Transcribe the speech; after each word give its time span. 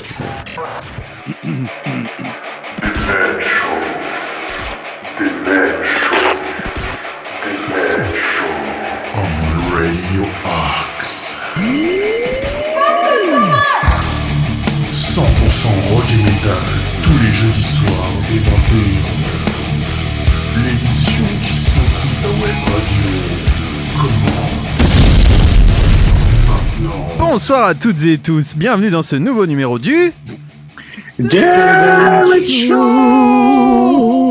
On 0.00 0.06
Radio 9.74 10.24
Axe. 10.46 11.36
100% 14.92 15.20
rock 15.90 16.08
et 16.08 16.22
metal, 16.24 16.70
tous 17.02 17.18
les 17.22 17.32
jeudis 17.32 17.62
soirs 17.62 18.12
dès 18.28 18.38
21h. 18.38 19.04
L'émission 20.64 21.26
qui 21.42 21.54
s'occupe 21.54 22.22
la 22.22 22.30
web 22.30 22.58
radio. 22.68 23.10
Comment. 24.00 24.39
Bonsoir 27.18 27.64
à 27.64 27.74
toutes 27.74 28.02
et 28.04 28.18
tous, 28.18 28.56
bienvenue 28.56 28.90
dans 28.90 29.02
ce 29.02 29.16
nouveau 29.16 29.46
numéro 29.46 29.78
du... 29.78 30.12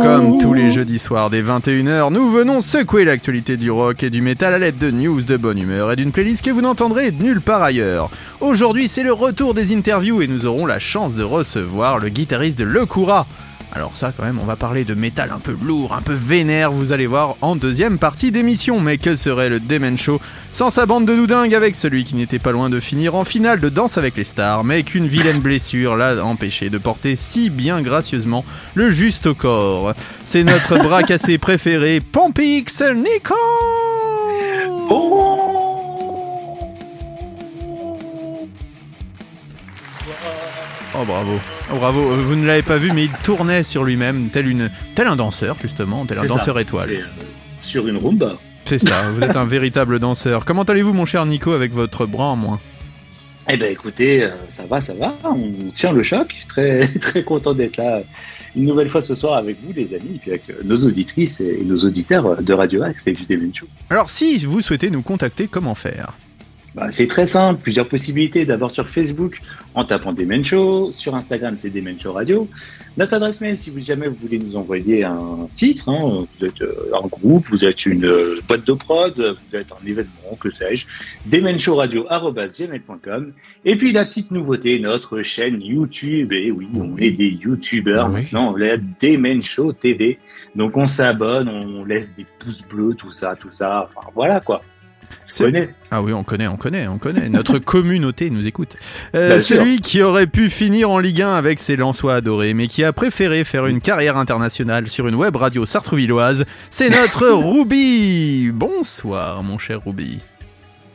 Comme 0.02 0.38
tous 0.40 0.54
les 0.54 0.72
jeudis 0.72 0.98
soirs 0.98 1.30
dès 1.30 1.42
21h, 1.42 2.12
nous 2.12 2.30
venons 2.30 2.62
secouer 2.62 3.06
l'actualité 3.06 3.58
du 3.58 3.70
rock 3.70 4.02
et 4.04 4.10
du 4.10 4.22
métal 4.22 4.54
à 4.54 4.58
l'aide 4.58 4.78
de 4.78 4.90
news 4.92 5.22
de 5.22 5.38
bonne 5.38 5.60
humeur 5.60 5.92
et 5.92 5.96
d'une 5.96 6.12
playlist 6.12 6.44
que 6.44 6.52
vous 6.52 6.62
n'entendrez 6.62 7.12
nulle 7.12 7.42
part 7.42 7.62
ailleurs. 7.62 8.10
Aujourd'hui, 8.42 8.88
c'est 8.88 9.04
le 9.04 9.14
retour 9.14 9.54
des 9.54 9.76
interviews 9.76 10.22
et 10.22 10.28
nous 10.28 10.46
aurons 10.46 10.66
la 10.66 10.80
chance 10.80 11.16
de 11.16 11.24
recevoir 11.24 12.00
le 12.00 12.10
guitariste 12.10 12.58
de 12.58 12.64
Le 12.64 12.86
Coura. 12.86 13.28
Alors 13.72 13.96
ça 13.96 14.12
quand 14.16 14.24
même, 14.24 14.40
on 14.42 14.46
va 14.46 14.56
parler 14.56 14.84
de 14.84 14.96
métal 14.96 15.32
un 15.34 15.40
peu 15.40 15.56
lourd, 15.64 15.94
un 15.94 16.02
peu 16.02 16.14
vénère, 16.14 16.72
vous 16.72 16.92
allez 16.92 17.06
voir 17.06 17.36
en 17.42 17.56
deuxième 17.56 18.00
partie 18.00 18.32
d'émission. 18.32 18.80
Mais 18.80 18.98
quel 18.98 19.18
serait 19.18 19.50
le 19.50 19.60
Demen 19.60 19.98
Show 19.98 20.20
sans 20.52 20.72
sa 20.72 20.86
bande 20.86 21.06
de 21.06 21.16
doudingues 21.16 21.54
avec 21.54 21.76
celui 21.76 22.04
qui 22.04 22.16
n'était 22.16 22.40
pas 22.40 22.52
loin 22.52 22.70
de 22.70 22.80
finir 22.80 23.16
en 23.16 23.24
finale 23.24 23.60
de 23.60 23.70
Danse 23.70 23.98
avec 23.98 24.18
les 24.18 24.24
stars, 24.24 24.64
mais 24.64 24.84
qu'une 24.84 25.08
vilaine 25.08 25.40
blessure 25.40 25.96
l'a 25.96 26.24
empêché 26.24 26.70
de 26.70 26.80
porter 26.80 27.16
si 27.16 27.50
bien 27.50 27.82
gracieusement 27.82 28.44
le 28.74 28.90
juste 28.90 29.34
corps. 29.34 29.94
C'est 30.24 30.44
notre 30.44 30.78
bras 30.78 31.04
cassé 31.04 31.38
préféré, 31.38 32.00
Pompix 32.00 32.82
Nico 32.82 33.36
bravo, 41.06 41.40
oh 41.72 41.76
bravo, 41.78 42.12
Euh, 42.12 42.16
vous 42.24 42.36
ne 42.36 42.46
l'avez 42.46 42.62
pas 42.62 42.78
vu 42.78 42.92
mais 42.92 43.06
il 43.06 43.12
tournait 43.24 43.64
sur 43.64 43.84
lui-même 43.84 44.30
tel, 44.30 44.48
une, 44.48 44.70
tel 44.96 45.08
un 45.08 45.16
danseur 45.16 45.58
justement, 45.62 46.06
tel 46.06 46.18
un 46.20 46.22
ça. 46.24 46.28
danseur 46.28 46.60
étoile. 46.60 46.90
Euh, 46.92 47.02
Sur 47.62 47.88
une 47.88 47.98
rumba. 47.98 48.38
C'est 48.66 48.80
ça, 48.80 49.10
vous 49.14 49.22
êtes 49.24 49.36
un 49.36 49.46
véritable 49.46 50.00
danseur. 50.00 50.46
Comment 50.46 50.64
allez-vous 50.64 50.94
mon 50.94 51.06
cher 51.06 51.26
Nico 51.26 51.52
avec 51.52 51.72
votre 51.74 52.06
bras 52.06 52.28
en 52.28 52.36
moins? 52.36 52.60
Eh 53.52 53.58
ben 53.58 53.72
écoutez, 53.72 54.24
euh, 54.24 54.30
ça 54.50 54.64
va, 54.70 54.80
ça 54.80 54.94
va, 54.94 55.16
on 55.24 55.72
tient 55.74 55.92
le 55.92 56.04
choc. 56.04 56.36
Très, 56.48 56.88
très 57.02 57.24
content 57.24 57.54
d'être 57.54 57.78
là 57.78 58.02
une 58.56 58.66
nouvelle 58.66 58.90
fois 58.90 59.02
ce 59.02 59.16
soir 59.16 59.38
avec 59.38 59.58
vous 59.64 59.74
les 59.74 59.94
amis, 59.94 60.16
et 60.16 60.20
puis 60.20 60.32
avec 60.32 60.44
nos 60.64 60.78
auditrices 60.78 61.40
et 61.40 61.62
nos 61.66 61.78
auditeurs 61.80 62.42
de 62.42 62.54
Radio 62.54 62.84
Axe 62.84 63.06
et 63.08 63.14
du 63.14 63.52
Show. 63.54 63.68
Alors 63.90 64.10
si 64.10 64.38
vous 64.46 64.62
souhaitez 64.62 64.90
nous 64.90 65.02
contacter, 65.02 65.48
comment 65.48 65.76
faire? 65.76 66.14
Bah, 66.76 66.88
c'est 66.92 67.08
très 67.08 67.26
simple, 67.26 67.60
plusieurs 67.62 67.88
possibilités. 67.88 68.46
D'abord 68.46 68.72
sur 68.72 68.88
Facebook 68.90 69.40
en 69.74 69.84
tapant 69.84 70.14
Demen 70.14 70.44
Show, 70.46 70.92
sur 70.94 71.16
Instagram 71.16 71.56
c'est 71.58 71.70
Demen 71.70 72.00
Show 72.00 72.14
Radio. 72.14 72.48
Notre 72.98 73.14
adresse 73.16 73.40
mail, 73.40 73.58
si 73.58 73.70
vous 73.70 73.80
jamais 73.80 74.08
vous 74.08 74.18
voulez 74.22 74.40
nous 74.40 74.58
envoyer 74.58 75.04
un 75.06 75.48
titre, 75.56 75.88
hein, 75.90 76.00
vous 76.02 76.46
êtes 76.46 76.62
euh, 76.62 76.92
un 77.02 77.08
groupe, 77.08 77.46
vous 77.50 77.64
êtes 77.64 77.86
une 77.86 78.04
euh, 78.06 78.40
boîte 78.48 78.68
de 78.68 78.74
prod, 78.74 79.14
vous 79.18 79.56
êtes 79.58 79.68
un 79.72 79.88
événement, 79.88 80.36
que 80.40 80.50
sais-je, 80.50 80.86
demenshowradio.gmail.com. 81.28 83.32
Et 83.66 83.76
puis 83.78 83.92
la 83.94 84.06
petite 84.06 84.32
nouveauté, 84.32 84.80
notre 84.80 85.22
chaîne 85.22 85.62
YouTube. 85.62 86.34
Et 86.34 86.52
oui, 86.52 86.68
on 86.76 86.98
est 86.98 87.12
des 87.12 87.30
YouTubeurs 87.30 88.08
Oui. 88.08 88.24
maintenant, 88.24 88.54
on 88.54 88.58
est 88.60 88.80
Demen 89.02 89.44
Show 89.44 89.72
TV. 89.74 90.18
Donc 90.56 90.76
on 90.76 90.88
s'abonne, 90.88 91.48
on 91.48 91.86
laisse 91.86 92.12
des 92.16 92.26
pouces 92.40 92.64
bleus, 92.64 92.96
tout 92.96 93.12
ça, 93.12 93.36
tout 93.36 93.52
ça. 93.52 93.90
Enfin 93.96 94.08
voilà 94.14 94.40
quoi. 94.40 94.62
Ah 95.92 96.02
oui, 96.02 96.14
on 96.14 96.24
connaît, 96.24 96.48
on 96.48 96.58
connaît, 96.58 96.88
on 96.88 96.98
connaît. 96.98 97.30
Notre 97.30 97.60
communauté 97.60 98.30
nous 98.30 98.46
écoute. 98.48 98.78
Euh, 99.16 99.40
sûr. 99.40 99.58
celui 99.58 99.80
qui 99.80 100.02
aurait 100.02 100.28
pu 100.28 100.50
finir 100.50 100.90
en 100.90 101.00
Ligue 101.00 101.22
1 101.22 101.34
avec 101.34 101.60
ses 101.60 101.76
Lensois 101.76 102.16
adorés, 102.16 102.54
mais 102.54 102.68
qui 102.68 102.84
a 102.84 102.94
préféré 102.94 103.44
faire 103.44 103.66
une 103.68 103.80
carrière 103.80 104.18
internationale 104.18 104.90
sur 104.90 105.08
une 105.08 105.16
web 105.16 105.36
radio 105.36 105.66
sartrouvilloise, 105.66 106.46
c'est 106.70 106.90
notre 106.90 107.28
Ruby. 107.30 108.52
Bonsoir, 108.54 109.44
mon 109.44 109.58
cher 109.58 109.82
Ruby. 109.86 110.20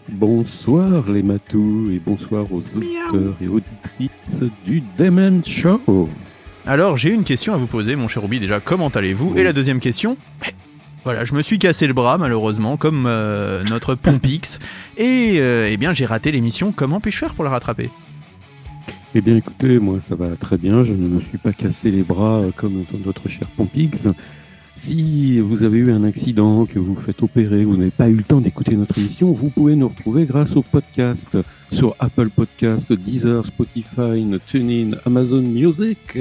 Bonsoir 0.09 1.11
les 1.11 1.23
matous 1.23 1.91
et 1.91 1.99
bonsoir 2.05 2.45
aux 2.53 2.63
auditeurs 2.77 3.35
et 3.41 3.49
auditrices 3.49 4.51
du 4.67 4.83
Demen 4.99 5.43
Show. 5.45 6.11
Alors, 6.67 6.97
j'ai 6.97 7.11
une 7.11 7.25
question 7.25 7.55
à 7.55 7.57
vous 7.57 7.67
poser, 7.67 7.97
mon 7.97 8.09
cher 8.09 8.23
Ruby. 8.23 8.41
Déjà, 8.41 8.61
comment 8.61 8.89
allez-vous? 8.89 9.37
Et 9.37 9.45
la 9.45 9.53
deuxième 9.53 9.81
question? 9.81 10.17
Voilà, 11.05 11.27
je 11.27 11.35
me 11.35 11.43
suis 11.43 11.59
cassé 11.59 11.87
le 11.87 11.93
bras, 11.93 12.17
malheureusement, 12.17 12.79
comme 12.79 13.05
euh, 13.07 13.63
notre 13.65 13.95
Pompix. 13.95 14.59
Et 14.97 15.35
euh, 15.37 15.69
eh 15.71 15.77
bien, 15.77 15.93
j'ai 15.93 16.07
raté 16.07 16.33
l'émission. 16.33 16.73
Comment 16.75 16.99
puis-je 16.99 17.19
faire 17.19 17.35
pour 17.35 17.45
la 17.45 17.51
rattraper? 17.51 17.91
Eh 19.15 19.21
bien 19.21 19.37
écoutez, 19.37 19.79
moi 19.79 19.99
ça 20.09 20.17
va 20.17 20.27
très 20.35 20.57
bien, 20.57 20.83
je 20.83 20.93
ne 20.93 21.07
me 21.07 21.21
suis 21.21 21.39
pas 21.39 21.53
cassé 21.53 21.93
les 21.93 22.03
bras 22.03 22.41
euh, 22.41 22.51
comme 22.57 22.85
notre 23.05 23.29
cher 23.29 23.47
Pompix. 23.57 23.99
Si 24.77 25.39
vous 25.39 25.63
avez 25.63 25.79
eu 25.79 25.93
un 25.93 26.03
accident, 26.03 26.67
que 26.67 26.81
vous 26.81 26.97
faites 26.97 27.23
opérer, 27.23 27.65
vous 27.65 27.77
n'avez 27.77 27.93
pas 27.93 28.09
eu 28.09 28.15
le 28.15 28.25
temps 28.25 28.41
d'écouter 28.41 28.75
notre 28.75 28.99
émission, 28.99 29.31
vous 29.31 29.51
pouvez 29.51 29.77
nous 29.77 29.89
retrouver 29.89 30.25
grâce 30.25 30.57
au 30.57 30.63
podcast 30.63 31.29
sur 31.71 31.95
Apple 32.01 32.31
Podcast, 32.31 32.93
Deezer, 32.93 33.47
Spotify, 33.47 34.27
TuneIn, 34.49 34.97
Amazon 35.07 35.43
Music, 35.43 36.19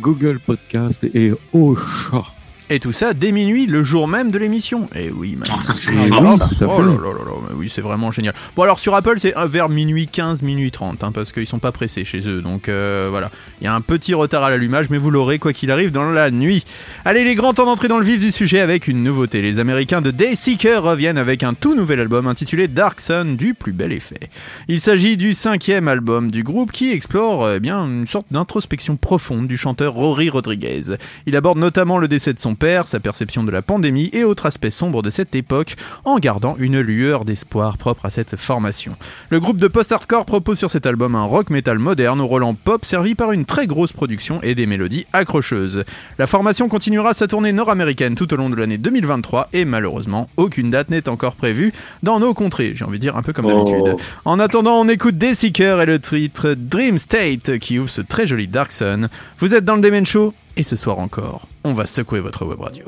Google 0.00 0.38
Podcast 0.38 1.04
et 1.12 1.32
Ocha. 1.52 2.35
Et 2.68 2.80
tout 2.80 2.90
ça 2.92 3.14
dès 3.14 3.30
minuit, 3.30 3.66
le 3.66 3.84
jour 3.84 4.08
même 4.08 4.32
de 4.32 4.38
l'émission. 4.38 4.88
Et 4.94 5.10
oui, 5.10 5.36
man. 5.36 5.48
Ah, 5.52 5.62
ça, 5.62 5.74
c'est 5.76 5.90
Ah, 5.96 6.06
énorme, 6.06 6.38
oh 6.42 6.54
fait. 6.54 6.64
là 6.64 6.68
là 6.68 6.82
là 6.82 7.24
là, 7.24 7.32
mais 7.48 7.54
oui, 7.56 7.70
c'est 7.72 7.80
vraiment 7.80 8.10
génial. 8.10 8.34
Bon, 8.56 8.62
alors 8.64 8.80
sur 8.80 8.94
Apple, 8.96 9.14
c'est 9.18 9.34
vers 9.46 9.68
minuit 9.68 10.08
15, 10.08 10.42
minuit 10.42 10.72
30, 10.72 11.04
hein, 11.04 11.12
parce 11.12 11.30
qu'ils 11.30 11.46
sont 11.46 11.60
pas 11.60 11.70
pressés 11.70 12.04
chez 12.04 12.28
eux. 12.28 12.42
Donc 12.42 12.68
euh, 12.68 13.06
voilà, 13.08 13.30
il 13.60 13.64
y 13.64 13.68
a 13.68 13.74
un 13.74 13.80
petit 13.80 14.14
retard 14.14 14.42
à 14.42 14.50
l'allumage, 14.50 14.90
mais 14.90 14.98
vous 14.98 15.12
l'aurez 15.12 15.38
quoi 15.38 15.52
qu'il 15.52 15.70
arrive 15.70 15.92
dans 15.92 16.10
la 16.10 16.32
nuit. 16.32 16.64
Allez, 17.04 17.22
les 17.22 17.36
grands 17.36 17.54
temps 17.54 17.66
d'entrer 17.66 17.86
dans 17.86 17.98
le 17.98 18.04
vif 18.04 18.18
du 18.20 18.32
sujet 18.32 18.58
avec 18.58 18.88
une 18.88 19.04
nouveauté. 19.04 19.42
Les 19.42 19.60
Américains 19.60 20.02
de 20.02 20.10
Dayseeker 20.10 20.82
reviennent 20.82 21.18
avec 21.18 21.44
un 21.44 21.54
tout 21.54 21.76
nouvel 21.76 22.00
album 22.00 22.26
intitulé 22.26 22.66
Dark 22.66 23.00
Sun 23.00 23.36
du 23.36 23.54
plus 23.54 23.72
bel 23.74 23.92
effet. 23.92 24.18
Il 24.66 24.80
s'agit 24.80 25.16
du 25.16 25.34
cinquième 25.34 25.86
album 25.86 26.32
du 26.32 26.42
groupe 26.42 26.72
qui 26.72 26.90
explore 26.90 27.48
eh 27.52 27.60
bien 27.60 27.84
une 27.84 28.08
sorte 28.08 28.26
d'introspection 28.32 28.96
profonde 28.96 29.46
du 29.46 29.56
chanteur 29.56 29.94
Rory 29.94 30.30
Rodriguez. 30.30 30.96
Il 31.26 31.36
aborde 31.36 31.58
notamment 31.58 31.98
le 31.98 32.08
décès 32.08 32.32
de 32.32 32.40
son 32.40 32.55
père, 32.56 32.88
sa 32.88 32.98
perception 32.98 33.44
de 33.44 33.50
la 33.52 33.62
pandémie 33.62 34.10
et 34.12 34.24
autres 34.24 34.46
aspects 34.46 34.70
sombres 34.70 35.02
de 35.02 35.10
cette 35.10 35.34
époque, 35.36 35.76
en 36.04 36.18
gardant 36.18 36.56
une 36.58 36.80
lueur 36.80 37.24
d'espoir 37.24 37.78
propre 37.78 38.06
à 38.06 38.10
cette 38.10 38.36
formation. 38.36 38.96
Le 39.30 39.38
groupe 39.38 39.58
de 39.58 39.68
post-hardcore 39.68 40.24
propose 40.24 40.58
sur 40.58 40.70
cet 40.70 40.86
album 40.86 41.14
un 41.14 41.22
rock 41.24 41.50
metal 41.50 41.78
moderne 41.78 42.20
au 42.20 42.26
Roland 42.26 42.54
pop 42.54 42.84
servi 42.84 43.14
par 43.14 43.32
une 43.32 43.44
très 43.44 43.66
grosse 43.66 43.92
production 43.92 44.40
et 44.42 44.54
des 44.54 44.66
mélodies 44.66 45.06
accrocheuses. 45.12 45.84
La 46.18 46.26
formation 46.26 46.68
continuera 46.68 47.14
sa 47.14 47.28
tournée 47.28 47.52
nord-américaine 47.52 48.14
tout 48.14 48.32
au 48.34 48.36
long 48.36 48.50
de 48.50 48.56
l'année 48.56 48.78
2023 48.78 49.48
et 49.52 49.64
malheureusement 49.64 50.28
aucune 50.36 50.70
date 50.70 50.90
n'est 50.90 51.08
encore 51.08 51.36
prévue 51.36 51.72
dans 52.02 52.18
nos 52.18 52.34
contrées, 52.34 52.72
j'ai 52.74 52.84
envie 52.84 52.98
de 52.98 53.02
dire 53.02 53.16
un 53.16 53.22
peu 53.22 53.32
comme 53.32 53.46
Oh. 53.46 53.64
d'habitude. 53.64 53.96
En 54.24 54.40
attendant, 54.40 54.80
on 54.80 54.88
écoute 54.88 55.18
Dayseeker 55.18 55.80
et 55.82 55.86
le 55.86 55.98
titre 56.00 56.54
Dream 56.56 56.98
State 56.98 57.58
qui 57.58 57.78
ouvre 57.78 57.90
ce 57.90 58.00
très 58.00 58.26
joli 58.26 58.48
Dark 58.48 58.72
Sun. 58.72 59.08
Vous 59.38 59.54
êtes 59.54 59.64
dans 59.64 59.76
le 59.76 59.82
Demen 59.82 60.06
Show 60.06 60.34
et 60.56 60.62
ce 60.62 60.76
soir 60.76 60.98
encore, 60.98 61.46
on 61.64 61.72
va 61.72 61.86
secouer 61.86 62.20
votre 62.20 62.44
web 62.44 62.60
radio. 62.60 62.86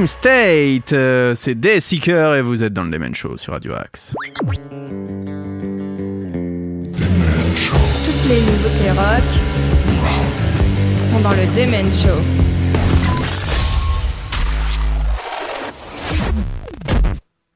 Dream 0.00 0.06
State, 0.06 0.94
euh, 0.94 1.34
c'est 1.34 1.54
Day 1.54 1.78
Seeker 1.78 2.34
et 2.34 2.40
vous 2.40 2.62
êtes 2.62 2.72
dans 2.72 2.84
le 2.84 2.90
Demen 2.90 3.14
Show 3.14 3.36
sur 3.36 3.52
Radio 3.52 3.74
Axe. 3.74 4.14
Toutes 4.46 4.56
les 8.26 8.40
nouveautés 8.40 8.92
rock 8.92 9.22
sont 10.96 11.20
dans 11.20 11.32
le 11.32 11.44
Demen 11.54 11.92
Show. 11.92 12.16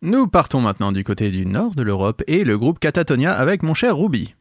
Nous 0.03 0.27
partons 0.27 0.61
maintenant 0.61 0.93
du 0.93 1.03
côté 1.03 1.31
du 1.31 1.47
nord 1.47 1.75
de 1.75 1.83
l'Europe 1.83 2.23
et 2.27 2.45
le 2.45 2.59
groupe 2.59 2.79
Catatonia 2.79 3.33
avec 3.33 3.63
mon 3.63 3.73
cher 3.73 3.97
Ruby. 3.97 4.35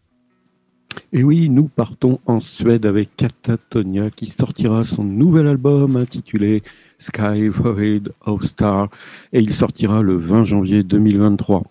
Et 1.14 1.24
oui, 1.24 1.50
nous 1.50 1.70
partons 1.70 2.20
en 2.26 2.42
Suède 2.42 2.86
avec 2.86 3.16
Catatonia 3.16 4.10
qui 4.10 4.26
sortira 4.26 4.84
son 4.84 5.06
nouvel 5.06 5.48
album 5.48 5.96
intitulé 5.96 6.64
Sky 7.04 7.50
Void 7.50 8.14
of 8.26 8.44
Star 8.46 8.90
et 9.34 9.40
il 9.40 9.54
sortira 9.54 10.02
le 10.02 10.16
20 10.16 10.46
janvier 10.46 10.84
2023. 10.84 11.64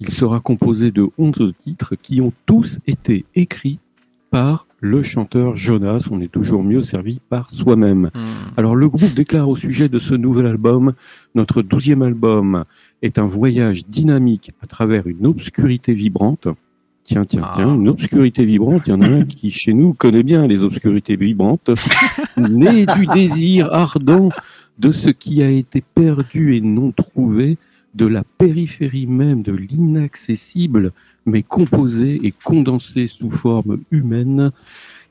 Il 0.00 0.10
sera 0.10 0.40
composé 0.40 0.90
de 0.90 1.08
11 1.16 1.54
titres 1.64 1.94
qui 2.00 2.20
ont 2.20 2.32
tous 2.44 2.78
été 2.86 3.24
écrits 3.34 3.78
par 4.30 4.66
le 4.80 5.02
chanteur 5.02 5.56
Jonas. 5.56 6.08
On 6.10 6.20
est 6.20 6.30
toujours 6.30 6.62
mieux 6.62 6.82
servi 6.82 7.20
par 7.30 7.50
soi-même. 7.50 8.10
Alors 8.58 8.76
le 8.76 8.88
groupe 8.88 9.14
déclare 9.14 9.48
au 9.48 9.56
sujet 9.56 9.88
de 9.88 9.98
ce 9.98 10.12
nouvel 10.14 10.46
album, 10.46 10.92
notre 11.34 11.62
douzième 11.62 12.02
album 12.02 12.64
est 13.00 13.18
un 13.18 13.26
voyage 13.26 13.86
dynamique 13.86 14.50
à 14.60 14.66
travers 14.66 15.06
une 15.06 15.24
obscurité 15.26 15.94
vibrante. 15.94 16.48
Tiens, 17.04 17.24
tiens, 17.26 17.42
Ah. 17.44 17.52
tiens, 17.56 17.74
une 17.74 17.88
obscurité 17.88 18.44
vibrante, 18.46 18.82
il 18.86 18.90
y 18.90 18.92
en 18.94 19.02
a 19.02 19.06
un 19.06 19.24
qui 19.24 19.50
chez 19.50 19.74
nous 19.74 19.92
connaît 19.92 20.22
bien 20.22 20.46
les 20.46 20.62
obscurités 20.62 21.16
vibrantes, 21.16 21.70
né 22.38 22.86
du 22.86 23.06
désir 23.06 23.68
ardent 23.72 24.30
de 24.78 24.92
ce 24.92 25.10
qui 25.10 25.42
a 25.42 25.50
été 25.50 25.82
perdu 25.94 26.56
et 26.56 26.60
non 26.60 26.92
trouvé, 26.92 27.58
de 27.94 28.06
la 28.06 28.24
périphérie 28.38 29.06
même 29.06 29.42
de 29.42 29.52
l'inaccessible, 29.52 30.92
mais 31.26 31.42
composé 31.42 32.20
et 32.24 32.32
condensé 32.32 33.06
sous 33.06 33.30
forme 33.30 33.78
humaine 33.90 34.50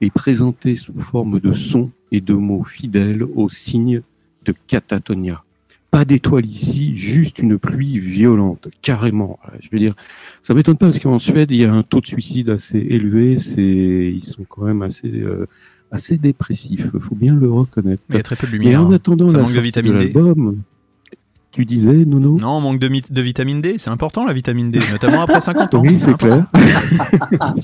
et 0.01 0.10
présenté 0.10 0.75
sous 0.75 1.00
forme 1.00 1.39
de 1.39 1.53
sons 1.53 1.91
et 2.12 2.20
de 2.22 2.34
mots 2.34 2.63
fidèles 2.63 3.24
au 3.24 3.50
signe 3.50 4.01
de 4.46 4.53
catatonia. 4.67 5.43
Pas 5.91 6.05
d'étoiles 6.05 6.46
ici, 6.46 6.98
juste 6.98 7.39
une 7.39 7.58
pluie 7.60 8.00
violente, 8.00 8.67
carrément. 8.82 9.39
Euh, 9.46 9.58
Je 9.62 9.70
veux 9.72 9.79
dire, 9.79 9.96
ça 10.41 10.53
m'étonne 10.53 10.77
pas 10.77 10.88
parce 10.88 11.00
qu'en 11.00 11.20
Suède, 11.20 11.51
il 11.51 11.58
y 11.58 11.65
a 11.65 11.74
un 11.74 11.84
taux 11.84 12.01
de 12.01 12.08
suicide 12.08 12.50
assez 12.50 12.79
élevé. 12.79 13.38
C'est, 13.39 14.12
ils 14.13 14.24
sont 14.25 14.43
quand 14.43 14.63
même 14.63 14.82
assez, 14.82 15.08
euh, 15.08 15.48
assez 15.93 16.17
dépressifs. 16.17 16.88
Faut 17.00 17.15
bien 17.15 17.33
le 17.35 17.50
reconnaître. 17.51 18.03
Mais 18.09 18.15
il 18.15 18.17
y 18.17 18.19
a 18.19 18.23
très 18.23 18.35
peu 18.35 18.47
de 18.47 18.51
lumière. 18.51 18.81
en 18.81 18.91
hein. 18.91 18.95
attendant 18.95 19.29
Ça 19.29 19.38
la 19.38 19.43
manque 19.43 19.53
de 19.53 19.59
vitamine 19.59 19.97
D. 19.97 20.05
l'album, 20.13 20.57
tu 21.51 21.65
disais, 21.65 21.93
Nono 22.05 22.38
Non, 22.41 22.57
on 22.57 22.62
manque 22.62 22.79
de, 22.79 22.88
mi- 22.88 23.03
de 23.07 23.21
vitamine 23.21 23.62
D, 23.62 23.75
c'est 23.77 23.91
important 23.91 24.25
la 24.25 24.33
vitamine 24.33 24.71
D, 24.71 24.79
notamment 24.91 25.21
après 25.21 25.39
50 25.50 25.75
ans. 25.75 25.83
Oui, 25.85 26.00
c'est 26.00 26.17
clair. 26.17 26.47
Ah 26.51 27.53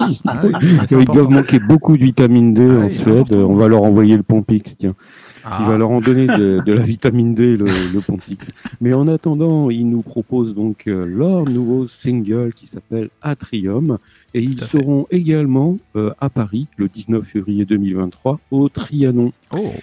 oui, 0.62 0.78
important. 0.80 1.14
doivent 1.16 1.30
manquer 1.32 1.60
beaucoup 1.60 1.98
de 1.98 2.04
vitamine 2.04 2.54
D 2.54 2.68
Ah 2.70 2.74
en 2.80 2.88
oui, 2.88 2.96
Suède. 3.00 3.36
On 3.36 3.56
va 3.56 3.68
leur 3.68 3.84
envoyer 3.84 4.16
le 4.16 4.24
Pompix, 4.24 4.76
tiens. 4.78 4.96
Ah. 5.44 5.58
Il 5.62 5.68
va 5.68 5.78
leur 5.78 5.90
en 5.90 6.02
donner 6.02 6.28
de, 6.28 6.62
de 6.64 6.74
la 6.74 6.84
vitamine 6.84 7.34
D, 7.34 7.58
le, 7.58 7.66
le 7.94 8.02
Pompix. 8.02 8.46
Mais 8.82 8.94
en 8.94 9.08
attendant, 9.08 9.70
ils 9.70 9.90
nous 9.90 10.02
proposent 10.02 10.54
donc 10.54 10.84
euh, 10.88 11.06
leur 11.06 11.46
nouveau 11.46 11.88
single 11.88 12.52
qui 12.54 12.68
s'appelle 12.68 13.10
Atrium. 13.22 13.98
Et 14.34 14.44
ils 14.44 14.62
seront 14.62 15.08
également 15.10 15.78
euh, 15.96 16.12
à 16.20 16.30
Paris 16.30 16.68
le 16.78 16.88
19 16.88 17.26
février 17.26 17.66
2023 17.66 18.40
au 18.52 18.70
Trianon. 18.70 19.34
Oh. 19.52 19.74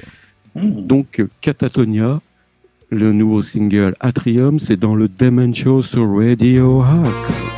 Donc 0.54 1.24
Catatonia, 1.40 2.20
le 2.90 3.12
nouveau 3.12 3.42
single 3.42 3.96
Atrium, 4.00 4.58
c'est 4.58 4.78
dans 4.78 4.94
le 4.94 5.08
Demon 5.08 5.52
Show 5.52 5.82
sur 5.82 6.16
Radio 6.16 6.82
Axe. 6.82 7.55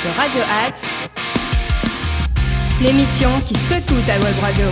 Sur 0.00 0.10
Radio 0.14 0.42
Axe, 0.64 0.86
l'émission 2.80 3.28
qui 3.46 3.54
secoue 3.54 4.00
ta 4.06 4.16
web 4.20 4.34
radio. 4.40 4.66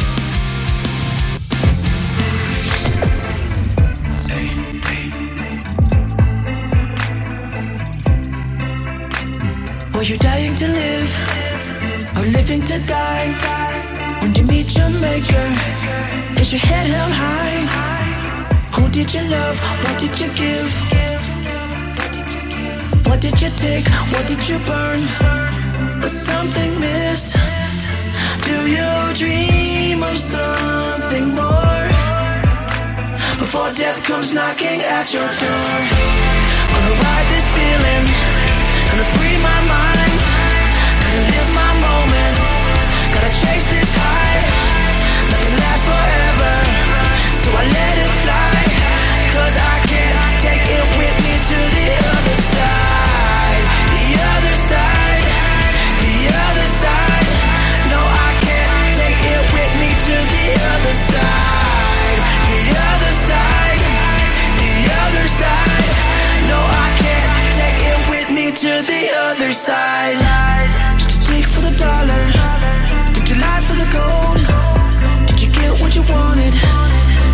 Were 9.95 10.05
you 10.05 10.17
dying 10.19 10.55
to 10.55 10.67
live 10.67 11.13
or 12.17 12.25
living 12.27 12.63
to 12.63 12.79
die? 12.87 13.35
When 14.21 14.33
you 14.35 14.45
meet 14.45 14.77
your 14.77 14.91
maker, 14.91 15.49
is 16.41 16.53
your 16.53 16.61
head 16.61 16.87
held 16.87 17.13
high? 17.13 17.67
Who 18.77 18.89
did 18.91 19.13
you 19.13 19.23
love? 19.29 19.59
What 19.83 19.99
did 19.99 20.21
you 20.21 20.29
give? 20.35 20.96
What 23.09 23.21
did 23.21 23.41
you 23.41 23.51
take? 23.57 23.87
What 24.13 24.27
did 24.27 24.49
you 24.49 24.59
burn? 24.71 25.01
Was 26.03 26.13
something 26.13 26.81
missed? 26.81 27.37
Do 28.45 28.57
you 28.77 28.91
dream 29.15 30.03
of 30.03 30.17
something 30.17 31.27
more? 31.35 31.87
Before 33.39 33.71
death 33.73 34.05
comes 34.05 34.33
knocking 34.33 34.81
at 34.83 35.07
your 35.15 35.29
door. 35.45 35.75
Gonna 36.75 36.95
ride 37.05 37.29
this 37.35 37.47
feeling. 37.57 38.05
Gonna 38.91 39.09
free 39.17 39.39
my 39.51 39.61
mind. 39.75 40.13
Gotta 41.03 41.23
live 41.33 41.51
my 41.63 41.73
moment. 41.89 42.37
Gotta 43.15 43.33
chase 43.43 43.67
this 43.75 43.93
high. 44.03 44.41
Nothing 45.31 45.57
lasts 45.63 45.87
forever. 45.91 46.55
So 47.41 47.49
I 47.63 47.65
let 47.79 47.95
it 48.05 48.13
fly. 48.23 48.55
Cause 49.35 49.57
I 49.57 49.75
can't 49.89 49.96
side. 69.67 70.15
Did 70.99 71.11
you 71.13 71.21
dig 71.27 71.45
for 71.45 71.61
the 71.61 71.75
dollar? 71.77 72.23
Did 73.15 73.27
you 73.31 73.37
lie 73.47 73.63
for 73.69 73.77
the 73.83 73.89
gold? 73.99 74.41
Did 75.27 75.39
you 75.43 75.51
get 75.59 75.73
what 75.81 75.91
you 75.97 76.05
wanted? 76.15 76.55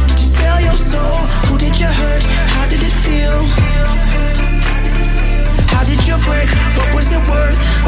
Did 0.08 0.18
you 0.18 0.30
sell 0.38 0.58
your 0.68 0.78
soul? 0.90 1.18
Who 1.46 1.58
did 1.58 1.78
you 1.78 1.90
hurt? 2.00 2.24
How 2.54 2.66
did 2.72 2.82
it 2.88 2.96
feel? 3.04 3.38
How 5.72 5.84
did 5.84 6.00
you 6.08 6.16
break? 6.28 6.48
What 6.78 6.94
was 6.94 7.12
it 7.12 7.22
worth? 7.28 7.81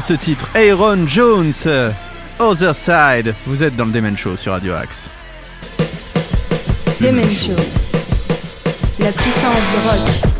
Ce 0.00 0.14
titre, 0.14 0.48
Aaron 0.54 1.06
Jones, 1.06 1.52
Other 2.38 2.74
Side. 2.74 3.34
Vous 3.46 3.62
êtes 3.62 3.76
dans 3.76 3.84
le 3.84 3.92
Demen 3.92 4.16
Show 4.16 4.36
sur 4.36 4.52
Radio 4.52 4.74
Axe. 4.74 5.08
Demen 7.00 7.30
Show. 7.30 7.52
La 8.98 9.12
puissance 9.12 9.62
du 9.70 9.88
rock. 9.88 10.33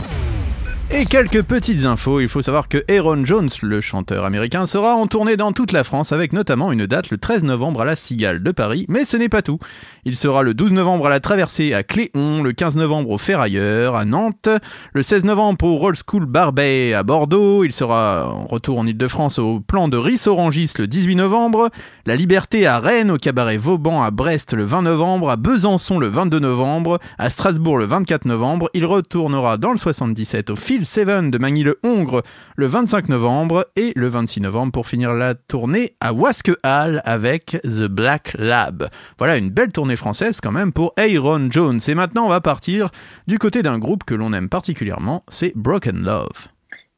Et 0.96 1.06
quelques 1.06 1.42
petites 1.42 1.86
infos, 1.86 2.20
il 2.20 2.28
faut 2.28 2.40
savoir 2.40 2.68
que 2.68 2.78
Aaron 2.88 3.24
Jones, 3.24 3.48
le 3.62 3.80
chanteur 3.80 4.24
américain, 4.24 4.64
sera 4.64 4.94
en 4.94 5.08
tournée 5.08 5.36
dans 5.36 5.50
toute 5.50 5.72
la 5.72 5.82
France 5.82 6.12
avec 6.12 6.32
notamment 6.32 6.70
une 6.70 6.86
date 6.86 7.10
le 7.10 7.18
13 7.18 7.42
novembre 7.42 7.80
à 7.80 7.84
la 7.84 7.96
Cigale 7.96 8.44
de 8.44 8.52
Paris, 8.52 8.86
mais 8.88 9.04
ce 9.04 9.16
n'est 9.16 9.28
pas 9.28 9.42
tout. 9.42 9.58
Il 10.04 10.14
sera 10.14 10.44
le 10.44 10.54
12 10.54 10.70
novembre 10.70 11.06
à 11.06 11.08
la 11.08 11.18
Traversée 11.18 11.74
à 11.74 11.82
Cléon, 11.82 12.44
le 12.44 12.52
15 12.52 12.76
novembre 12.76 13.10
au 13.10 13.18
Ferrailleur 13.18 13.96
à 13.96 14.04
Nantes, 14.04 14.48
le 14.92 15.02
16 15.02 15.24
novembre 15.24 15.64
au 15.66 15.74
Roll 15.74 15.96
School 15.96 16.26
Barbet 16.26 16.94
à 16.94 17.02
Bordeaux, 17.02 17.64
il 17.64 17.72
sera 17.72 18.28
en 18.28 18.46
retour 18.46 18.78
en 18.78 18.86
Ile-de-France 18.86 19.40
au 19.40 19.58
plan 19.58 19.88
de 19.88 19.96
Ris-Orangis 19.96 20.74
le 20.78 20.86
18 20.86 21.16
novembre, 21.16 21.70
la 22.06 22.14
Liberté 22.14 22.68
à 22.68 22.78
Rennes, 22.78 23.10
au 23.10 23.16
cabaret 23.16 23.56
Vauban 23.56 24.04
à 24.04 24.12
Brest 24.12 24.52
le 24.52 24.62
20 24.62 24.82
novembre, 24.82 25.28
à 25.28 25.36
Besançon 25.36 25.98
le 25.98 26.06
22 26.06 26.38
novembre, 26.38 27.00
à 27.18 27.30
Strasbourg 27.30 27.78
le 27.78 27.84
24 27.84 28.26
novembre, 28.26 28.70
il 28.74 28.86
retournera 28.86 29.58
dans 29.58 29.72
le 29.72 29.78
77 29.78 30.50
au 30.50 30.56
Phil 30.84 30.86
Seven 30.86 31.30
de 31.30 31.38
Magny-le-Hongre 31.38 32.22
le 32.56 32.66
25 32.66 33.08
novembre 33.08 33.66
et 33.74 33.92
le 33.96 34.06
26 34.06 34.42
novembre 34.42 34.72
pour 34.72 34.86
finir 34.86 35.14
la 35.14 35.34
tournée 35.34 35.94
à 36.00 36.12
Wasque 36.12 36.52
Hall 36.62 37.00
avec 37.06 37.56
The 37.62 37.86
Black 37.88 38.36
Lab. 38.38 38.88
Voilà 39.16 39.38
une 39.38 39.48
belle 39.48 39.72
tournée 39.72 39.96
française 39.96 40.42
quand 40.42 40.52
même 40.52 40.72
pour 40.72 40.92
Aaron 40.98 41.48
Jones. 41.50 41.80
Et 41.88 41.94
maintenant 41.94 42.26
on 42.26 42.28
va 42.28 42.42
partir 42.42 42.90
du 43.26 43.38
côté 43.38 43.62
d'un 43.62 43.78
groupe 43.78 44.04
que 44.04 44.14
l'on 44.14 44.34
aime 44.34 44.50
particulièrement, 44.50 45.24
c'est 45.28 45.52
Broken 45.56 46.04
Love. 46.04 46.48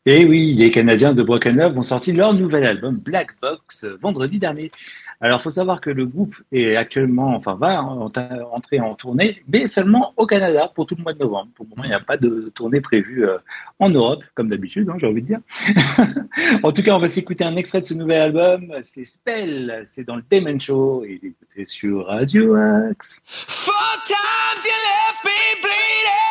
Et 0.04 0.24
oui, 0.24 0.54
les 0.54 0.72
Canadiens 0.72 1.14
de 1.14 1.22
Broken 1.22 1.56
Love 1.56 1.78
ont 1.78 1.82
sorti 1.82 2.12
leur 2.12 2.34
nouvel 2.34 2.64
album 2.64 2.96
Black 2.96 3.28
Box 3.40 3.86
vendredi 4.00 4.40
dernier. 4.40 4.72
Alors, 5.20 5.40
il 5.40 5.42
faut 5.42 5.50
savoir 5.50 5.80
que 5.80 5.88
le 5.88 6.04
groupe 6.04 6.36
est 6.52 6.76
actuellement, 6.76 7.34
enfin, 7.34 7.54
va 7.54 7.82
entrer 7.82 8.80
en 8.80 8.94
tournée, 8.94 9.42
mais 9.48 9.66
seulement 9.66 10.12
au 10.16 10.26
Canada 10.26 10.70
pour 10.74 10.86
tout 10.86 10.94
le 10.94 11.02
mois 11.02 11.14
de 11.14 11.18
novembre. 11.18 11.48
Pour 11.54 11.64
le 11.64 11.70
moment, 11.70 11.84
il 11.84 11.88
n'y 11.88 11.94
a 11.94 12.00
pas 12.00 12.18
de 12.18 12.52
tournée 12.54 12.80
prévue 12.82 13.26
euh, 13.26 13.38
en 13.78 13.88
Europe, 13.88 14.22
comme 14.34 14.48
d'habitude, 14.48 14.88
hein, 14.90 14.96
j'ai 14.98 15.06
envie 15.06 15.22
de 15.22 15.26
dire. 15.26 15.40
en 16.62 16.72
tout 16.72 16.82
cas, 16.82 16.94
on 16.94 16.98
va 16.98 17.08
s'écouter 17.08 17.44
un 17.44 17.56
extrait 17.56 17.80
de 17.80 17.86
ce 17.86 17.94
nouvel 17.94 18.20
album. 18.20 18.74
C'est 18.82 19.04
Spell, 19.04 19.82
c'est 19.86 20.04
dans 20.04 20.16
le 20.16 20.24
Demon 20.30 20.58
Show 20.58 21.04
et 21.04 21.20
c'est 21.48 21.66
sur 21.66 22.06
Radio 22.06 22.54
Axe. 22.54 23.22
Four 23.26 23.74
times 24.04 24.64
you 24.64 24.70
left 24.84 25.24
me 25.24 25.60
bleeding. 25.62 26.26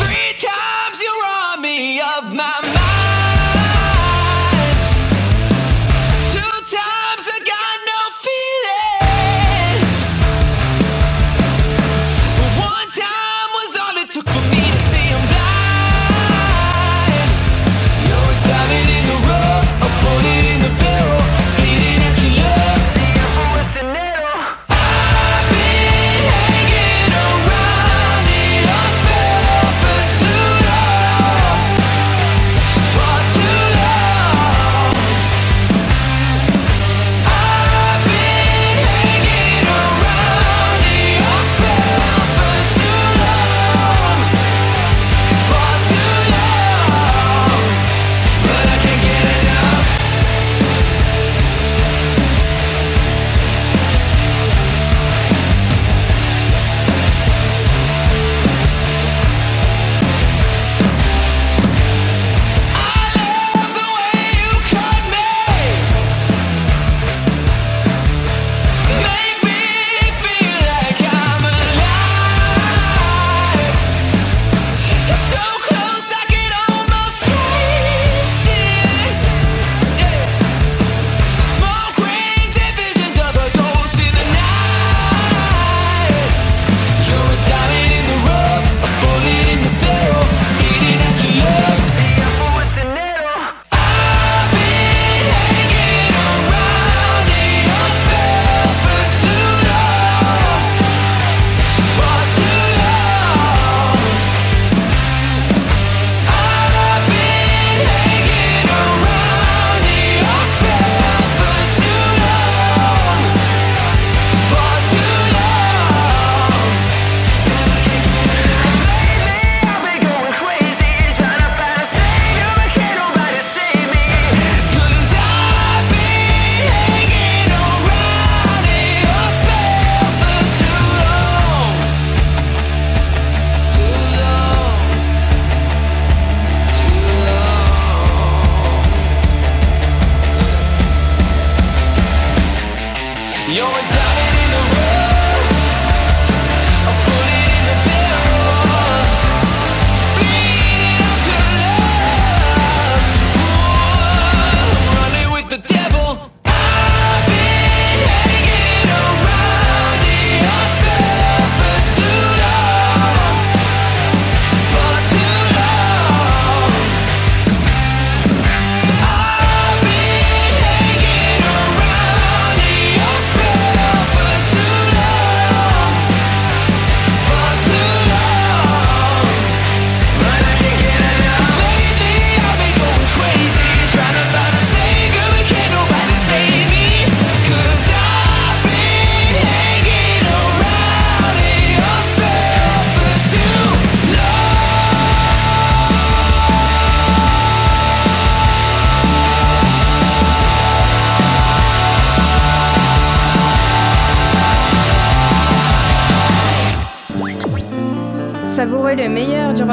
Three 0.00 0.34
times 0.36 1.00
you 1.00 1.12
robbed 1.22 1.62
me 1.62 2.00
of 2.00 2.34
my 2.34 2.74
mind. 2.74 2.81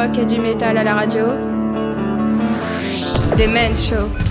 rock 0.09 0.19
et 0.19 0.25
du 0.25 0.39
métal 0.39 0.77
à 0.77 0.83
la 0.83 0.93
radio. 0.93 1.25
C'est 3.17 3.47
Man 3.47 3.75
Show. 3.77 4.28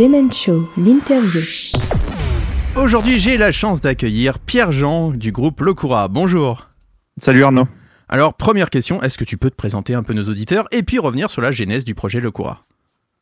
Dement 0.00 0.30
Show, 0.30 0.66
l'interview. 0.78 1.42
Aujourd'hui, 2.74 3.18
j'ai 3.18 3.36
la 3.36 3.52
chance 3.52 3.82
d'accueillir 3.82 4.38
Pierre-Jean 4.38 5.10
du 5.10 5.30
groupe 5.30 5.60
Locura. 5.60 6.08
Bonjour. 6.08 6.70
Salut 7.18 7.44
Arnaud. 7.44 7.68
Alors, 8.08 8.32
première 8.32 8.70
question, 8.70 9.02
est-ce 9.02 9.18
que 9.18 9.24
tu 9.24 9.36
peux 9.36 9.50
te 9.50 9.56
présenter 9.56 9.92
un 9.92 10.02
peu 10.02 10.14
nos 10.14 10.24
auditeurs 10.24 10.64
et 10.72 10.82
puis 10.82 10.98
revenir 10.98 11.28
sur 11.28 11.42
la 11.42 11.50
genèse 11.50 11.84
du 11.84 11.94
projet 11.94 12.20
Locura 12.20 12.64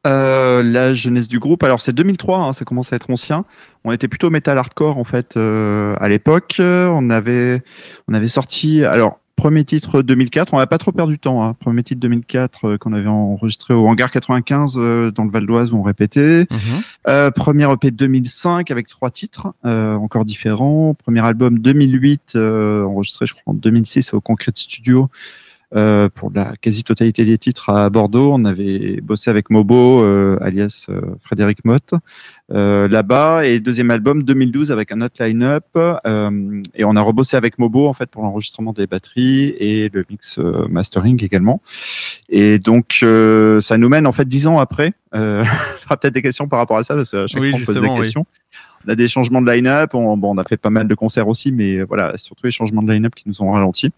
Euh, 0.06 0.62
la 0.62 0.94
jeunesse 0.94 1.26
du 1.26 1.40
groupe, 1.40 1.64
alors 1.64 1.80
c'est 1.80 1.92
2003, 1.92 2.38
hein, 2.38 2.52
ça 2.52 2.64
commence 2.64 2.92
à 2.92 2.96
être 2.96 3.10
ancien. 3.10 3.44
On 3.82 3.90
était 3.90 4.06
plutôt 4.06 4.30
metal 4.30 4.56
hardcore 4.56 4.98
en 4.98 5.04
fait 5.04 5.36
euh, 5.36 5.96
à 5.98 6.08
l'époque. 6.08 6.58
On 6.60 7.10
avait, 7.10 7.60
on 8.06 8.14
avait 8.14 8.28
sorti, 8.28 8.84
alors 8.84 9.18
premier 9.38 9.64
titre 9.64 10.02
2004, 10.02 10.52
on 10.52 10.58
n'a 10.58 10.66
pas 10.66 10.78
trop 10.78 10.90
perdu 10.90 11.14
de 11.14 11.20
temps. 11.20 11.44
Hein, 11.44 11.54
premier 11.54 11.84
titre 11.84 12.00
2004 12.00 12.64
euh, 12.64 12.76
qu'on 12.76 12.92
avait 12.92 13.06
enregistré 13.06 13.72
au 13.72 13.86
hangar 13.86 14.10
95 14.10 14.74
euh, 14.76 15.10
dans 15.12 15.24
le 15.24 15.30
Val 15.30 15.46
d'Oise 15.46 15.72
où 15.72 15.76
on 15.76 15.82
répétait. 15.82 16.46
Euh, 17.06 17.30
premier 17.30 17.72
EP 17.72 17.92
2005 17.92 18.70
avec 18.72 18.88
trois 18.88 19.10
titres 19.10 19.54
euh, 19.64 19.94
encore 19.94 20.24
différents. 20.24 20.94
Premier 20.94 21.24
album 21.24 21.60
2008 21.60 22.32
euh, 22.34 22.84
enregistré 22.84 23.26
je 23.26 23.34
crois 23.34 23.44
en 23.46 23.54
2006 23.54 24.12
au 24.12 24.20
Concrete 24.20 24.58
Studio 24.58 25.08
euh, 25.74 26.08
pour 26.08 26.30
la 26.34 26.54
quasi-totalité 26.56 27.24
des 27.24 27.36
titres 27.36 27.68
à 27.70 27.90
Bordeaux. 27.90 28.32
On 28.32 28.44
avait 28.44 29.00
bossé 29.02 29.28
avec 29.28 29.50
Mobo 29.50 30.02
euh, 30.02 30.38
alias 30.40 30.86
euh, 30.88 31.00
Frédéric 31.22 31.64
Mott 31.64 31.92
euh, 32.52 32.88
là-bas 32.88 33.44
et 33.44 33.60
deuxième 33.60 33.90
album 33.90 34.22
2012 34.22 34.72
avec 34.72 34.92
un 34.92 35.02
autre 35.02 35.22
line-up 35.22 35.66
euh, 35.76 36.62
et 36.74 36.84
on 36.84 36.96
a 36.96 37.02
rebossé 37.02 37.36
avec 37.36 37.58
Mobo 37.58 37.86
en 37.86 37.92
fait 37.92 38.08
pour 38.08 38.22
l'enregistrement 38.22 38.72
des 38.72 38.86
batteries 38.86 39.54
et 39.58 39.90
le 39.92 40.06
mix 40.08 40.38
mastering 40.70 41.22
également. 41.22 41.60
Et 42.30 42.58
donc 42.58 43.00
euh, 43.02 43.60
ça 43.60 43.76
nous 43.76 43.88
mène 43.88 44.06
en 44.06 44.12
fait 44.12 44.26
dix 44.26 44.46
ans 44.46 44.58
après. 44.58 44.92
Euh, 45.14 45.42
il 45.78 45.82
y 45.82 45.86
aura 45.86 45.96
peut-être 45.98 46.14
des 46.14 46.22
questions 46.22 46.48
par 46.48 46.60
rapport 46.60 46.78
à 46.78 46.84
ça 46.84 46.94
parce 46.94 47.10
que 47.10 47.24
à 47.24 47.26
chaque 47.26 47.42
Oui, 47.42 47.50
fois 47.50 47.60
on 47.60 47.64
pose 47.64 47.66
des 47.66 47.72
justement, 47.74 47.94
oui. 47.96 48.02
questions. 48.02 48.26
On 48.86 48.90
a 48.90 48.94
des 48.94 49.08
changements 49.08 49.42
de 49.42 49.50
line-up, 49.50 49.94
on, 49.94 50.16
bon, 50.16 50.34
on 50.34 50.38
a 50.38 50.44
fait 50.44 50.56
pas 50.56 50.70
mal 50.70 50.86
de 50.88 50.94
concerts 50.94 51.28
aussi, 51.28 51.50
mais 51.52 51.82
voilà, 51.82 52.16
surtout 52.16 52.46
les 52.46 52.52
changements 52.52 52.82
de 52.82 52.90
line-up 52.90 53.14
qui 53.14 53.28
nous 53.28 53.42
ont 53.42 53.50
ralenti. 53.50 53.90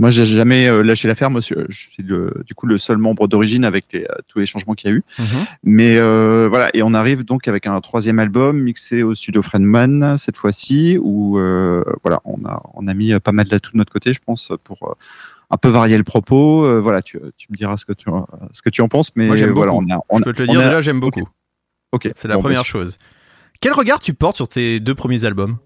Moi, 0.00 0.10
j'ai 0.10 0.24
jamais 0.24 0.66
euh, 0.68 0.82
lâché 0.82 1.06
l'affaire. 1.08 1.30
Moi, 1.30 1.40
je 1.40 1.54
je 1.68 1.78
suis 1.92 2.02
le, 2.02 2.42
du 2.46 2.54
coup 2.54 2.66
le 2.66 2.78
seul 2.78 2.96
membre 2.98 3.28
d'origine 3.28 3.64
avec 3.64 3.84
les, 3.92 4.04
euh, 4.04 4.14
tous 4.28 4.38
les 4.38 4.46
changements 4.46 4.74
qu'il 4.74 4.90
y 4.90 4.92
a 4.92 4.96
eu. 4.96 5.04
Mhm. 5.18 5.26
Mais 5.62 5.96
euh, 5.98 6.48
voilà, 6.48 6.70
et 6.74 6.82
on 6.82 6.94
arrive 6.94 7.24
donc 7.24 7.46
avec 7.48 7.66
un 7.66 7.80
troisième 7.80 8.18
album 8.18 8.58
mixé 8.60 9.02
au 9.02 9.14
studio 9.14 9.42
Friendman 9.42 10.16
cette 10.18 10.36
fois-ci, 10.36 10.98
où 11.00 11.38
euh, 11.38 11.84
voilà, 12.02 12.20
on 12.24 12.44
a 12.46 12.62
on 12.74 12.88
a 12.88 12.94
mis 12.94 13.12
euh, 13.12 13.20
pas 13.20 13.32
mal 13.32 13.46
d'atouts 13.46 13.72
de 13.72 13.78
notre 13.78 13.92
côté, 13.92 14.12
je 14.12 14.20
pense, 14.24 14.50
pour 14.64 14.78
euh, 14.88 14.94
un 15.50 15.56
peu 15.56 15.68
varier 15.68 15.98
le 15.98 16.04
propos. 16.04 16.64
Euh, 16.64 16.80
voilà, 16.80 17.02
tu, 17.02 17.18
tu 17.36 17.48
me 17.50 17.56
diras 17.56 17.76
ce 17.76 17.84
que 17.84 17.92
tu 17.92 18.08
ce 18.52 18.62
que 18.62 18.70
tu 18.70 18.80
en 18.82 18.88
penses, 18.88 19.14
mais 19.16 19.26
Moi, 19.26 19.36
voilà, 19.54 19.72
on 19.74 19.82
a, 19.90 20.00
on, 20.08 20.18
Je 20.18 20.22
peux 20.24 20.32
te 20.32 20.42
le 20.42 20.48
dire, 20.48 20.60
a- 20.60 20.64
déjà, 20.64 20.80
j'aime 20.80 21.00
beaucoup. 21.00 21.28
Ok, 21.92 22.08
C'est 22.14 22.28
la 22.28 22.36
bon, 22.36 22.42
première 22.42 22.60
bah, 22.60 22.64
chose. 22.64 22.96
Quel 23.60 23.72
regard 23.74 24.00
tu 24.00 24.14
portes 24.14 24.36
sur 24.36 24.48
tes 24.48 24.80
deux 24.80 24.94
premiers 24.94 25.24
albums? 25.24 25.58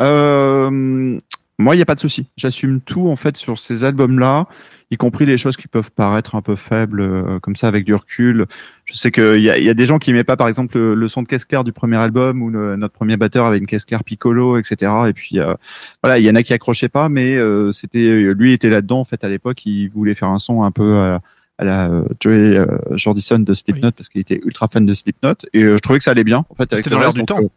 Euh, 0.00 1.18
moi, 1.58 1.74
il 1.74 1.78
n'y 1.78 1.82
a 1.82 1.86
pas 1.86 1.94
de 1.94 2.00
souci. 2.00 2.26
J'assume 2.36 2.80
tout 2.80 3.08
en 3.08 3.16
fait 3.16 3.36
sur 3.36 3.58
ces 3.58 3.84
albums-là, 3.84 4.46
y 4.90 4.96
compris 4.96 5.24
les 5.26 5.36
choses 5.36 5.56
qui 5.56 5.68
peuvent 5.68 5.92
paraître 5.92 6.34
un 6.34 6.42
peu 6.42 6.56
faibles, 6.56 7.00
euh, 7.00 7.38
comme 7.40 7.54
ça 7.56 7.68
avec 7.68 7.84
du 7.84 7.94
recul. 7.94 8.46
Je 8.86 8.94
sais 8.94 9.10
qu'il 9.10 9.40
y 9.42 9.50
a, 9.50 9.56
il 9.58 9.64
y 9.64 9.70
a 9.70 9.74
des 9.74 9.86
gens 9.86 9.98
qui 9.98 10.10
n'aimaient 10.10 10.24
pas, 10.24 10.36
par 10.36 10.48
exemple, 10.48 10.76
le, 10.78 10.94
le 10.94 11.08
son 11.08 11.22
de 11.22 11.28
caisse 11.28 11.44
claire 11.44 11.64
du 11.64 11.72
premier 11.72 11.96
album 11.96 12.42
ou 12.42 12.50
le- 12.50 12.76
notre 12.76 12.92
premier 12.94 13.16
batteur 13.16 13.46
avait 13.46 13.58
une 13.58 13.66
caisse 13.66 13.84
claire 13.84 14.02
piccolo, 14.04 14.58
etc. 14.58 14.90
Et 15.08 15.12
puis 15.12 15.38
euh, 15.38 15.54
voilà, 16.02 16.18
il 16.18 16.24
y 16.24 16.30
en 16.30 16.34
a 16.34 16.42
qui 16.42 16.52
accrochaient 16.52 16.88
pas, 16.88 17.08
mais 17.08 17.36
euh, 17.36 17.70
c'était 17.72 17.98
lui 18.34 18.52
était 18.52 18.68
là-dedans 18.70 19.00
en 19.00 19.04
fait 19.04 19.22
à 19.24 19.28
l'époque. 19.28 19.64
Il 19.64 19.88
voulait 19.90 20.14
faire 20.14 20.28
un 20.28 20.38
son 20.40 20.62
un 20.64 20.70
peu 20.72 20.96
à, 20.98 21.20
à 21.58 21.64
la 21.64 21.88
euh, 21.88 22.04
Joey 22.20 22.56
euh, 22.58 22.66
Jordison 22.96 23.38
de 23.38 23.54
Slipknot 23.54 23.92
parce 23.92 24.08
qu'il 24.08 24.20
était 24.20 24.40
ultra 24.44 24.66
fan 24.68 24.84
de 24.86 24.92
Slipknot 24.92 25.34
et 25.52 25.62
euh, 25.62 25.74
je 25.76 25.78
trouvais 25.78 25.98
que 25.98 26.04
ça 26.04 26.10
allait 26.10 26.24
bien 26.24 26.44
en 26.50 26.54
fait. 26.54 26.68
C'était 26.76 26.90
dans 26.90 26.98
l'air 27.00 27.12
du 27.14 27.20
temps. 27.26 27.36
euh, 27.44 27.48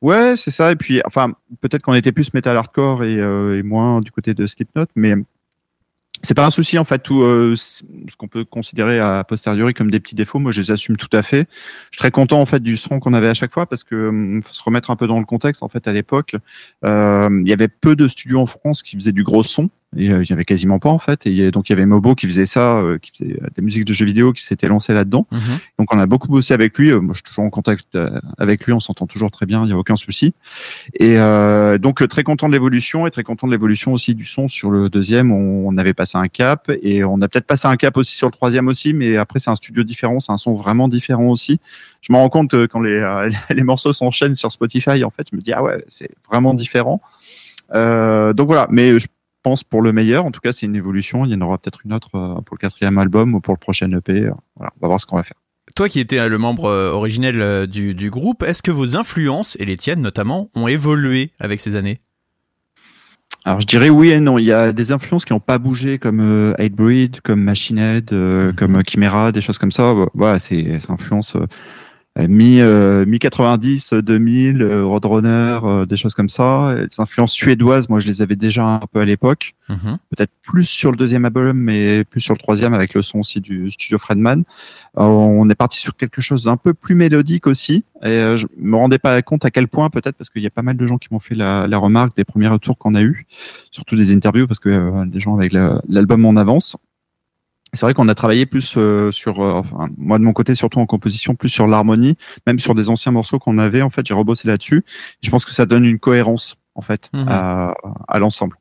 Ouais, 0.00 0.36
c'est 0.36 0.50
ça. 0.50 0.72
Et 0.72 0.76
puis, 0.76 1.00
enfin, 1.04 1.32
peut-être 1.60 1.82
qu'on 1.82 1.94
était 1.94 2.12
plus 2.12 2.32
metal 2.34 2.56
hardcore 2.56 3.04
et, 3.04 3.18
euh, 3.20 3.58
et 3.58 3.62
moins 3.62 4.00
du 4.00 4.12
côté 4.12 4.32
de 4.34 4.46
Slipknot, 4.46 4.86
mais 4.94 5.14
c'est 6.22 6.34
pas 6.34 6.46
un 6.46 6.50
souci 6.50 6.78
en 6.78 6.84
fait. 6.84 6.98
Tout 7.00 7.22
euh, 7.22 7.54
ce 7.56 7.82
qu'on 8.16 8.28
peut 8.28 8.44
considérer 8.44 8.98
à 8.98 9.24
posteriori 9.24 9.74
comme 9.74 9.90
des 9.90 10.00
petits 10.00 10.14
défauts, 10.14 10.38
moi 10.38 10.52
je 10.52 10.60
les 10.60 10.70
assume 10.70 10.96
tout 10.96 11.08
à 11.12 11.22
fait. 11.22 11.48
Je 11.90 11.96
suis 11.96 11.98
très 11.98 12.10
content 12.10 12.40
en 12.40 12.46
fait 12.46 12.60
du 12.60 12.76
son 12.76 13.00
qu'on 13.00 13.12
avait 13.12 13.28
à 13.28 13.34
chaque 13.34 13.52
fois 13.52 13.66
parce 13.66 13.84
que 13.84 14.08
hum, 14.08 14.42
faut 14.42 14.52
se 14.52 14.62
remettre 14.62 14.90
un 14.90 14.96
peu 14.96 15.06
dans 15.06 15.18
le 15.18 15.24
contexte. 15.24 15.62
En 15.62 15.68
fait, 15.68 15.86
à 15.86 15.92
l'époque, 15.92 16.36
euh, 16.84 17.28
il 17.44 17.48
y 17.48 17.52
avait 17.52 17.68
peu 17.68 17.96
de 17.96 18.08
studios 18.08 18.40
en 18.40 18.46
France 18.46 18.82
qui 18.82 18.96
faisaient 18.96 19.12
du 19.12 19.22
gros 19.24 19.42
son. 19.42 19.70
Euh, 19.96 20.22
il 20.22 20.28
y 20.28 20.32
avait 20.32 20.44
quasiment 20.44 20.78
pas 20.78 20.90
en 20.90 20.98
fait. 20.98 21.26
Et 21.26 21.30
y 21.30 21.50
donc 21.50 21.68
il 21.68 21.72
y 21.72 21.74
avait 21.74 21.86
Mobo 21.86 22.14
qui 22.14 22.26
faisait 22.26 22.46
ça, 22.46 22.78
euh, 22.78 22.98
qui 22.98 23.10
faisait 23.10 23.40
euh, 23.42 23.46
des 23.56 23.62
musiques 23.62 23.86
de 23.86 23.92
jeux 23.92 24.04
vidéo, 24.04 24.32
qui 24.32 24.44
s'était 24.44 24.68
lancé 24.68 24.92
là-dedans. 24.92 25.26
Mhm. 25.32 25.40
Donc 25.78 25.94
on 25.94 25.98
a 25.98 26.06
beaucoup 26.06 26.28
bossé 26.28 26.52
avec 26.52 26.76
lui. 26.76 26.92
Moi, 26.92 27.14
je 27.14 27.18
suis 27.18 27.22
toujours 27.22 27.44
en 27.44 27.50
contact 27.50 27.96
avec 28.36 28.66
lui. 28.66 28.72
On 28.72 28.80
s'entend 28.80 29.06
toujours 29.06 29.30
très 29.30 29.46
bien. 29.46 29.62
Il 29.64 29.68
n'y 29.68 29.72
a 29.72 29.78
aucun 29.78 29.96
souci. 29.96 30.34
Et 30.94 31.18
euh, 31.18 31.78
donc 31.78 32.06
très 32.08 32.22
content 32.22 32.48
de 32.48 32.52
l'évolution 32.52 33.06
et 33.06 33.10
très 33.10 33.22
content 33.22 33.46
de 33.46 33.52
l'évolution 33.52 33.92
aussi 33.92 34.14
du 34.14 34.26
son 34.26 34.46
sur 34.48 34.70
le 34.70 34.90
deuxième. 34.90 35.32
On, 35.32 35.76
avait 35.78 35.94
passé 35.94 36.18
un 36.18 36.26
cap 36.26 36.72
et 36.82 37.04
on 37.04 37.22
a 37.22 37.28
peut-être 37.28 37.46
passé 37.46 37.68
un 37.68 37.76
cap 37.76 37.96
aussi 37.96 38.16
sur 38.16 38.26
le 38.26 38.32
troisième 38.32 38.66
aussi. 38.66 38.92
Mais 38.92 39.16
après 39.16 39.38
c'est 39.38 39.50
un 39.50 39.56
studio 39.56 39.84
différent, 39.84 40.18
c'est 40.18 40.32
un 40.32 40.36
son 40.36 40.52
vraiment 40.52 40.88
différent 40.88 41.28
aussi. 41.28 41.60
Je 42.00 42.12
me 42.12 42.18
rends 42.18 42.28
compte 42.28 42.66
quand 42.66 42.80
les, 42.80 42.96
euh, 42.96 43.30
les 43.50 43.62
morceaux 43.62 43.92
s'enchaînent 43.92 44.34
sur 44.34 44.50
Spotify, 44.50 45.04
en 45.04 45.10
fait, 45.10 45.28
je 45.30 45.36
me 45.36 45.40
dis 45.40 45.52
ah 45.52 45.62
ouais, 45.62 45.84
c'est 45.88 46.10
vraiment 46.28 46.52
différent. 46.52 47.00
Euh, 47.74 48.32
donc 48.32 48.48
voilà. 48.48 48.66
Mais 48.70 48.98
je 48.98 49.06
pense 49.48 49.64
pour 49.64 49.82
le 49.82 49.92
meilleur. 49.92 50.24
En 50.26 50.30
tout 50.30 50.40
cas, 50.40 50.52
c'est 50.52 50.66
une 50.66 50.76
évolution. 50.76 51.24
Il 51.24 51.32
y 51.32 51.34
en 51.34 51.40
aura 51.40 51.56
peut-être 51.58 51.80
une 51.84 51.92
autre 51.92 52.10
euh, 52.14 52.40
pour 52.42 52.56
le 52.56 52.58
quatrième 52.58 52.98
album 52.98 53.34
ou 53.34 53.40
pour 53.40 53.54
le 53.54 53.58
prochain 53.58 53.90
EP. 53.90 54.28
Voilà, 54.56 54.72
on 54.76 54.80
va 54.82 54.88
voir 54.88 55.00
ce 55.00 55.06
qu'on 55.06 55.16
va 55.16 55.22
faire. 55.22 55.38
Toi 55.76 55.88
qui 55.88 56.00
étais 56.00 56.18
euh, 56.18 56.28
le 56.28 56.38
membre 56.38 56.64
euh, 56.66 56.90
originel 56.92 57.40
euh, 57.40 57.66
du, 57.66 57.94
du 57.94 58.10
groupe, 58.10 58.42
est-ce 58.42 58.62
que 58.62 58.70
vos 58.70 58.96
influences, 58.96 59.56
et 59.60 59.64
les 59.64 59.76
tiennes 59.76 60.00
notamment, 60.02 60.48
ont 60.54 60.66
évolué 60.68 61.32
avec 61.38 61.60
ces 61.60 61.74
années? 61.76 62.00
Alors 63.44 63.60
je 63.60 63.66
dirais 63.66 63.88
oui 63.90 64.10
et 64.10 64.20
non. 64.20 64.38
Il 64.38 64.44
y 64.46 64.52
a 64.52 64.72
des 64.72 64.92
influences 64.92 65.24
qui 65.24 65.32
n'ont 65.32 65.40
pas 65.40 65.58
bougé 65.58 65.98
comme 65.98 66.20
euh, 66.20 66.54
Hatebreed, 66.58 67.20
comme 67.22 67.42
Machine 67.42 67.78
Head, 67.78 68.12
euh, 68.12 68.48
Mhm. 68.48 68.54
comme 68.56 68.76
euh, 68.76 68.82
Chimera, 68.86 69.32
des 69.32 69.40
choses 69.40 69.58
comme 69.58 69.72
ça. 69.72 69.94
Voilà, 70.14 70.38
c'est 70.38 70.78
c'est 70.80 70.90
influence 70.90 71.36
euh, 71.36 71.46
mi 72.26 72.60
euh, 72.60 73.04
mi 73.06 73.18
90, 73.18 73.92
2000, 73.94 74.62
euh, 74.62 74.84
Roadrunner, 74.84 75.60
euh, 75.62 75.86
des 75.86 75.96
choses 75.96 76.14
comme 76.14 76.28
ça. 76.28 76.74
Les 76.74 77.00
influences 77.00 77.32
suédoises, 77.32 77.88
moi 77.88 78.00
je 78.00 78.08
les 78.08 78.22
avais 78.22 78.34
déjà 78.34 78.64
un 78.64 78.80
peu 78.92 79.00
à 79.00 79.04
l'époque. 79.04 79.54
Mhm. 79.68 79.98
Peut-être 80.10 80.32
plus 80.42 80.64
sur 80.68 80.90
le 80.90 80.96
deuxième 80.96 81.24
album, 81.24 81.56
mais 81.56 82.02
plus 82.04 82.20
sur 82.20 82.34
le 82.34 82.38
troisième 82.38 82.74
avec 82.74 82.94
le 82.94 83.02
son 83.02 83.20
aussi 83.20 83.40
du 83.40 83.70
studio 83.70 83.98
Fredman. 83.98 84.40
Euh, 84.96 85.02
on 85.04 85.48
est 85.48 85.54
parti 85.54 85.78
sur 85.78 85.96
quelque 85.96 86.20
chose 86.20 86.44
d'un 86.44 86.56
peu 86.56 86.74
plus 86.74 86.94
mélodique 86.94 87.46
aussi. 87.46 87.84
Et 88.02 88.08
euh, 88.08 88.36
je 88.36 88.46
me 88.58 88.76
rendais 88.76 88.98
pas 88.98 89.20
compte 89.22 89.44
à 89.44 89.50
quel 89.50 89.68
point, 89.68 89.90
peut-être 89.90 90.16
parce 90.16 90.30
qu'il 90.30 90.42
y 90.42 90.46
a 90.46 90.50
pas 90.50 90.62
mal 90.62 90.76
de 90.76 90.86
gens 90.86 90.98
qui 90.98 91.08
m'ont 91.12 91.18
fait 91.20 91.34
la, 91.34 91.66
la 91.68 91.78
remarque 91.78 92.16
des 92.16 92.24
premiers 92.24 92.48
retours 92.48 92.78
qu'on 92.78 92.94
a 92.94 93.02
eu, 93.02 93.26
surtout 93.70 93.94
des 93.96 94.12
interviews, 94.12 94.46
parce 94.46 94.60
que 94.60 94.68
euh, 94.70 95.04
les 95.12 95.20
gens 95.20 95.36
avec 95.36 95.52
la- 95.52 95.80
l'album 95.88 96.24
en 96.24 96.36
avance. 96.36 96.76
C'est 97.74 97.80
vrai 97.82 97.94
qu'on 97.94 98.08
a 98.08 98.14
travaillé 98.14 98.46
plus 98.46 98.74
euh, 98.76 99.12
sur, 99.12 99.40
euh, 99.40 99.52
enfin, 99.52 99.88
moi 99.98 100.18
de 100.18 100.24
mon 100.24 100.32
côté 100.32 100.54
surtout 100.54 100.78
en 100.80 100.86
composition, 100.86 101.34
plus 101.34 101.48
sur 101.50 101.66
l'harmonie, 101.66 102.16
même 102.46 102.58
sur 102.58 102.74
des 102.74 102.88
anciens 102.90 103.12
morceaux 103.12 103.38
qu'on 103.38 103.58
avait. 103.58 103.82
En 103.82 103.90
fait, 103.90 104.06
j'ai 104.06 104.14
rebossé 104.14 104.48
là-dessus. 104.48 104.84
Je 105.22 105.30
pense 105.30 105.44
que 105.44 105.50
ça 105.52 105.66
donne 105.66 105.84
une 105.84 105.98
cohérence 105.98 106.56
en 106.74 106.80
fait 106.82 107.10
Mhm. 107.12 107.26
à, 107.28 107.74
à 108.08 108.18
l'ensemble. 108.18 108.56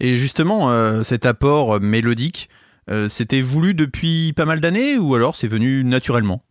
Et 0.00 0.14
justement, 0.16 0.70
euh, 0.70 1.02
cet 1.02 1.26
apport 1.26 1.80
mélodique, 1.80 2.48
c'était 3.10 3.42
voulu 3.42 3.74
depuis 3.74 4.32
pas 4.32 4.46
mal 4.46 4.60
d'années 4.60 4.96
ou 4.96 5.14
alors 5.14 5.36
c'est 5.36 5.46
venu 5.48 5.84
naturellement? 5.84 6.42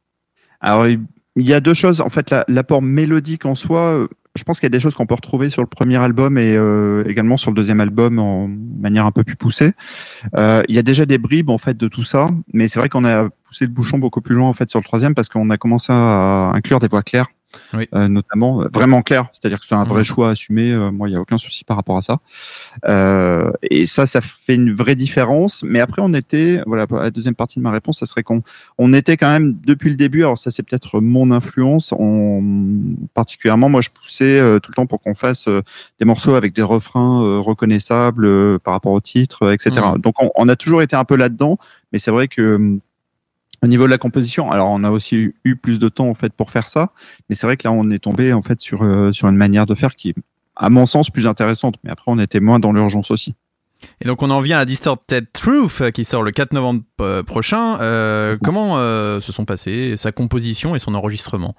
Alors, 0.61 0.85
il 0.87 0.99
y 1.35 1.51
a 1.53 1.59
deux 1.59 1.73
choses. 1.73 1.99
En 1.99 2.09
fait, 2.09 2.29
la- 2.29 2.45
l'apport 2.47 2.83
mélodique 2.83 3.45
en 3.45 3.55
soi, 3.55 4.07
je 4.37 4.43
pense 4.43 4.59
qu'il 4.59 4.65
y 4.65 4.71
a 4.71 4.75
des 4.75 4.79
choses 4.79 4.95
qu'on 4.95 5.05
peut 5.05 5.15
retrouver 5.15 5.49
sur 5.49 5.61
le 5.61 5.67
premier 5.67 5.97
album 5.97 6.37
et 6.37 6.55
euh, 6.55 7.03
également 7.07 7.37
sur 7.37 7.51
le 7.51 7.55
deuxième 7.55 7.79
album 7.81 8.19
en 8.19 8.47
manière 8.47 9.05
un 9.05 9.11
peu 9.11 9.23
plus 9.23 9.35
poussée. 9.35 9.73
Euh, 10.35 10.63
il 10.69 10.75
y 10.75 10.79
a 10.79 10.83
déjà 10.83 11.05
des 11.05 11.17
bribes 11.17 11.49
en 11.49 11.57
fait 11.57 11.75
de 11.75 11.87
tout 11.87 12.03
ça, 12.03 12.29
mais 12.53 12.67
c'est 12.67 12.79
vrai 12.79 12.89
qu'on 12.89 13.05
a 13.05 13.29
poussé 13.45 13.65
le 13.65 13.71
bouchon 13.71 13.97
beaucoup 13.97 14.21
plus 14.21 14.35
loin 14.35 14.47
en 14.47 14.53
fait 14.53 14.69
sur 14.69 14.79
le 14.79 14.85
troisième 14.85 15.15
parce 15.15 15.29
qu'on 15.29 15.49
a 15.49 15.57
commencé 15.57 15.91
à 15.91 16.51
inclure 16.53 16.79
des 16.79 16.87
voix 16.87 17.03
claires. 17.03 17.27
Oui. 17.73 17.87
euh, 17.95 18.07
notamment 18.09 18.61
euh, 18.61 18.67
vraiment 18.73 19.01
claires, 19.01 19.27
c'est-à-dire 19.31 19.59
que 19.59 19.65
c'est 19.65 19.73
un 19.75 19.85
vrai 19.85 19.99
Mhm. 19.99 20.03
choix 20.03 20.29
assumé. 20.31 20.71
euh, 20.71 20.91
moi, 20.91 21.07
il 21.09 21.13
y 21.13 21.15
a 21.15 21.21
aucun 21.21 21.37
souci 21.37 21.63
par 21.63 21.77
rapport 21.77 21.97
à 21.97 22.01
ça. 22.01 22.19
Euh, 22.87 23.51
et 23.63 23.85
ça, 23.85 24.05
ça 24.05 24.19
fait 24.21 24.55
une 24.55 24.73
vraie 24.73 24.95
différence. 24.95 25.63
Mais 25.63 25.79
après, 25.79 26.01
on 26.03 26.13
était, 26.13 26.61
voilà, 26.65 26.85
la 26.91 27.09
deuxième 27.09 27.35
partie 27.35 27.59
de 27.59 27.63
ma 27.63 27.71
réponse, 27.71 27.99
ça 27.99 28.05
serait 28.05 28.23
qu'on 28.23 28.43
on 28.77 28.93
était 28.93 29.15
quand 29.17 29.29
même 29.29 29.57
depuis 29.65 29.89
le 29.89 29.95
début. 29.95 30.23
Alors 30.23 30.37
ça, 30.37 30.51
c'est 30.51 30.61
peut-être 30.63 30.99
mon 30.99 31.31
influence. 31.31 31.93
On, 31.97 32.43
particulièrement, 33.13 33.69
moi, 33.69 33.81
je 33.81 33.89
poussais 33.89 34.39
euh, 34.39 34.59
tout 34.59 34.71
le 34.71 34.75
temps 34.75 34.85
pour 34.85 35.01
qu'on 35.01 35.15
fasse 35.15 35.47
euh, 35.47 35.61
des 35.99 36.05
morceaux 36.05 36.35
avec 36.35 36.53
des 36.53 36.61
refrains 36.63 37.23
euh, 37.23 37.39
reconnaissables 37.39 38.25
euh, 38.25 38.59
par 38.59 38.73
rapport 38.73 38.91
au 38.91 39.01
titre, 39.01 39.51
etc. 39.53 39.71
Mhm. 39.93 40.01
Donc, 40.01 40.15
on, 40.21 40.29
on 40.35 40.49
a 40.49 40.55
toujours 40.57 40.81
été 40.81 40.95
un 40.95 41.05
peu 41.05 41.15
là-dedans. 41.15 41.57
Mais 41.93 41.99
c'est 41.99 42.11
vrai 42.11 42.27
que 42.27 42.41
euh, 42.41 42.79
au 43.63 43.67
niveau 43.67 43.85
de 43.85 43.89
la 43.89 43.97
composition, 43.97 44.51
alors 44.51 44.69
on 44.69 44.83
a 44.83 44.91
aussi 44.91 45.33
eu, 45.43 45.55
plus 45.55 45.79
de 45.79 45.89
temps 45.89 46.07
en 46.07 46.13
fait 46.13 46.31
pour 46.33 46.51
faire 46.51 46.67
ça, 46.67 46.91
mais 47.29 47.35
c'est 47.35 47.47
vrai 47.47 47.57
que 47.57 47.67
là 47.67 47.71
on 47.71 47.89
est 47.89 47.99
tombé 47.99 48.33
en 48.33 48.41
fait 48.41 48.59
sur 48.61 48.83
euh, 48.83 49.11
sur 49.11 49.27
une 49.27 49.35
manière 49.35 49.65
de 49.65 49.75
faire 49.75 49.95
qui 49.95 50.09
est 50.09 50.15
à 50.55 50.69
mon 50.69 50.85
sens 50.85 51.09
plus 51.09 51.27
intéressante, 51.27 51.75
mais 51.83 51.89
après 51.89 52.11
on 52.11 52.19
était 52.19 52.39
moins 52.39 52.59
dans 52.59 52.71
l'urgence 52.71 53.11
aussi. 53.11 53.35
Et 54.01 54.05
donc 54.05 54.21
on 54.23 54.29
en 54.31 54.41
vient 54.41 54.57
à 54.57 54.65
Distorted 54.65 55.27
Truth 55.33 55.81
euh, 55.81 55.91
qui 55.91 56.03
sort 56.05 56.23
le 56.23 56.31
4 56.31 56.53
novembre 56.53 56.81
euh, 57.01 57.23
prochain. 57.23 57.79
Euh, 57.79 58.37
comment 58.43 58.77
euh, 58.77 59.19
se 59.21 59.31
sont 59.31 59.45
passés 59.45 59.97
sa 59.97 60.11
composition 60.11 60.75
et 60.75 60.79
son 60.79 60.95
enregistrement? 60.95 61.55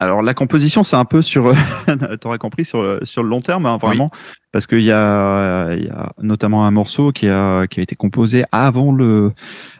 Alors 0.00 0.22
la 0.22 0.34
composition, 0.34 0.82
c'est 0.84 0.96
un 0.96 1.04
peu 1.04 1.22
sur, 1.22 1.54
t'aurais 2.20 2.38
compris, 2.38 2.64
sur, 2.64 2.82
le- 2.82 3.00
sur 3.04 3.22
le 3.22 3.28
long 3.28 3.40
terme, 3.40 3.64
hein, 3.64 3.78
vraiment, 3.78 4.10
parce 4.52 4.66
qu'il 4.66 4.82
y 4.82 4.90
a, 4.92 5.72
il 5.74 5.84
y 5.84 5.88
a 5.88 6.12
notamment 6.20 6.66
un 6.66 6.70
morceau 6.72 7.12
qui 7.12 7.28
a, 7.28 7.66
qui 7.68 7.78
a 7.80 7.82
été 7.84 7.94
composé 7.94 8.44
avant 8.50 8.90
le, 8.92 9.32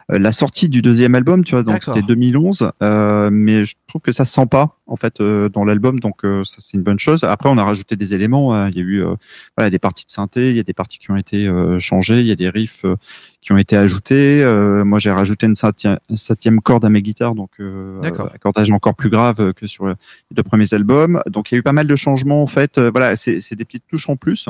la 0.09 0.31
sortie 0.31 0.69
du 0.69 0.81
deuxième 0.81 1.15
album, 1.15 1.43
tu 1.43 1.55
vois, 1.55 1.63
donc 1.63 1.83
c'était 1.83 2.01
2011, 2.03 2.71
euh, 2.83 3.29
mais 3.31 3.63
je 3.63 3.75
trouve 3.87 4.01
que 4.01 4.11
ça 4.11 4.23
se 4.25 4.33
sent 4.33 4.45
pas 4.45 4.77
en 4.85 4.97
fait 4.97 5.19
euh, 5.19 5.49
dans 5.49 5.65
l'album, 5.65 5.99
donc 5.99 6.23
euh, 6.23 6.43
ça 6.43 6.57
c'est 6.59 6.77
une 6.77 6.83
bonne 6.83 6.99
chose. 6.99 7.23
Après, 7.23 7.49
on 7.49 7.57
a 7.57 7.63
rajouté 7.63 7.95
des 7.95 8.13
éléments, 8.13 8.53
hein. 8.53 8.69
il 8.69 8.75
y 8.75 8.79
a 8.79 8.83
eu 8.83 9.03
euh, 9.03 9.15
voilà 9.57 9.71
des 9.71 9.79
parties 9.79 10.05
de 10.05 10.11
synthé, 10.11 10.51
il 10.51 10.57
y 10.57 10.59
a 10.59 10.63
des 10.63 10.73
parties 10.73 10.99
qui 10.99 11.09
ont 11.09 11.15
été 11.15 11.47
euh, 11.47 11.79
changées, 11.79 12.19
il 12.19 12.27
y 12.27 12.31
a 12.31 12.35
des 12.35 12.49
riffs 12.49 12.85
euh, 12.85 12.95
qui 13.41 13.51
ont 13.51 13.57
été 13.57 13.77
ajoutés. 13.77 14.43
Euh, 14.43 14.83
moi, 14.83 14.99
j'ai 14.99 15.11
rajouté 15.11 15.45
une 15.47 15.55
septième, 15.55 15.99
septième 16.15 16.61
corde 16.61 16.85
à 16.85 16.89
mes 16.89 17.01
guitares, 17.01 17.35
donc 17.35 17.51
euh, 17.59 18.01
accordage 18.33 18.69
encore 18.71 18.95
plus 18.95 19.09
grave 19.09 19.53
que 19.53 19.67
sur 19.67 19.87
les 19.87 19.95
deux 20.31 20.43
premiers 20.43 20.73
albums. 20.73 21.21
Donc, 21.27 21.51
il 21.51 21.55
y 21.55 21.57
a 21.57 21.59
eu 21.59 21.63
pas 21.63 21.73
mal 21.73 21.87
de 21.87 21.95
changements 21.95 22.41
en 22.41 22.47
fait. 22.47 22.77
Euh, 22.77 22.91
voilà, 22.91 23.15
c'est 23.15 23.39
c'est 23.39 23.55
des 23.55 23.65
petites 23.65 23.87
touches 23.87 24.09
en 24.09 24.15
plus. 24.15 24.49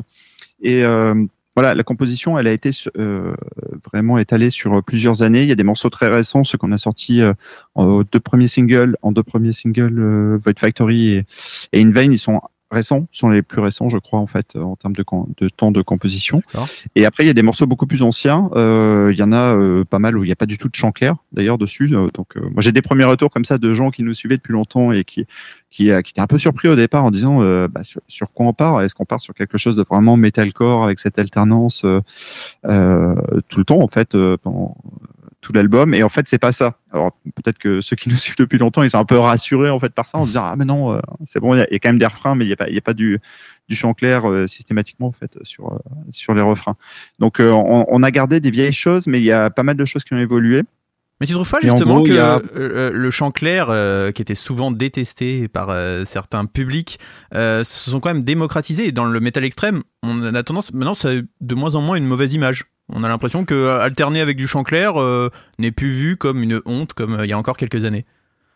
Et 0.62 0.84
euh, 0.84 1.26
voilà, 1.56 1.74
la 1.74 1.84
composition, 1.84 2.38
elle 2.38 2.48
a 2.48 2.52
été 2.52 2.72
euh, 2.98 3.34
vraiment 3.92 4.18
étalée 4.18 4.50
sur 4.50 4.84
plusieurs 4.84 5.24
années. 5.24 5.44
Il 5.44 5.50
y 5.50 5.54
a 5.54 5.56
des 5.56 5.64
morceaux 5.64 5.90
très 5.90 6.08
récents, 6.08 6.44
ceux 6.44 6.58
qu'on 6.58 6.74
a 6.74 6.78
sortis 6.78 7.22
euh, 7.22 7.34
en 7.76 8.02
deux 8.02 8.20
premiers 8.20 8.48
singles, 8.48 8.98
en 9.02 9.14
deux 9.14 9.24
premiers 9.24 9.54
singles, 9.54 9.98
euh, 9.98 10.38
Void 10.44 10.60
Factory 10.60 11.10
et, 11.10 11.26
et 11.72 11.82
In 11.82 11.92
Vain, 11.92 12.12
ils 12.12 12.20
sont 12.20 12.42
récents, 12.72 13.08
sont 13.12 13.30
les 13.30 13.42
plus 13.42 13.62
récents, 13.62 13.90
je 13.90 13.98
crois, 13.98 14.20
en 14.20 14.28
fait, 14.28 14.56
euh, 14.56 14.62
en 14.62 14.76
termes 14.76 14.96
de, 14.96 15.04
de 15.38 15.50
temps 15.50 15.72
de 15.72 15.82
composition. 15.82 16.42
Et 16.96 17.06
après, 17.06 17.24
il 17.24 17.28
y 17.28 17.30
a 17.30 17.34
des 17.34 17.44
morceaux 17.44 17.68
beaucoup 17.68 17.88
plus 17.88 18.02
anciens. 18.02 18.50
Euh, 18.56 19.12
il 19.14 19.20
y 19.20 19.24
en 19.24 19.32
a 19.32 19.56
euh, 19.56 19.84
pas 19.84 20.00
mal 20.00 20.18
où 20.18 20.24
il 20.24 20.28
n'y 20.28 20.34
a 20.34 20.36
pas 20.36 20.46
du 20.46 20.58
tout 20.58 20.68
de 20.68 20.76
chant 20.76 20.92
clair, 20.92 21.16
d'ailleurs, 21.32 21.58
dessus. 21.58 21.90
Euh, 21.94 22.10
donc, 22.14 22.36
euh, 22.38 22.42
moi, 22.42 22.62
j'ai 22.62 22.72
des 22.72 22.82
premiers 22.82 23.06
retours 23.06 23.30
comme 23.30 23.46
ça 23.46 23.58
de 23.58 23.74
gens 23.74 23.92
qui 23.92 24.04
nous 24.04 24.14
suivaient 24.14 24.38
depuis 24.38 24.54
longtemps 24.54 24.92
et 24.92 25.04
qui, 25.04 25.26
qui, 25.70 25.92
euh, 25.92 26.02
qui 26.02 26.12
étaient 26.12 26.22
un 26.22 26.28
peu 26.28 26.40
surpris 26.40 26.68
au 26.68 26.76
départ 26.76 27.06
en 27.06 27.12
disant 27.12 27.42
euh, 27.42 27.68
bah, 27.68 27.84
sur, 27.84 28.02
sur 28.08 28.32
quoi 28.32 28.48
on 28.48 28.54
part? 28.54 28.82
Est-ce 28.82 28.96
qu'on 28.96 29.06
part 29.06 29.22
sur 29.22 29.34
quelque 29.34 29.58
chose 29.58 29.76
de 29.76 29.84
vraiment 29.84 30.18
metalcore 30.18 30.84
avec 30.84 31.00
cette 31.00 31.20
alternance 31.20 31.86
euh, 31.86 32.02
euh, 32.66 33.16
tout 33.48 33.60
le 33.60 33.66
temps, 33.66 33.82
en 33.82 33.88
fait, 33.88 34.16
euh, 34.16 34.38
pendant 34.42 34.76
tout 35.46 35.54
l'album 35.54 35.94
et 35.94 36.02
en 36.02 36.10
fait 36.10 36.28
c'est 36.28 36.40
pas 36.40 36.52
ça 36.52 36.80
alors 36.92 37.12
peut-être 37.36 37.60
que 37.60 37.80
ceux 37.80 37.96
qui 37.96 38.10
nous 38.10 38.16
suivent 38.24 38.36
depuis 38.40 38.58
longtemps 38.58 38.82
ils 38.82 38.90
sont 38.90 38.98
un 38.98 39.06
peu 39.06 39.20
rassurés 39.20 39.70
en 39.70 39.80
fait 39.80 39.94
par 39.94 40.08
ça 40.08 40.18
en 40.18 40.24
se 40.24 40.30
disant 40.30 40.44
ah 40.44 40.56
mais 40.58 40.66
non 40.66 40.94
euh, 40.96 41.00
c'est 41.24 41.40
bon 41.40 41.54
il 41.54 41.60
y, 41.60 41.62
a- 41.62 41.68
il 41.70 41.74
y 41.74 41.76
a 41.76 41.80
quand 41.80 41.90
même 41.90 42.00
des 42.00 42.06
refrains 42.08 42.34
mais 42.34 42.46
il 42.46 42.50
y 42.50 42.54
a 42.54 42.56
pas 42.56 42.68
il 42.68 42.74
y 42.74 42.78
a 42.80 42.82
pas 42.82 42.96
du 42.96 43.20
du 43.70 43.76
chant 43.76 43.94
clair 43.94 44.28
euh, 44.28 44.48
systématiquement 44.48 45.08
en 45.08 45.12
fait 45.12 45.38
sur 45.44 45.72
euh, 45.72 45.78
sur 46.12 46.34
les 46.34 46.42
refrains 46.42 46.76
donc 47.20 47.40
euh, 47.40 47.52
on, 47.52 47.86
on 47.88 48.02
a 48.04 48.10
gardé 48.10 48.40
des 48.40 48.50
vieilles 48.50 48.74
choses 48.74 49.06
mais 49.06 49.20
il 49.20 49.24
y 49.26 49.32
a 49.32 49.52
pas 49.52 49.62
mal 49.64 49.78
de 49.78 49.86
choses 49.86 50.04
qui 50.04 50.14
ont 50.16 50.18
évolué 50.18 50.64
Mais 51.22 51.28
tu 51.28 51.34
trouves 51.34 51.50
pas 51.50 51.60
justement 51.62 51.96
gros, 51.98 52.04
que 52.06 52.18
a- 52.18 52.90
le 52.92 53.10
chant 53.12 53.32
clair, 53.32 53.68
qui 54.14 54.22
était 54.22 54.36
souvent 54.36 54.70
détesté 54.72 55.48
par 55.48 55.68
certains 56.06 56.44
publics, 56.46 57.00
se 57.32 57.64
sont 57.64 58.00
quand 58.02 58.14
même 58.14 58.24
démocratisés. 58.26 58.88
Et 58.88 58.92
dans 58.92 59.06
le 59.06 59.20
métal 59.22 59.46
extrême, 59.46 59.84
on 60.04 60.22
a 60.36 60.44
tendance, 60.44 60.74
maintenant, 60.74 60.94
ça 60.94 61.10
a 61.12 61.14
de 61.42 61.56
moins 61.56 61.76
en 61.76 61.82
moins 61.82 61.96
une 61.96 62.06
mauvaise 62.06 62.34
image. 62.34 62.66
On 62.90 63.04
a 63.04 63.08
l'impression 63.10 63.46
que 63.46 63.54
euh, 63.56 63.80
alterner 63.82 64.22
avec 64.22 64.38
du 64.38 64.48
chant 64.48 64.64
clair 64.64 65.00
euh, 65.02 65.30
n'est 65.60 65.72
plus 65.72 65.90
vu 65.90 66.18
comme 66.18 66.44
une 66.44 66.62
honte, 66.66 66.94
comme 66.94 67.16
euh, 67.16 67.26
il 67.26 67.30
y 67.30 67.34
a 67.34 67.38
encore 67.38 67.58
quelques 67.58 67.84
années. 67.84 68.06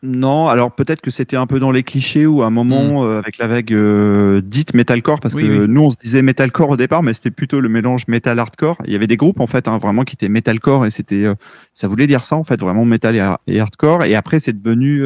non 0.01 0.47
alors 0.47 0.71
peut-être 0.73 1.01
que 1.01 1.11
c'était 1.11 1.35
un 1.35 1.45
peu 1.45 1.59
dans 1.59 1.71
les 1.71 1.83
clichés 1.83 2.25
ou 2.25 2.41
à 2.41 2.45
un 2.45 2.51
moment 2.51 3.03
euh, 3.05 3.17
avec 3.19 3.37
la 3.37 3.47
vague 3.47 3.73
euh, 3.73 4.39
dite 4.41 4.73
metalcore 4.73 5.19
parce 5.19 5.33
Oui, 5.33 5.43
que 5.43 5.59
oui. 5.63 5.67
nous 5.67 5.81
on 5.81 5.89
se 5.89 5.97
disait 5.97 6.21
metalcore 6.21 6.69
au 6.69 6.77
départ 6.77 7.03
mais 7.03 7.13
c'était 7.13 7.31
plutôt 7.31 7.59
le 7.59 7.67
mélange 7.67 8.07
metal 8.07 8.39
hardcore 8.39 8.77
il 8.85 8.93
y 8.93 8.95
avait 8.95 9.07
des 9.07 9.17
groupes 9.17 9.41
en 9.41 9.47
fait 9.47 9.67
hein, 9.67 9.77
vraiment 9.77 10.05
qui 10.05 10.15
étaient 10.15 10.29
metalcore 10.29 10.85
et 10.85 10.91
c'était 10.91 11.25
euh, 11.25 11.35
ça 11.73 11.89
voulait 11.89 12.07
dire 12.07 12.23
ça 12.23 12.37
en 12.37 12.45
fait 12.45 12.57
vraiment 12.61 12.85
metal 12.85 13.13
et, 13.17 13.19
har- 13.19 13.41
et 13.47 13.59
hardcore 13.59 14.05
et 14.05 14.15
après 14.15 14.39
c'est 14.39 14.53
devenu 14.61 15.03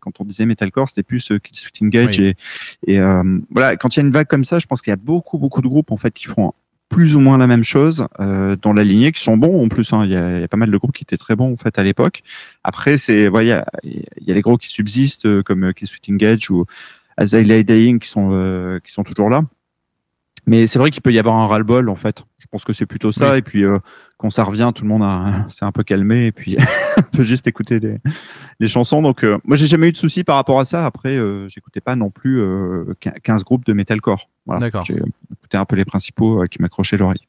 quand 0.00 0.20
on 0.20 0.24
disait 0.24 0.44
metalcore 0.46 0.88
c'était 0.88 1.04
plus 1.04 1.30
euh, 1.30 1.38
Switch 1.52 1.80
Engage 1.80 2.18
Oui. 2.18 2.34
et, 2.88 2.94
et 2.94 3.00
voilà 3.50 3.76
quand 3.76 3.94
il 3.94 4.00
y 4.00 4.02
a 4.02 4.06
une 4.06 4.12
vague 4.12 4.26
comme 4.26 4.44
ça 4.44 4.58
je 4.58 4.66
pense 4.66 4.82
qu'il 4.82 4.90
y 4.90 4.94
a 4.94 4.96
beaucoup 4.96 5.38
beaucoup 5.38 5.62
de 5.62 5.68
groupes 5.68 5.92
en 5.92 5.96
fait 5.96 6.12
qui 6.12 6.26
font 6.26 6.52
plus 6.92 7.16
ou 7.16 7.20
moins 7.20 7.38
la 7.38 7.46
même 7.46 7.64
chose 7.64 8.06
euh, 8.20 8.54
dans 8.60 8.74
la 8.74 8.84
lignée 8.84 9.12
qui 9.12 9.22
sont 9.22 9.38
bons 9.38 9.64
en 9.64 9.68
plus 9.68 9.92
hein. 9.92 10.04
il, 10.04 10.12
y 10.12 10.16
a, 10.16 10.40
y 10.40 10.44
a 10.44 10.48
pas 10.48 10.58
mal 10.58 10.70
de 10.70 10.76
groupes 10.76 10.92
qui 10.92 11.02
étaient 11.02 11.16
très 11.16 11.34
bons 11.34 11.50
en 11.50 11.56
fait 11.56 11.78
à 11.78 11.82
l'époque 11.82 12.22
après 12.64 12.98
c'est 12.98 13.28
voilà, 13.28 13.64
il 13.82 13.94
y 13.94 13.98
a, 13.98 14.02
y 14.20 14.30
a 14.30 14.34
les 14.34 14.42
gros 14.42 14.58
qui 14.58 14.68
subsistent 14.68 15.26
euh, 15.26 15.42
comme 15.42 15.64
euh, 15.64 15.72
Engage 16.08 16.50
ou 16.50 16.66
As 17.16 17.30
qui 17.30 18.08
sont 18.08 18.28
euh, 18.32 18.78
qui 18.84 18.92
sont 18.92 19.04
toujours 19.04 19.30
là 19.30 19.42
mais 20.46 20.66
c'est 20.66 20.78
vrai 20.78 20.90
qu'il 20.90 21.02
peut 21.02 21.12
y 21.12 21.18
avoir 21.18 21.36
un 21.36 21.46
ras-le-bol 21.46 21.88
en 21.88 21.94
fait 21.96 22.24
je 22.38 22.46
pense 22.50 22.64
que 22.64 22.72
c'est 22.72 22.86
plutôt 22.86 23.12
ça 23.12 23.32
Oui. 23.32 23.38
et 23.38 23.42
puis 23.42 23.64
euh, 23.64 23.78
quand 24.18 24.30
ça 24.30 24.44
revient 24.44 24.72
tout 24.74 24.82
le 24.82 24.88
monde 24.88 25.02
a- 25.02 25.46
s'est 25.50 25.64
un 25.66 25.72
peu 25.72 25.82
calmé 25.84 26.26
et 26.26 26.32
puis 26.32 26.56
on 26.98 27.02
peut 27.16 27.22
juste 27.22 27.46
écouter 27.46 27.78
les, 27.80 27.98
les 28.60 28.68
chansons 28.68 29.02
donc 29.02 29.24
euh, 29.24 29.38
moi 29.44 29.56
j'ai 29.56 29.66
jamais 29.66 29.88
eu 29.88 29.92
de 29.92 29.96
soucis 29.96 30.24
par 30.24 30.36
rapport 30.36 30.58
à 30.60 30.64
ça 30.64 30.84
après 30.86 31.16
euh, 31.16 31.48
j'écoutais 31.48 31.80
pas 31.80 31.96
non 31.96 32.10
plus 32.10 32.40
euh, 32.40 32.94
15 33.22 33.44
groupes 33.44 33.64
de 33.64 33.72
metalcore 33.72 34.28
voilà. 34.46 34.60
D'accord. 34.60 34.84
j'ai 34.84 34.94
écouté 34.96 35.56
un 35.56 35.64
peu 35.64 35.76
les 35.76 35.84
principaux 35.84 36.42
euh, 36.42 36.46
qui 36.46 36.60
m'accrochaient 36.60 36.96
l'oreille 36.96 37.26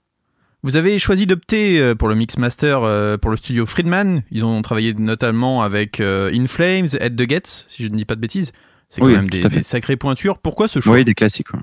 Vous 0.63 0.76
avez 0.78 0.97
choisi 0.97 1.28
d'opter 1.28 1.80
euh, 1.80 1.93
pour 1.95 2.08
le 2.08 2.15
mix 2.15 2.38
master 2.38 2.82
euh, 2.84 3.17
pour 3.17 3.30
le 3.32 3.38
studio 3.38 3.65
Friedman. 3.65 4.23
Ils 4.32 4.45
ont 4.45 4.62
travaillé 4.63 4.93
notamment 4.95 5.62
avec 5.62 5.99
euh, 5.99 6.32
In 6.34 6.47
Flames, 6.47 6.88
Head 6.99 7.15
the 7.17 7.28
Gates, 7.28 7.65
si 7.67 7.84
je 7.84 7.89
ne 7.89 7.95
dis 7.97 8.06
pas 8.06 8.15
de 8.15 8.21
bêtises. 8.21 8.52
C'est 8.89 9.02
quand 9.02 9.08
Oui, 9.08 9.13
même 9.13 9.30
des, 9.30 9.43
des 9.49 9.62
sacrées 9.63 9.97
pointures. 9.97 10.38
Pourquoi 10.39 10.67
ce 10.69 10.80
choix? 10.80 10.95
Oui 10.95 11.04
des 11.06 11.13
classiques 11.15 11.54
ouais. 11.54 11.60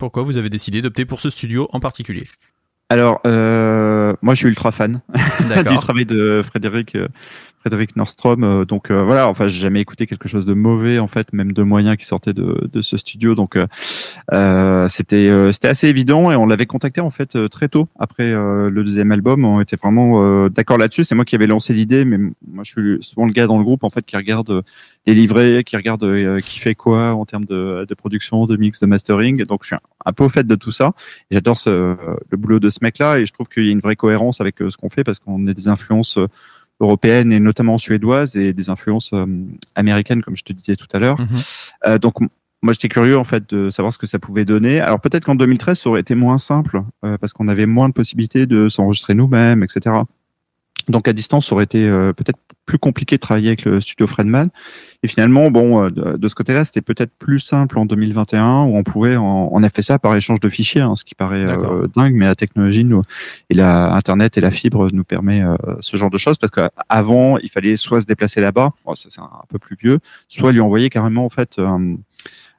Pourquoi 0.00 0.22
vous 0.22 0.38
avez 0.38 0.48
décidé 0.48 0.80
d'opter 0.80 1.04
pour 1.04 1.20
ce 1.20 1.28
studio 1.28 1.68
en 1.72 1.78
particulier? 1.78 2.26
Alors 2.88 3.20
euh, 3.26 4.14
moi 4.22 4.32
je 4.32 4.38
suis 4.38 4.48
ultra 4.48 4.72
fan 4.72 5.02
du 5.68 5.78
travail 5.78 6.06
de 6.06 6.42
Frédéric 6.42 6.96
euh, 6.96 7.06
Frédéric 7.60 7.94
Nordstrom 7.94 8.42
euh, 8.42 8.64
donc 8.64 8.90
euh, 8.90 9.04
voilà 9.04 9.28
enfin 9.28 9.46
j'ai 9.46 9.60
jamais 9.60 9.80
écouté 9.80 10.06
quelque 10.06 10.28
chose 10.28 10.46
de 10.46 10.54
mauvais 10.54 10.98
en 10.98 11.08
fait 11.08 11.32
même 11.34 11.52
de 11.52 11.62
moyens 11.62 11.98
qui 11.98 12.06
sortaient 12.06 12.32
de, 12.32 12.68
de 12.72 12.80
ce 12.80 12.96
studio 12.96 13.34
donc 13.34 13.58
euh, 14.32 14.88
c'était 14.88 15.30
c'était 15.52 15.68
assez 15.68 15.88
évident 15.88 16.30
et 16.30 16.36
on 16.36 16.46
l'avait 16.46 16.66
contacté 16.66 17.00
en 17.02 17.10
fait 17.10 17.48
très 17.48 17.68
tôt 17.68 17.88
après 17.98 18.32
le 18.32 18.82
deuxième 18.84 19.12
album. 19.12 19.44
On 19.44 19.60
était 19.60 19.76
vraiment 19.76 20.48
d'accord 20.48 20.78
là-dessus. 20.78 21.04
C'est 21.04 21.14
moi 21.14 21.24
qui 21.24 21.34
avais 21.34 21.46
lancé 21.46 21.72
l'idée 21.72 22.04
mais 22.04 22.18
moi 22.18 22.64
je 22.64 22.70
suis 22.70 23.02
souvent 23.02 23.26
le 23.26 23.32
gars 23.32 23.46
dans 23.46 23.58
le 23.58 23.64
groupe 23.64 23.84
en 23.84 23.90
fait 23.90 24.04
qui 24.04 24.16
regarde 24.16 24.62
les 25.06 25.14
livrets 25.14 25.64
qui 25.64 25.76
regarde 25.76 26.04
euh, 26.04 26.40
qui 26.40 26.58
fait 26.58 26.74
quoi 26.74 27.14
en 27.14 27.24
termes 27.24 27.44
de, 27.44 27.86
de 27.88 27.94
production 27.94 28.46
de 28.46 28.56
mix 28.56 28.80
de 28.80 28.86
mastering. 28.86 29.44
Donc 29.44 29.60
je 29.62 29.68
suis 29.68 29.76
un, 30.04 30.12
peu 30.12 30.24
au 30.24 30.28
fait 30.28 30.46
de 30.46 30.54
tout 30.54 30.72
ça. 30.72 30.92
J'adore 31.30 31.58
le 31.66 32.36
boulot 32.36 32.60
de 32.60 32.70
ce 32.70 32.78
mec-là 32.82 33.18
et 33.18 33.26
je 33.26 33.32
trouve 33.32 33.48
qu'il 33.48 33.66
y 33.66 33.68
a 33.68 33.72
une 33.72 33.80
vraie 33.80 33.96
cohérence 33.96 34.40
avec 34.40 34.56
ce 34.58 34.76
qu'on 34.76 34.88
fait 34.88 35.04
parce 35.04 35.18
qu'on 35.18 35.46
a 35.46 35.52
des 35.52 35.68
influences 35.68 36.18
européennes 36.80 37.32
et 37.32 37.40
notamment 37.40 37.78
suédoises 37.78 38.36
et 38.36 38.52
des 38.52 38.70
influences 38.70 39.10
euh, 39.12 39.26
américaines 39.74 40.22
comme 40.22 40.36
je 40.36 40.44
te 40.44 40.52
disais 40.52 40.76
tout 40.76 40.88
à 40.92 40.98
l'heure. 40.98 41.18
Euh, 41.86 41.98
donc 41.98 42.14
moi 42.62 42.72
j'étais 42.72 42.88
curieux 42.88 43.16
en 43.16 43.24
fait 43.24 43.48
de 43.50 43.70
savoir 43.70 43.92
ce 43.92 43.98
que 43.98 44.06
ça 44.06 44.18
pouvait 44.18 44.44
donner. 44.44 44.80
Alors 44.80 45.00
peut-être 45.00 45.24
qu'en 45.24 45.34
2013 45.34 45.78
ça 45.78 45.88
aurait 45.88 46.00
été 46.00 46.14
moins 46.14 46.38
simple 46.38 46.82
euh, 47.04 47.16
parce 47.18 47.32
qu'on 47.32 47.48
avait 47.48 47.66
moins 47.66 47.88
de 47.88 47.94
possibilités 47.94 48.46
de 48.46 48.68
s'enregistrer 48.68 49.14
nous-mêmes, 49.14 49.62
etc. 49.62 49.96
Donc 50.90 51.08
à 51.08 51.12
distance 51.12 51.46
ça 51.46 51.54
aurait 51.54 51.64
été 51.64 51.86
euh, 51.86 52.12
peut-être 52.12 52.38
plus 52.66 52.78
compliqué 52.78 53.16
de 53.16 53.20
travailler 53.20 53.48
avec 53.48 53.64
le 53.64 53.80
studio 53.80 54.06
Fredman. 54.06 54.48
Et 55.02 55.08
finalement, 55.08 55.50
bon, 55.50 55.84
euh, 55.84 55.90
de, 55.90 56.16
de 56.16 56.28
ce 56.28 56.34
côté-là, 56.34 56.64
c'était 56.64 56.82
peut-être 56.82 57.10
plus 57.18 57.38
simple 57.40 57.78
en 57.78 57.86
2021 57.86 58.62
où 58.64 58.76
on 58.76 58.82
pouvait, 58.84 59.16
en- 59.16 59.48
on 59.50 59.62
a 59.62 59.68
fait 59.70 59.82
ça 59.82 59.98
par 59.98 60.14
échange 60.14 60.38
de 60.40 60.48
fichiers, 60.48 60.80
hein, 60.82 60.94
ce 60.94 61.04
qui 61.04 61.14
paraît 61.14 61.44
euh, 61.48 61.86
dingue, 61.96 62.14
mais 62.14 62.26
la 62.26 62.34
technologie 62.36 62.84
nous, 62.84 63.02
et 63.48 63.54
la 63.54 63.92
Internet 63.94 64.36
et 64.38 64.40
la 64.40 64.50
fibre 64.50 64.90
nous 64.92 65.04
permet 65.04 65.42
ce 65.80 65.96
genre 65.96 66.10
de 66.10 66.18
choses 66.18 66.36
parce 66.38 66.52
qu'avant, 66.52 67.38
il 67.38 67.48
fallait 67.50 67.76
soit 67.76 68.00
se 68.02 68.06
déplacer 68.06 68.40
là-bas, 68.40 68.72
bon, 68.84 68.94
ça 68.94 69.08
c'est 69.10 69.20
un, 69.20 69.24
un 69.24 69.44
peu 69.48 69.58
plus 69.58 69.76
vieux, 69.80 69.98
soit 70.28 70.52
lui 70.52 70.60
envoyer 70.60 70.90
carrément 70.90 71.24
en 71.24 71.30
fait 71.30 71.58
un, 71.58 71.96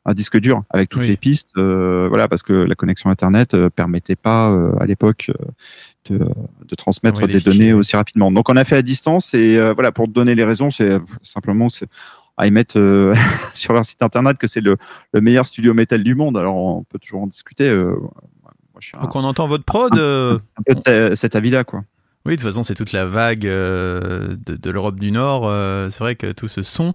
un 0.06 0.14
disque 0.14 0.40
dur 0.40 0.64
avec 0.72 0.90
toutes 0.90 1.02
Oui. 1.02 1.08
les 1.08 1.18
pistes, 1.18 1.52
voilà, 1.56 2.28
parce 2.28 2.44
que 2.44 2.54
la 2.54 2.76
connexion 2.76 3.10
Internet 3.12 3.56
permettait 3.70 4.16
pas 4.16 4.48
à 4.80 4.86
l'époque 4.86 5.32
de, 6.06 6.18
de 6.20 6.76
transmettre 6.76 7.22
Oui, 7.24 7.32
des 7.32 7.40
données 7.40 7.74
aussi 7.74 7.96
rapidement. 7.96 8.32
Donc 8.32 8.50
on 8.50 8.58
a 8.58 8.64
fait 8.64 8.78
à 8.78 8.82
distance 8.82 9.34
et 9.34 9.58
euh, 9.58 9.74
voilà 9.74 9.92
pour 9.92 10.06
te 10.08 10.12
donner 10.12 10.36
les 10.36 10.44
raisons, 10.44 10.72
c'est 10.72 10.90
euh, 10.90 11.00
simplement 11.24 11.68
à 12.38 12.48
y 12.48 12.52
mettre 12.52 12.80
euh, 12.80 13.14
sur 13.54 13.74
leur 13.74 13.86
site 13.86 14.02
internet 14.02 14.38
que 14.38 14.48
c'est 14.48 14.62
le, 14.62 14.78
le 15.14 15.22
meilleur 15.22 15.46
studio 15.46 15.74
métal 15.74 16.04
du 16.04 16.16
monde. 16.16 16.38
Alors 16.38 16.56
on 16.56 16.84
peut 16.84 17.00
toujours 17.00 17.22
en 17.22 17.28
discuter. 17.28 17.70
euh, 17.70 17.96
moi, 18.02 18.80
je 18.80 18.88
suis 18.88 18.98
un, 18.98 19.02
Donc 19.02 19.16
on 19.16 19.24
entend 19.24 19.48
votre 19.48 19.64
prod. 19.66 19.94
un 19.94 20.40
peu 20.66 20.76
de 20.76 21.16
cet 21.16 21.36
avis-là, 21.36 21.64
quoi. 21.64 21.84
Oui, 22.26 22.34
de 22.34 22.42
toute 22.42 22.48
façon, 22.50 22.62
c'est 22.64 22.76
toute 22.76 22.92
la 22.92 23.06
vague 23.08 23.42
de, 23.42 24.38
de 24.46 24.70
l'Europe 24.70 25.00
du 25.00 25.12
Nord. 25.12 25.44
c'est 25.92 26.04
vrai 26.04 26.16
que 26.16 26.32
tout 26.32 26.48
ce 26.48 26.62
son 26.62 26.94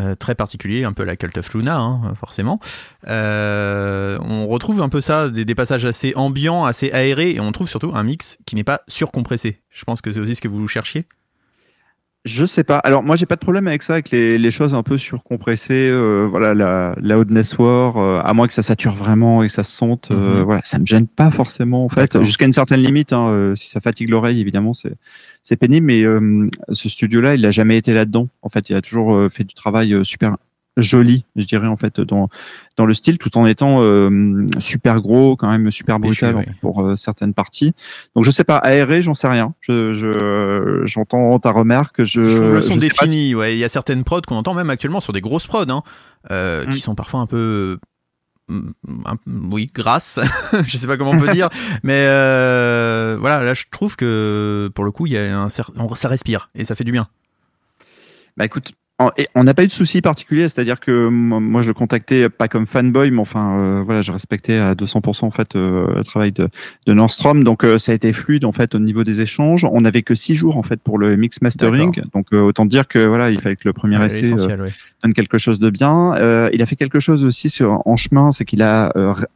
euh, 0.00 0.14
très 0.14 0.34
particulier, 0.34 0.84
un 0.84 0.92
peu 0.92 1.04
la 1.04 1.16
Cult 1.16 1.36
of 1.38 1.54
Luna, 1.54 1.78
hein, 1.78 2.14
forcément. 2.18 2.60
Euh, 3.08 4.18
on 4.22 4.46
retrouve 4.46 4.80
un 4.82 4.88
peu 4.88 5.00
ça, 5.00 5.28
des, 5.28 5.44
des 5.44 5.54
passages 5.54 5.84
assez 5.84 6.14
ambiants, 6.14 6.64
assez 6.64 6.90
aérés, 6.92 7.32
et 7.32 7.40
on 7.40 7.52
trouve 7.52 7.68
surtout 7.68 7.92
un 7.94 8.02
mix 8.02 8.38
qui 8.46 8.56
n'est 8.56 8.64
pas 8.64 8.82
surcompressé. 8.88 9.62
Je 9.70 9.84
pense 9.84 10.00
que 10.00 10.12
c'est 10.12 10.20
aussi 10.20 10.34
ce 10.34 10.40
que 10.40 10.48
vous 10.48 10.66
cherchiez. 10.68 11.06
Je 12.24 12.46
sais 12.46 12.62
pas. 12.62 12.78
Alors 12.78 13.02
moi 13.02 13.16
j'ai 13.16 13.26
pas 13.26 13.34
de 13.34 13.40
problème 13.40 13.66
avec 13.66 13.82
ça, 13.82 13.94
avec 13.94 14.10
les, 14.10 14.38
les 14.38 14.50
choses 14.52 14.74
un 14.76 14.84
peu 14.84 14.96
surcompressées. 14.96 15.88
euh, 15.90 16.24
voilà 16.30 16.54
la, 16.54 16.94
la 17.00 17.18
Oddness 17.18 17.58
War, 17.58 17.96
euh, 17.96 18.20
à 18.22 18.32
moins 18.32 18.46
que 18.46 18.52
ça 18.52 18.62
sature 18.62 18.94
vraiment 18.94 19.42
et 19.42 19.48
que 19.48 19.52
ça 19.52 19.64
se 19.64 19.72
sente. 19.72 20.12
euh, 20.12 20.38
Mhm. 20.38 20.42
Voilà, 20.44 20.60
ça 20.64 20.78
me 20.78 20.86
gêne 20.86 21.08
pas 21.08 21.32
forcément 21.32 21.84
en 21.84 21.88
fait. 21.88 22.22
Jusqu'à 22.22 22.46
une 22.46 22.52
certaine 22.52 22.80
limite. 22.80 23.12
Hein, 23.12 23.26
euh, 23.30 23.54
si 23.56 23.70
ça 23.70 23.80
fatigue 23.80 24.08
l'oreille, 24.08 24.40
évidemment, 24.40 24.72
c'est 24.72 24.94
c'est 25.42 25.56
pénible. 25.56 25.86
Mais 25.86 26.02
euh, 26.04 26.46
ce 26.70 26.88
studio-là, 26.88 27.34
il 27.34 27.44
a 27.44 27.50
jamais 27.50 27.76
été 27.76 27.92
là-dedans. 27.92 28.28
En 28.42 28.48
fait, 28.48 28.70
il 28.70 28.76
a 28.76 28.82
toujours 28.82 29.14
euh, 29.14 29.28
fait 29.28 29.42
du 29.42 29.54
travail 29.54 29.92
euh, 29.92 30.04
super 30.04 30.36
joli, 30.78 31.24
je 31.36 31.44
dirais 31.44 31.66
en 31.66 31.76
fait 31.76 32.00
dans 32.00 32.28
dans 32.78 32.86
le 32.86 32.94
style, 32.94 33.18
tout 33.18 33.36
en 33.36 33.44
étant 33.44 33.82
euh, 33.82 34.46
super 34.58 35.00
gros, 35.02 35.36
quand 35.36 35.50
même 35.50 35.70
super 35.70 35.98
brutal 36.00 36.34
oui. 36.36 36.44
pour 36.62 36.82
euh, 36.82 36.96
certaines 36.96 37.34
parties. 37.34 37.74
Donc 38.16 38.24
je 38.24 38.30
sais 38.30 38.44
pas, 38.44 38.56
aéré, 38.56 39.02
j'en 39.02 39.12
sais 39.14 39.28
rien. 39.28 39.54
Je 39.60 39.92
je- 39.92 40.82
j'entends 40.86 41.38
ta 41.38 41.50
remarque. 41.50 42.02
Je, 42.04 42.28
Je 42.28 42.36
trouve 42.38 42.54
le 42.54 42.62
son 42.62 42.72
si- 42.74 42.78
défini. 42.78 43.34
Ouais, 43.34 43.54
il 43.54 43.58
y 43.58 43.64
a 43.64 43.68
certaines 43.68 44.04
prods 44.04 44.22
qu'on 44.22 44.36
entend 44.36 44.54
même 44.54 44.70
actuellement 44.70 45.00
sur 45.00 45.12
des 45.12 45.20
grosses 45.20 45.46
prods, 45.46 45.66
hein, 45.68 45.82
euh, 46.30 46.64
qui 46.64 46.76
Mm. 46.78 46.80
sont 46.80 46.94
parfois 46.94 47.20
un 47.20 47.26
peu, 47.26 47.76
mm, 48.48 48.70
oui, 49.50 49.70
grasses. 49.74 50.18
je 50.66 50.76
sais 50.78 50.86
pas 50.86 50.96
comment 50.96 51.10
on 51.10 51.18
peut 51.20 51.32
dire, 51.34 51.50
mais 51.82 52.04
euh, 52.06 53.18
voilà, 53.20 53.42
là 53.42 53.52
je 53.52 53.64
trouve 53.70 53.96
que 53.96 54.70
pour 54.74 54.84
le 54.86 54.90
coup, 54.90 55.04
il 55.06 55.12
y 55.12 55.18
a 55.18 55.38
un 55.38 55.48
ça 55.50 55.64
respire 56.08 56.48
et 56.54 56.64
ça 56.64 56.74
fait 56.74 56.84
du 56.84 56.92
bien. 56.92 57.08
Bah 58.38 58.46
écoute, 58.46 58.72
on 59.34 59.44
n'a 59.44 59.54
pas 59.54 59.64
eu 59.64 59.66
de 59.66 59.72
souci 59.72 60.00
particulier, 60.02 60.42
c'est-à-dire 60.48 60.80
que 60.80 61.08
moi 61.08 61.62
je 61.62 61.68
le 61.68 61.74
contactais 61.74 62.28
pas 62.28 62.48
comme 62.48 62.66
fanboy, 62.66 63.10
mais 63.10 63.20
enfin 63.20 63.58
euh, 63.58 63.82
voilà, 63.84 64.02
je 64.02 64.12
respectais 64.12 64.56
à 64.58 64.74
200% 64.74 65.24
en 65.24 65.30
fait 65.30 65.56
euh, 65.56 65.86
le 65.96 66.04
travail 66.04 66.32
de, 66.32 66.48
de 66.86 66.92
Nordstrom, 66.92 67.44
donc 67.44 67.64
euh, 67.64 67.78
ça 67.78 67.92
a 67.92 67.94
été 67.94 68.12
fluide 68.12 68.44
en 68.44 68.52
fait 68.52 68.74
au 68.74 68.78
niveau 68.78 69.04
des 69.04 69.20
échanges. 69.20 69.64
On 69.70 69.80
n'avait 69.80 70.02
que 70.02 70.14
six 70.14 70.34
jours 70.34 70.56
en 70.56 70.62
fait 70.62 70.80
pour 70.80 70.98
le 70.98 71.16
mix 71.16 71.40
mastering, 71.42 72.02
donc 72.14 72.32
autant 72.32 72.64
dire 72.66 72.86
que 72.88 72.98
voilà, 73.06 73.30
il 73.30 73.40
fallait 73.40 73.56
que 73.56 73.66
le 73.68 73.72
premier 73.72 73.98
Ouais, 73.98 74.06
essai 74.06 74.32
ouais. 74.34 74.70
donne 75.02 75.14
quelque 75.14 75.38
chose 75.38 75.58
de 75.60 75.70
bien. 75.70 76.14
Il 76.52 76.62
a 76.62 76.66
fait 76.66 76.76
quelque 76.76 77.00
chose 77.00 77.24
aussi 77.24 77.50
sur, 77.50 77.82
en 77.86 77.96
chemin, 77.96 78.32
c'est 78.32 78.44
qu'il 78.44 78.62
a 78.62 78.92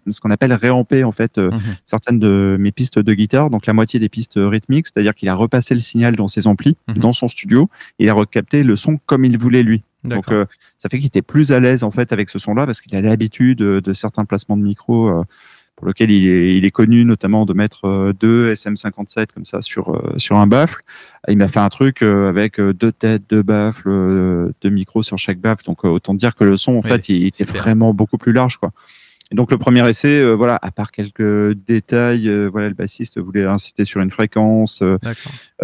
ce 0.08 0.20
qu'on 0.20 0.30
appelle 0.30 0.52
réampé 0.52 1.04
en 1.04 1.12
fait 1.12 1.38
Mhm. 1.38 1.60
certaines 1.84 2.18
de 2.18 2.56
mes 2.58 2.72
pistes 2.72 2.98
de 2.98 3.14
guitare, 3.14 3.50
donc 3.50 3.66
la 3.66 3.72
moitié 3.72 4.00
des 4.00 4.08
pistes 4.08 4.34
rythmiques, 4.36 4.86
c'est-à-dire 4.86 5.14
qu'il 5.14 5.28
a 5.28 5.34
repassé 5.34 5.74
le 5.74 5.80
signal 5.80 6.16
dans 6.16 6.28
ses 6.28 6.46
amplis, 6.46 6.76
Mhm. 6.88 6.98
dans 6.98 7.12
son 7.12 7.28
studio, 7.28 7.68
et 7.98 8.04
il 8.04 8.08
a 8.10 8.14
recapté 8.14 8.62
le 8.62 8.76
son 8.76 8.98
comme 9.06 9.24
il 9.24 9.36
voulait 9.38 9.55
lui. 9.62 9.82
Donc 10.04 10.30
euh, 10.30 10.44
ça 10.78 10.88
fait 10.88 10.98
qu'il 10.98 11.07
était 11.07 11.22
plus 11.22 11.52
à 11.52 11.61
l'aise 11.61 11.82
en 11.82 11.90
fait 11.90 12.12
avec 12.12 12.30
ce 12.30 12.38
son-là 12.38 12.66
parce 12.66 12.80
qu'il 12.80 12.94
a 12.94 13.00
l'habitude 13.00 13.62
euh, 13.62 13.80
de 13.80 13.92
certains 13.92 14.24
placements 14.24 14.57
de 14.57 14.62
micro 14.62 15.09
euh, 15.09 15.24
pour 15.74 15.86
lequel 15.86 16.11
il 16.11 16.28
est, 16.28 16.57
il 16.57 16.64
est 16.64 16.70
connu 16.70 17.04
notamment 17.04 17.44
de 17.44 17.52
mettre 17.52 17.86
euh, 17.86 18.12
deux 18.12 18.52
SM57 18.54 19.26
comme 19.34 19.44
ça 19.44 19.62
sur 19.62 20.00
sur 20.16 20.36
un 20.36 20.46
baffle. 20.46 20.82
Il 21.28 21.36
m'a 21.38 21.48
fait 21.48 21.59
un 21.59 21.68
truc 21.68 22.02
avec 22.02 22.61
deux 22.61 22.92
têtes, 22.92 23.24
deux 23.28 23.42
baffles, 23.42 23.90
deux 24.62 24.70
micros 24.70 25.02
sur 25.02 25.18
chaque 25.18 25.38
baffle. 25.38 25.64
Donc 25.64 25.84
autant 25.84 26.14
dire 26.14 26.34
que 26.34 26.44
le 26.44 26.57
son 26.57 26.76
en 26.76 26.80
Oui, 26.82 26.88
fait 26.88 27.09
il 27.09 27.26
était 27.26 27.44
super. 27.44 27.62
vraiment 27.62 27.92
beaucoup 27.92 28.16
plus 28.16 28.32
large 28.32 28.59
quoi. 28.59 28.70
Et 29.32 29.34
donc 29.34 29.50
le 29.50 29.58
premier 29.58 29.88
essai, 29.88 30.20
euh, 30.20 30.34
voilà, 30.34 30.56
à 30.62 30.70
part 30.70 30.92
quelques 30.92 31.52
détails, 31.66 32.28
euh, 32.28 32.46
voilà, 32.46 32.68
le 32.68 32.74
bassiste 32.74 33.18
voulait 33.20 33.44
insister 33.44 33.84
sur 33.84 34.00
une 34.00 34.10
fréquence, 34.12 34.82
euh, 34.82 34.98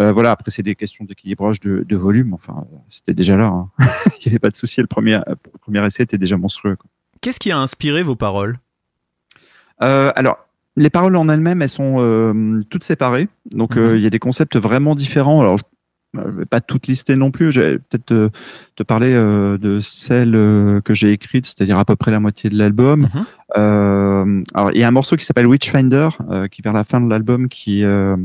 euh, 0.01 0.11
voilà, 0.11 0.31
après, 0.31 0.51
c'est 0.51 0.63
des 0.63 0.75
questions 0.75 1.05
d'équilibrage 1.05 1.61
de, 1.61 1.85
de 1.87 1.95
volume. 1.95 2.33
Enfin, 2.33 2.65
c'était 2.89 3.13
déjà 3.13 3.37
là. 3.37 3.45
hein. 3.45 3.69
Il 4.19 4.27
n'y 4.27 4.31
avait 4.33 4.39
pas 4.39 4.49
de 4.49 4.55
souci. 4.57 4.81
Le 4.81 4.87
premier, 4.87 5.17
le 5.27 5.59
premier 5.61 5.85
essai 5.85 6.03
était 6.03 6.17
déjà 6.17 6.35
monstrueux. 6.35 6.75
Qu'est-ce 7.21 7.39
qui 7.39 7.51
a 7.51 7.57
inspiré 7.57 8.03
vos 8.03 8.15
paroles? 8.17 8.59
Euh, 9.81 10.11
alors, 10.15 10.39
les 10.75 10.89
paroles 10.89 11.15
en 11.15 11.29
elles-mêmes, 11.29 11.61
elles 11.61 11.69
sont 11.69 11.97
euh, 11.99 12.61
toutes 12.69 12.83
séparées. 12.83 13.29
Donc, 13.51 13.75
Mhm. 13.77 13.95
il 13.95 14.01
y 14.01 14.07
a 14.07 14.09
des 14.09 14.19
concepts 14.19 14.57
vraiment 14.57 14.95
différents. 14.95 15.39
Alors, 15.41 15.57
je 15.57 15.63
ne 16.13 16.31
vais 16.31 16.45
pas 16.45 16.61
toutes 16.61 16.87
lister 16.87 17.15
non 17.15 17.31
plus. 17.31 17.51
Je 17.51 17.61
vais 17.61 17.77
peut-être 17.79 18.05
te, 18.05 18.29
te 18.75 18.83
parler 18.83 19.13
euh, 19.13 19.57
de 19.57 19.79
celle 19.81 20.35
euh, 20.35 20.81
que 20.81 20.93
j'ai 20.93 21.11
écrite, 21.11 21.45
c'est-à-dire 21.45 21.77
à 21.77 21.85
peu 21.85 21.95
près 21.95 22.11
la 22.11 22.19
moitié 22.19 22.49
de 22.49 22.57
l'album. 22.57 23.01
Mhm. 23.13 23.25
Euh, 23.55 24.43
alors, 24.55 24.71
il 24.73 24.79
y 24.79 24.83
a 24.83 24.87
un 24.87 24.91
morceau 24.91 25.15
qui 25.15 25.25
s'appelle 25.25 25.45
Witchfinder, 25.45 26.09
euh, 26.29 26.47
qui 26.47 26.61
vers 26.63 26.73
la 26.73 26.83
fin 26.83 26.99
de 27.01 27.09
l'album, 27.09 27.49
qui, 27.49 27.83
euh, 27.83 28.15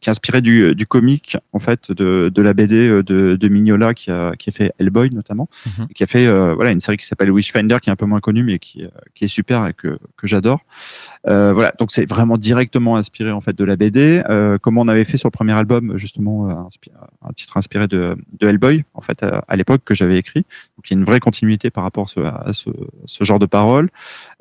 qui 0.00 0.08
est 0.08 0.10
inspiré 0.10 0.40
du, 0.42 0.74
du 0.74 0.86
comique 0.86 1.36
en 1.52 1.58
fait 1.58 1.90
de, 1.92 2.30
de 2.34 2.42
la 2.42 2.52
BD 2.52 3.02
de, 3.02 3.36
de 3.36 3.48
Mignola, 3.48 3.94
qui 3.94 4.10
a, 4.10 4.32
qui 4.36 4.50
a 4.50 4.52
fait 4.52 4.72
Hellboy 4.78 5.10
notamment, 5.10 5.48
Mhm. 5.66 5.86
et 5.90 5.94
qui 5.94 6.02
a 6.02 6.06
fait 6.06 6.26
euh, 6.26 6.54
voilà 6.54 6.70
une 6.70 6.80
série 6.80 6.96
qui 6.98 7.06
s'appelle 7.06 7.30
Witchfinder, 7.30 7.76
qui 7.80 7.88
est 7.88 7.92
un 7.92 7.96
peu 7.96 8.06
moins 8.06 8.20
connue, 8.20 8.42
mais 8.42 8.58
qui, 8.58 8.84
qui 9.14 9.24
est 9.24 9.28
super 9.28 9.66
et 9.66 9.72
que, 9.72 9.98
que 10.16 10.26
j'adore. 10.26 10.60
Euh, 11.28 11.52
voilà, 11.52 11.72
donc 11.78 11.90
c'est 11.90 12.08
vraiment 12.08 12.38
directement 12.38 12.96
inspiré 12.96 13.32
en 13.32 13.40
fait 13.40 13.56
de 13.56 13.64
la 13.64 13.76
BD. 13.76 14.22
Euh, 14.28 14.58
comme 14.58 14.78
on 14.78 14.86
avait 14.86 15.04
fait 15.04 15.16
sur 15.16 15.26
le 15.26 15.32
premier 15.32 15.52
album, 15.52 15.96
justement, 15.96 16.48
euh, 16.48 16.52
inspi- 16.54 16.92
un 17.22 17.32
titre 17.32 17.56
inspiré 17.56 17.88
de, 17.88 18.16
Hellboy, 18.40 18.84
en 18.94 19.00
fait, 19.00 19.22
à, 19.22 19.44
à 19.48 19.56
l'époque 19.56 19.82
que 19.84 19.94
j'avais 19.94 20.18
écrit. 20.18 20.42
Donc 20.76 20.88
il 20.88 20.94
y 20.94 20.96
a 20.96 20.98
une 21.00 21.04
vraie 21.04 21.18
continuité 21.20 21.70
par 21.70 21.84
rapport 21.84 22.06
à 22.16 22.52
ce, 22.52 22.70
genre 23.20 23.38
de 23.38 23.46
paroles. 23.46 23.88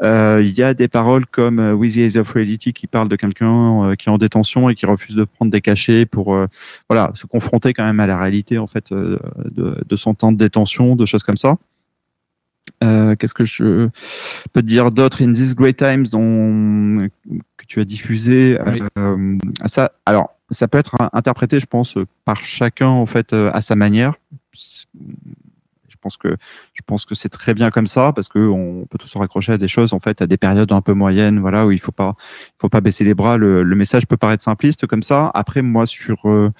Euh, 0.04 0.42
il 0.44 0.56
y 0.58 0.62
a 0.62 0.74
des 0.74 0.88
paroles 0.88 1.26
comme 1.26 1.60
euh, 1.60 1.74
With 1.74 1.96
the 1.96 1.98
Eyes 1.98 2.18
of 2.18 2.32
Reality 2.32 2.74
qui 2.74 2.88
parle 2.88 3.10
de 3.10 3.16
quelqu'un 3.16 3.86
euh, 3.86 3.96
qui 3.96 4.10
est 4.10 4.12
en 4.12 4.18
détention 4.18 4.70
et 4.70 4.76
qui 4.76 4.86
refuse 4.86 5.16
de 5.16 5.24
prendre 5.24 5.52
des 5.52 5.62
cachets 5.62 6.06
pour 6.06 6.36
euh, 6.36 6.48
voilà 6.90 7.12
se 7.16 7.26
confronter 7.26 7.74
quand 7.74 7.86
même 7.86 8.00
à 8.00 8.08
la 8.08 8.18
réalité 8.18 8.58
en 8.58 8.68
fait 8.68 8.92
euh, 8.92 9.18
de, 9.46 9.84
de 9.88 9.96
son 9.96 10.14
temps 10.14 10.32
de 10.32 10.38
détention, 10.38 10.96
de 10.96 11.06
choses 11.06 11.24
comme 11.24 11.38
ça. 11.38 11.58
Euh, 12.84 13.16
Qu'est-ce 13.16 13.34
que 13.34 13.46
je 13.46 13.90
peux 14.54 14.62
te 14.62 14.66
dire 14.66 14.92
d'autre 14.92 15.24
In 15.24 15.32
These 15.32 15.56
Great 15.56 15.78
Times 15.78 16.08
dont 16.08 17.08
que 17.58 17.66
tu 17.68 17.80
as 17.80 17.86
diffusé 17.86 18.58
Oui. 18.66 18.82
euh, 18.98 19.38
ça 19.66 19.92
alors 20.06 20.32
ça 20.52 20.68
peut 20.68 20.78
être 20.78 20.96
interprété 21.14 21.60
je 21.60 21.66
pense 21.66 21.98
par 22.26 22.38
chacun 22.38 22.88
en 22.88 23.06
fait 23.06 23.34
euh, 23.34 23.50
à 23.54 23.62
sa 23.62 23.76
manière. 23.76 24.16
Je 24.54 25.96
pense 26.02 26.18
que 26.18 26.36
je 26.74 26.82
pense 26.86 27.06
que 27.06 27.16
c'est 27.16 27.30
très 27.30 27.54
bien 27.56 27.70
comme 27.72 27.88
ça 27.88 28.12
parce 28.14 28.30
que 28.30 28.40
on 28.40 28.86
peut 28.86 28.98
tous 29.00 29.08
se 29.08 29.18
raccrocher 29.18 29.54
à 29.54 29.58
des 29.58 29.68
choses 29.68 29.94
en 29.94 30.00
fait 30.00 30.22
à 30.22 30.28
des 30.28 30.38
périodes 30.38 30.72
un 30.72 30.82
peu 30.82 30.94
moyennes 30.94 31.40
voilà 31.40 31.66
où 31.66 31.72
il 31.72 31.80
faut 31.80 31.92
pas 31.92 32.16
il 32.20 32.60
faut 32.62 32.70
pas 32.70 32.82
baisser 32.82 33.04
les 33.04 33.14
bras. 33.16 33.38
Le, 33.38 33.64
le 33.64 33.76
message 33.76 34.06
peut 34.06 34.18
paraître 34.18 34.44
simpliste 34.44 34.86
comme 34.86 35.02
ça. 35.04 35.32
Après 35.34 35.62
moi 35.64 35.86
sur 35.88 36.30
euh, 36.30 36.52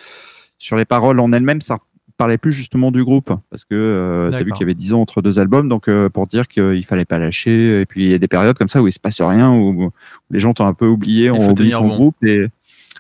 sur 0.58 0.78
les 0.78 0.86
paroles 0.86 1.20
en 1.20 1.32
elles-mêmes 1.32 1.62
ça 1.62 1.78
parlait 2.18 2.38
plus 2.38 2.52
justement 2.54 2.92
du 2.92 3.04
groupe 3.04 3.32
parce 3.50 3.66
que 3.66 3.76
euh, 3.76 4.30
tu 4.32 4.36
as 4.38 4.44
vu 4.44 4.52
qu'il 4.52 4.62
y 4.62 4.64
avait 4.64 4.74
10 4.74 4.94
ans 4.94 5.02
entre 5.02 5.22
deux 5.22 5.38
albums 5.40 5.68
donc 5.70 5.88
euh, 5.88 6.10
pour 6.10 6.28
dire 6.28 6.48
qu'il 6.48 6.86
fallait 6.86 7.06
pas 7.06 7.20
lâcher 7.20 7.82
et 7.82 7.86
puis 7.86 8.06
il 8.06 8.12
y 8.12 8.14
a 8.14 8.18
des 8.18 8.28
périodes 8.28 8.58
comme 8.58 8.70
ça 8.70 8.82
où 8.82 8.88
il 8.88 8.92
se 8.94 9.00
passe 9.00 9.22
rien 9.22 9.52
où, 9.52 9.86
où 9.86 9.92
les 10.32 10.40
gens 10.40 10.54
t'ont 10.54 10.66
un 10.68 10.74
peu 10.74 10.88
oublié 10.88 11.30
on 11.32 11.50
oublie 11.50 11.72
ton 11.72 11.82
bon. 11.88 11.96
groupe 11.96 12.24
et 12.24 12.48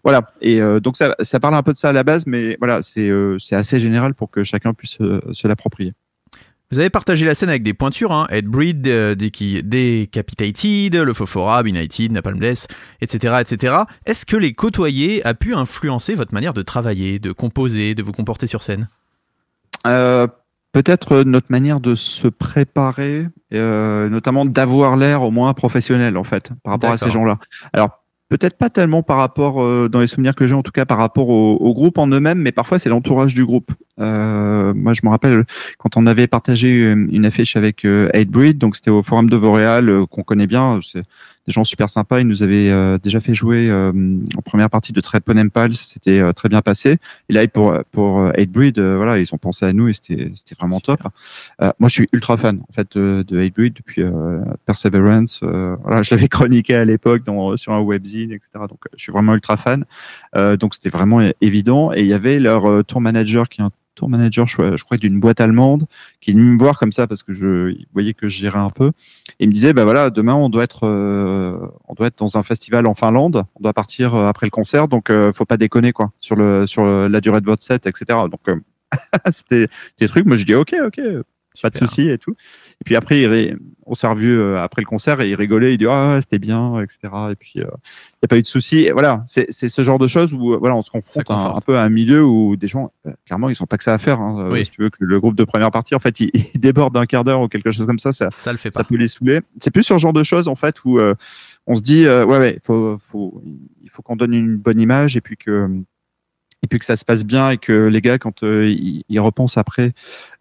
voilà 0.04 0.32
et 0.42 0.62
euh, 0.62 0.80
donc 0.80 0.98
ça, 0.98 1.16
ça 1.22 1.40
parle 1.40 1.56
un 1.56 1.64
peu 1.64 1.72
de 1.74 1.78
ça 1.78 1.90
à 1.90 1.94
la 1.94 2.04
base 2.04 2.26
mais 2.28 2.58
voilà 2.60 2.82
c'est 2.82 3.10
euh, 3.10 3.38
c'est 3.40 3.56
assez 3.56 3.80
général 3.80 4.14
pour 4.14 4.30
que 4.30 4.44
chacun 4.44 4.74
puisse 4.74 4.98
se 5.32 5.48
l'approprier 5.48 5.94
Vous 6.72 6.80
avez 6.80 6.90
partagé 6.90 7.26
la 7.26 7.36
scène 7.36 7.50
avec 7.50 7.62
des 7.64 7.76
pointures, 7.76 8.12
hein, 8.12 8.26
Headbreed, 8.32 8.88
euh, 8.88 9.16
Deki- 9.16 9.62
Decapitated, 9.64 10.96
le 10.96 11.14
Fofora, 11.14 11.62
Benighted, 11.64 12.12
Napalm 12.12 12.40
Death, 12.40 12.68
etc., 13.02 13.36
etc. 13.42 13.76
Est-ce 14.06 14.26
que 14.26 14.36
les 14.36 14.54
côtoyer 14.54 15.24
a 15.26 15.34
pu 15.36 15.54
influencer 15.54 16.16
votre 16.16 16.34
manière 16.34 16.54
de 16.54 16.64
travailler, 16.64 17.20
de 17.20 17.32
composer, 17.32 17.94
de 17.96 18.02
vous 18.04 18.12
comporter 18.12 18.48
sur 18.48 18.64
scène? 18.64 18.90
Euh, 19.86 20.28
peut-être 20.72 21.24
notre 21.24 21.48
manière 21.50 21.80
de 21.80 21.96
se 21.96 22.28
préparer, 22.28 23.28
euh, 23.54 24.10
notamment 24.10 24.46
d'avoir 24.46 24.98
l'air 24.98 25.24
au 25.24 25.32
moins 25.32 25.54
professionnel 25.54 26.18
en 26.18 26.26
fait, 26.26 26.50
par 26.64 26.74
rapport 26.74 26.92
à 26.92 26.98
ces 26.98 27.10
gens-là. 27.12 27.38
Alors 27.72 28.02
peut-être 28.28 28.58
pas 28.58 28.70
tellement 28.70 29.02
par 29.04 29.18
rapport, 29.18 29.64
euh, 29.64 29.88
dans 29.88 30.02
les 30.02 30.08
souvenirs 30.08 30.36
que 30.36 30.48
j'ai 30.48 30.54
en 30.54 30.64
tout 30.64 30.74
cas, 30.74 30.86
par 30.86 30.98
rapport 30.98 31.30
au, 31.30 31.56
au 31.56 31.74
groupe 31.74 31.98
en 31.98 32.08
eux-mêmes, 32.08 32.40
mais 32.40 32.52
parfois 32.52 32.78
c'est 32.78 32.90
l'entourage 32.90 33.34
du 33.34 33.46
groupe. 33.46 33.72
Euh, 34.02 34.74
moi 34.74 34.92
je 34.92 35.02
me 35.04 35.10
rappelle 35.10 35.46
quand 35.78 35.96
on 35.96 36.06
avait 36.08 36.28
partagé 36.28 36.92
une, 36.92 37.08
une 37.14 37.26
affiche 37.26 37.56
avec 37.56 37.86
euh, 37.86 38.10
Hatebreed, 38.14 38.58
donc 38.58 38.76
c'était 38.76 38.92
au 38.92 39.02
Forum 39.02 39.30
de 39.30 39.38
Vauréal 39.38 39.90
euh, 39.90 40.06
qu'on 40.06 40.24
connaît 40.24 40.48
bien, 40.48 40.82
c'est 40.84 41.04
des 41.48 41.54
gens 41.54 41.64
super 41.64 41.90
sympas, 41.90 42.22
ils 42.22 42.28
nous 42.28 42.44
avaient 42.44 42.72
euh, 42.72 42.98
déjà 42.98 43.20
fait 43.20 43.36
jouer 43.36 43.70
euh, 43.70 43.92
en 44.38 44.42
première 44.42 44.70
partie 44.70 44.94
de 44.94 45.02
Trepon 45.02 45.38
Impulse, 45.38 45.80
c'était 45.80 46.20
euh, 46.20 46.34
très 46.34 46.50
bien 46.50 46.62
passé. 46.62 46.98
Et 47.30 47.34
là, 47.34 47.48
pour 47.48 47.78
pour 47.92 48.20
euh, 48.20 48.32
Hatebreed, 48.32 48.80
euh, 48.80 48.96
voilà, 48.98 49.20
ils 49.20 49.34
ont 49.34 49.38
pensé 49.38 49.66
à 49.66 49.74
nous 49.74 49.88
et 49.88 49.94
c'était 49.94 50.32
c'était 50.34 50.56
vraiment 50.56 50.80
top. 50.80 51.02
Euh, 51.62 51.72
moi, 51.80 51.90
je 51.90 51.94
suis 51.94 52.10
ultra 52.12 52.38
fan 52.38 52.62
en 52.68 52.74
fait 52.74 52.88
de, 52.98 53.24
de 53.28 53.40
Hatebreed 53.40 53.74
depuis 53.74 54.02
euh, 54.02 54.40
Perseverance. 54.66 55.42
euh, 55.44 55.76
voilà, 55.84 56.02
je 56.04 56.16
l'avais 56.16 56.28
chroniqué 56.28 56.76
à 56.76 56.86
l'époque 56.86 57.24
dans 57.24 57.56
sur 57.58 57.74
un 57.74 57.80
webzine, 57.80 58.32
etc. 58.32 58.50
Donc, 58.70 58.86
euh, 58.86 58.96
je 58.98 59.04
suis 59.04 59.12
vraiment 59.12 59.34
ultra 59.34 59.58
fan. 59.58 59.86
Euh, 60.36 60.58
donc, 60.58 60.74
c'était 60.76 60.90
vraiment 60.90 61.22
évident. 61.42 61.94
Et 61.94 62.02
il 62.02 62.08
y 62.08 62.14
avait 62.14 62.40
leur 62.40 62.70
euh, 62.70 62.84
tour 62.84 63.02
manager 63.02 63.50
qui 63.50 63.62
est 63.62 63.64
un 63.64 63.72
tour 63.96 64.10
manager, 64.10 64.48
je, 64.48 64.78
je 64.78 64.84
crois, 64.84 64.98
d'une 64.98 65.20
boîte 65.20 65.42
allemande, 65.42 65.88
qui 66.22 66.32
est 66.32 66.34
venu 66.34 66.44
me 66.44 66.58
voir 66.58 66.78
comme 66.78 66.92
ça 66.92 67.08
parce 67.08 67.24
que 67.24 67.34
je 67.34 67.72
il 67.72 67.88
voyait 67.94 68.14
que 68.14 68.28
je 68.28 68.40
gérais 68.40 68.60
un 68.60 68.70
peu. 68.70 68.92
Et 69.40 69.46
il 69.46 69.48
me 69.48 69.54
disait, 69.54 69.74
bah 69.74 69.84
voilà, 69.84 70.10
demain 70.10 70.36
on 70.36 70.50
doit 70.50 70.64
être, 70.64 70.86
euh, 70.86 71.58
on 71.88 71.94
doit 71.94 72.08
être 72.08 72.20
dans 72.20 72.38
un 72.38 72.44
festival 72.44 72.86
en 72.86 72.94
Finlande, 72.94 73.44
on 73.56 73.64
doit 73.64 73.74
partir 73.74 74.16
euh, 74.16 74.28
après 74.28 74.46
le 74.46 74.52
concert, 74.52 74.88
donc 74.88 75.10
euh, 75.10 75.34
faut 75.34 75.46
pas 75.46 75.58
déconner 75.58 75.94
quoi 75.94 76.12
sur 76.20 76.36
le 76.36 76.68
sur 76.68 76.86
la 76.86 77.22
durée 77.22 77.42
de 77.42 77.46
votre 77.46 77.64
set, 77.64 77.88
etc. 77.88 78.20
Donc 78.32 78.42
euh, 78.48 78.60
c'était 79.30 79.68
des 80.00 80.08
trucs. 80.08 80.26
Moi 80.26 80.36
je 80.36 80.46
dis 80.46 80.56
ok, 80.56 80.76
ok, 80.86 81.00
pas 81.62 81.70
de 81.70 81.76
Super. 81.76 81.90
souci 81.90 82.10
et 82.10 82.18
tout. 82.18 82.36
Et 82.82 82.84
puis 82.84 82.96
après, 82.96 83.22
il 83.22 83.58
on 83.88 83.94
s'est 83.94 84.08
revu 84.08 84.40
euh, 84.40 84.62
après 84.62 84.82
le 84.82 84.88
concert 84.88 85.22
et 85.22 85.30
il 85.30 85.36
rigolait, 85.36 85.74
il 85.74 85.78
dit 85.78 85.86
ah 85.88 86.18
c'était 86.20 86.40
bien, 86.40 86.82
etc. 86.82 86.98
Et 87.32 87.36
puis 87.36 87.54
il 87.56 87.62
n'y 87.62 87.68
a 88.24 88.28
pas 88.28 88.38
eu 88.38 88.42
de 88.42 88.48
souci. 88.48 88.80
Et 88.80 88.92
voilà, 88.92 89.24
c'est 89.28 89.52
ce 89.52 89.84
genre 89.84 90.00
de 90.00 90.08
choses 90.08 90.34
où 90.34 90.54
euh, 90.54 90.58
voilà, 90.58 90.76
on 90.76 90.82
se 90.82 90.90
confronte 90.90 91.30
un, 91.30 91.60
peu 91.66 91.78
à 91.78 91.84
un 91.84 91.90
milieu 91.90 92.26
où 92.26 92.56
des 92.56 92.68
gens, 92.68 92.92
euh, 93.06 93.12
clairement, 93.26 93.50
ils 93.50 93.56
sont 93.56 93.68
pas 93.68 93.78
que 93.78 93.84
ça 93.84 93.94
à 93.94 93.98
faire. 93.98 94.20
Hein. 94.20 94.48
Euh, 94.48 94.52
Oui. 94.52 94.66
Si 94.66 94.72
tu 94.72 94.82
veux 94.82 94.90
que 94.90 94.98
le 95.00 95.20
groupe 95.20 95.36
de 95.36 95.44
première 95.44 95.72
partie, 95.72 95.96
en 95.96 96.00
fait, 96.00 96.20
il, 96.20 96.32
il 96.54 96.60
déborde 96.60 96.94
d'un 96.94 97.06
quart 97.06 97.24
d'heure 97.24 97.42
ou 97.42 97.48
quelque 97.48 97.72
chose 97.72 97.86
comme 97.86 98.00
ça, 98.00 98.12
ça, 98.12 98.32
Ça 98.32 98.52
le 98.52 98.58
fait 98.58 98.74
ça 98.74 98.84
peut 98.84 98.96
les 98.96 99.08
saouler. 99.08 99.42
C'est 99.60 99.72
plus 99.72 99.84
sur 99.84 99.96
ce 99.96 100.02
genre 100.02 100.14
de 100.14 100.24
choses 100.24 100.48
en 100.48 100.56
fait 100.56 100.84
où 100.84 101.00
euh, 101.00 101.14
on 101.68 101.76
se 101.76 101.82
dit 101.82 102.06
euh, 102.06 102.26
ouais 102.26 102.38
ouais 102.38 102.60
faut 102.62 102.98
faut 102.98 103.42
il 103.84 103.90
faut 103.90 104.02
qu'on 104.02 104.16
donne 104.16 104.34
une 104.34 104.58
bonne 104.58 104.80
image 104.80 105.18
et 105.18 105.22
puis 105.22 105.38
que 105.38 105.70
et 106.66 106.68
puis 106.68 106.80
que 106.80 106.86
ça 106.86 106.96
se 106.96 107.06
passe 107.06 107.24
bien 107.24 107.52
et 107.52 107.60
que 107.60 107.74
les 107.74 108.02
gars 108.02 108.18
quand 108.18 108.42
euh, 108.42 108.68
ils, 108.68 109.04
ils 109.08 109.20
repensent 109.20 109.60
après 109.60 109.94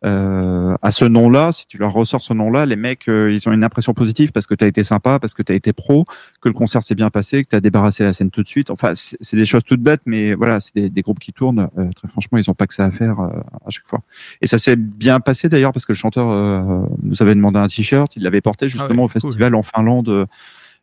euh, 0.06 0.74
à 0.80 0.90
ce 0.90 1.04
nom-là, 1.04 1.52
si 1.52 1.66
tu 1.66 1.76
leur 1.76 1.92
ressors 1.92 2.22
ce 2.22 2.32
nom-là, 2.32 2.64
les 2.64 2.76
mecs 2.76 3.08
euh, 3.08 3.30
ils 3.30 3.46
ont 3.46 3.52
une 3.52 3.62
impression 3.62 3.92
positive 3.92 4.32
parce 4.32 4.46
que 4.46 4.54
tu 4.54 4.64
as 4.64 4.66
été 4.66 4.84
sympa, 4.84 5.18
parce 5.18 5.34
que 5.34 5.42
tu 5.42 5.52
as 5.52 5.54
été 5.54 5.74
pro, 5.74 6.06
que 6.40 6.48
le 6.48 6.54
concert 6.54 6.82
s'est 6.82 6.94
bien 6.94 7.10
passé, 7.10 7.44
que 7.44 7.50
tu 7.50 7.56
as 7.56 7.60
débarrassé 7.60 8.04
la 8.04 8.14
scène 8.14 8.30
tout 8.30 8.42
de 8.42 8.48
suite. 8.48 8.70
Enfin, 8.70 8.92
c'est 8.94 9.36
des 9.36 9.44
choses 9.44 9.64
toutes 9.64 9.82
bêtes 9.82 10.00
mais 10.06 10.32
voilà, 10.32 10.60
c'est 10.60 10.74
des, 10.74 10.88
des 10.88 11.02
groupes 11.02 11.18
qui 11.18 11.34
tournent 11.34 11.68
euh, 11.76 11.90
très 11.94 12.08
franchement, 12.08 12.38
ils 12.38 12.50
ont 12.50 12.54
pas 12.54 12.66
que 12.66 12.72
ça 12.72 12.86
à 12.86 12.90
faire 12.90 13.20
euh, 13.20 13.28
à 13.66 13.68
chaque 13.68 13.86
fois. 13.86 14.00
Et 14.40 14.46
ça 14.46 14.56
s'est 14.56 14.76
bien 14.76 15.20
passé 15.20 15.50
d'ailleurs 15.50 15.74
parce 15.74 15.84
que 15.84 15.92
le 15.92 15.98
chanteur 15.98 16.30
euh, 16.30 16.86
nous 17.02 17.20
avait 17.20 17.34
demandé 17.34 17.58
un 17.58 17.68
t-shirt, 17.68 18.16
il 18.16 18.22
l'avait 18.22 18.40
porté 18.40 18.70
justement 18.70 19.02
ouais, 19.02 19.04
au 19.04 19.08
festival 19.08 19.54
en 19.54 19.62
Finlande, 19.62 20.26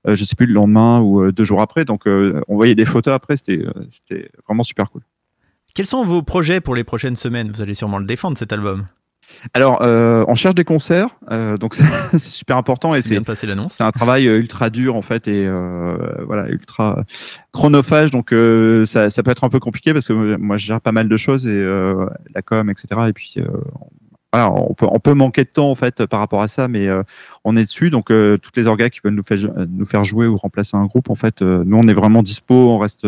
euh, 0.08 0.16
je 0.16 0.26
sais 0.26 0.36
plus 0.36 0.48
le 0.48 0.54
lendemain 0.54 1.00
ou 1.00 1.22
euh, 1.22 1.32
deux 1.32 1.44
jours 1.44 1.62
après. 1.62 1.86
Donc 1.86 2.08
euh, 2.08 2.42
on 2.48 2.56
voyait 2.56 2.76
des 2.76 2.86
photos 2.86 3.14
après, 3.14 3.38
c'était 3.38 3.60
euh, 3.60 3.72
c'était 3.90 4.30
vraiment 4.48 4.64
super 4.64 4.90
cool. 4.90 5.02
Quels 5.74 5.86
sont 5.86 6.04
vos 6.04 6.22
projets 6.22 6.60
pour 6.62 6.76
les 6.76 6.84
prochaines 6.84 7.16
semaines? 7.16 7.52
Vous 7.52 7.62
allez 7.62 7.74
sûrement 7.74 8.00
le 8.00 8.06
défendre 8.06 8.38
cet 8.38 8.52
album. 8.52 8.88
Alors 9.54 9.82
euh, 9.82 10.26
on 10.28 10.36
cherche 10.36 10.56
des 10.56 10.66
concerts, 10.66 11.10
euh, 11.32 11.58
donc 11.58 11.76
c'est 12.12 12.20
super 12.20 12.58
important 12.58 12.94
et 12.94 13.02
C'est 13.02 13.84
un 13.84 13.92
travail 13.92 14.28
euh, 14.28 14.38
ultra 14.38 14.70
dur 14.70 14.96
en 14.96 15.02
fait 15.02 15.28
et 15.28 15.46
euh, 15.46 15.96
voilà 16.26 16.50
ultra 16.50 17.06
chronophage 17.54 18.12
donc 18.12 18.34
euh, 18.34 18.86
ça, 18.86 19.10
ça 19.10 19.24
peut 19.24 19.32
être 19.32 19.46
un 19.46 19.50
peu 19.50 19.60
compliqué 19.60 19.94
parce 19.94 20.08
que 20.08 20.14
euh, 20.14 20.38
moi 20.38 20.58
je 20.58 20.66
gère 20.66 20.82
pas 20.82 20.92
mal 20.92 21.08
de 21.08 21.18
choses 21.18 21.48
et 21.48 21.54
euh, 21.54 22.08
la 22.36 22.42
com 22.42 22.70
etc 22.70 22.88
et 23.08 23.14
puis 23.14 23.36
euh, 23.38 23.48
voilà, 24.34 24.52
on 24.52 24.74
peut 24.74 24.88
on 24.90 25.00
peut 25.00 25.14
manquer 25.14 25.44
de 25.44 25.50
temps 25.50 25.72
en 25.72 25.76
fait 25.76 26.06
par 26.06 26.20
rapport 26.20 26.42
à 26.42 26.48
ça 26.48 26.68
mais 26.68 26.88
euh, 26.88 27.04
on 27.44 27.58
est 27.58 27.64
dessus 27.64 27.90
donc 27.90 28.12
euh, 28.12 28.38
toutes 28.38 28.58
les 28.58 28.68
orgas 28.68 28.90
qui 28.90 29.00
veulent 29.04 29.16
nous 29.16 29.24
faire 29.24 29.40
nous 29.70 29.86
faire 29.86 30.04
jouer 30.04 30.28
ou 30.28 30.36
remplacer 30.36 30.78
un 30.78 30.86
groupe 30.86 31.10
en 31.10 31.16
fait 31.16 31.42
euh, 31.42 31.64
nous 31.66 31.78
on 31.78 31.88
est 31.88 31.94
vraiment 31.94 32.22
dispo 32.22 32.54
on 32.54 32.78
reste 32.78 33.08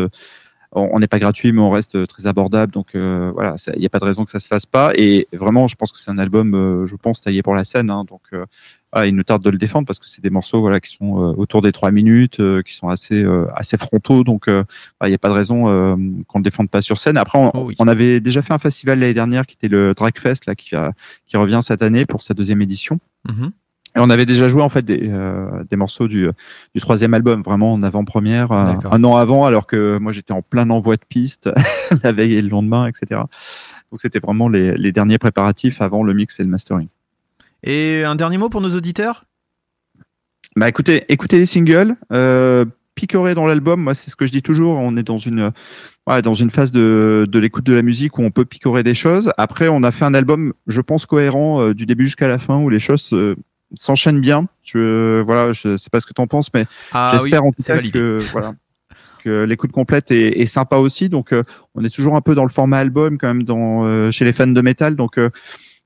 on 0.75 0.99
n'est 0.99 1.07
pas 1.07 1.19
gratuit, 1.19 1.51
mais 1.51 1.61
on 1.61 1.69
reste 1.69 2.07
très 2.07 2.27
abordable. 2.27 2.71
Donc 2.71 2.95
euh, 2.95 3.31
voilà, 3.33 3.55
il 3.75 3.79
n'y 3.79 3.85
a 3.85 3.89
pas 3.89 3.99
de 3.99 4.05
raison 4.05 4.25
que 4.25 4.31
ça 4.31 4.39
se 4.39 4.47
fasse 4.47 4.65
pas. 4.65 4.91
Et 4.95 5.27
vraiment, 5.33 5.67
je 5.67 5.75
pense 5.75 5.91
que 5.91 5.99
c'est 5.99 6.11
un 6.11 6.17
album, 6.17 6.53
euh, 6.55 6.85
je 6.85 6.95
pense, 6.95 7.21
taillé 7.21 7.41
pour 7.43 7.55
la 7.55 7.63
scène. 7.63 7.89
hein. 7.89 8.05
donc 8.09 8.21
euh, 8.33 8.45
voilà, 8.91 9.07
il 9.07 9.15
nous 9.15 9.23
tarde 9.23 9.41
de 9.43 9.49
le 9.49 9.57
défendre 9.57 9.87
parce 9.87 9.97
que 9.99 10.07
c'est 10.07 10.21
des 10.21 10.29
morceaux 10.29 10.61
voilà 10.61 10.79
qui 10.79 10.93
sont 10.93 11.17
euh, 11.19 11.33
autour 11.35 11.61
des 11.61 11.71
trois 11.71 11.89
minutes, 11.91 12.39
euh, 12.39 12.61
qui 12.61 12.73
sont 12.73 12.89
assez 12.89 13.23
euh, 13.23 13.45
assez 13.55 13.77
frontaux. 13.77 14.23
Donc 14.23 14.47
euh, 14.47 14.63
il 15.03 15.09
n'y 15.09 15.15
a 15.15 15.17
pas 15.17 15.29
de 15.29 15.33
raison 15.33 15.67
euh, 15.67 15.95
qu'on 16.27 16.39
le 16.39 16.43
défende 16.43 16.69
pas 16.69 16.81
sur 16.81 16.99
scène. 16.99 17.17
Après, 17.17 17.39
on, 17.39 17.49
Oh 17.55 17.65
oui. 17.67 17.75
on 17.79 17.87
avait 17.87 18.19
déjà 18.19 18.41
fait 18.41 18.53
un 18.53 18.59
festival 18.59 18.99
l'année 18.99 19.13
dernière 19.13 19.45
qui 19.45 19.55
était 19.55 19.67
le 19.67 19.93
Dragfest 19.95 20.45
là, 20.47 20.53
qui, 20.55 20.75
a- 20.75 20.91
qui 21.25 21.37
revient 21.37 21.59
cette 21.63 21.81
année 21.81 22.05
pour 22.05 22.21
sa 22.21 22.33
deuxième 22.33 22.61
édition. 22.61 22.99
Mhm. 23.27 23.51
Et 23.95 23.99
on 23.99 24.09
avait 24.09 24.25
déjà 24.25 24.47
joué 24.47 24.61
en 24.61 24.69
fait 24.69 24.83
des, 24.83 25.09
euh, 25.11 25.63
des 25.69 25.75
morceaux 25.75 26.07
du, 26.07 26.27
du 26.73 26.81
troisième 26.81 27.13
album, 27.13 27.43
vraiment 27.43 27.73
en 27.73 27.83
avant-première, 27.83 28.51
euh, 28.51 28.73
un 28.89 29.03
an 29.03 29.17
avant, 29.17 29.45
alors 29.45 29.67
que 29.67 29.99
moi 29.99 30.11
j'étais 30.11 30.33
en 30.33 30.41
plein 30.41 30.69
envoi 30.71 30.95
de 30.95 31.05
piste 31.07 31.49
la 32.03 32.11
veille 32.11 32.33
et 32.33 32.41
le 32.41 32.49
lendemain, 32.49 32.87
etc. 32.87 33.21
Donc 33.91 34.01
c'était 34.01 34.19
vraiment 34.19 34.49
les, 34.49 34.75
les 34.75 34.91
derniers 34.91 35.19
préparatifs 35.19 35.79
avant 35.81 36.03
le 36.03 36.13
mix 36.13 36.39
et 36.39 36.43
le 36.43 36.49
mastering. 36.49 36.87
Et 37.63 38.03
un 38.03 38.15
dernier 38.15 38.37
mot 38.37 38.49
pour 38.49 38.61
nos 38.61 38.75
auditeurs? 38.75 39.25
Bah 40.55 40.67
écoutez, 40.67 41.05
écoutez 41.09 41.37
les 41.37 41.45
singles, 41.45 41.95
euh, 42.11 42.65
picorez 42.95 43.35
dans 43.35 43.45
l'album. 43.45 43.79
Moi 43.81 43.93
c'est 43.93 44.09
ce 44.09 44.15
que 44.15 44.25
je 44.25 44.31
dis 44.31 44.41
toujours. 44.41 44.77
On 44.79 44.97
est 44.97 45.03
dans 45.03 45.19
une 45.19 45.51
voilà, 46.05 46.21
dans 46.21 46.33
une 46.33 46.49
phase 46.49 46.71
de, 46.71 47.25
de 47.29 47.39
l'écoute 47.39 47.65
de 47.65 47.73
la 47.73 47.81
musique 47.81 48.17
où 48.17 48.23
on 48.23 48.31
peut 48.31 48.43
picorer 48.43 48.83
des 48.83 48.93
choses. 48.93 49.31
Après, 49.37 49.69
on 49.69 49.83
a 49.83 49.91
fait 49.91 50.03
un 50.03 50.13
album, 50.13 50.53
je 50.67 50.81
pense 50.81 51.05
cohérent 51.05 51.61
euh, 51.61 51.73
du 51.73 51.85
début 51.85 52.03
jusqu'à 52.03 52.27
la 52.27 52.39
fin, 52.39 52.57
où 52.57 52.69
les 52.69 52.79
choses 52.79 53.09
euh, 53.13 53.35
s'enchaînent 53.75 54.21
bien. 54.21 54.47
Je 54.63 55.21
voilà, 55.21 55.53
je 55.53 55.77
sais 55.77 55.89
pas 55.89 55.99
ce 55.99 56.05
que 56.05 56.13
t'en 56.13 56.27
penses, 56.27 56.53
mais 56.53 56.65
Ah 56.91 57.11
oui, 57.15 57.19
J'espère 57.23 57.43
en 57.45 57.51
tout 57.51 57.63
cas 57.63 57.75
validé. 57.75 57.99
que 57.99 58.25
voilà 58.31 58.53
que 59.23 59.43
l'écoute 59.43 59.71
complète 59.71 60.11
est, 60.11 60.41
est 60.41 60.45
sympa 60.45 60.75
aussi. 60.77 61.07
Donc 61.09 61.31
euh, 61.31 61.43
on 61.75 61.83
est 61.85 61.93
toujours 61.93 62.15
un 62.15 62.21
peu 62.21 62.35
dans 62.35 62.43
le 62.43 62.49
format 62.49 62.79
album 62.79 63.17
quand 63.17 63.27
même 63.27 63.43
dans 63.43 63.85
euh, 63.85 64.11
chez 64.11 64.25
les 64.25 64.33
fans 64.33 64.47
de 64.47 64.61
métal. 64.61 64.95
Donc 64.97 65.17
euh, 65.17 65.29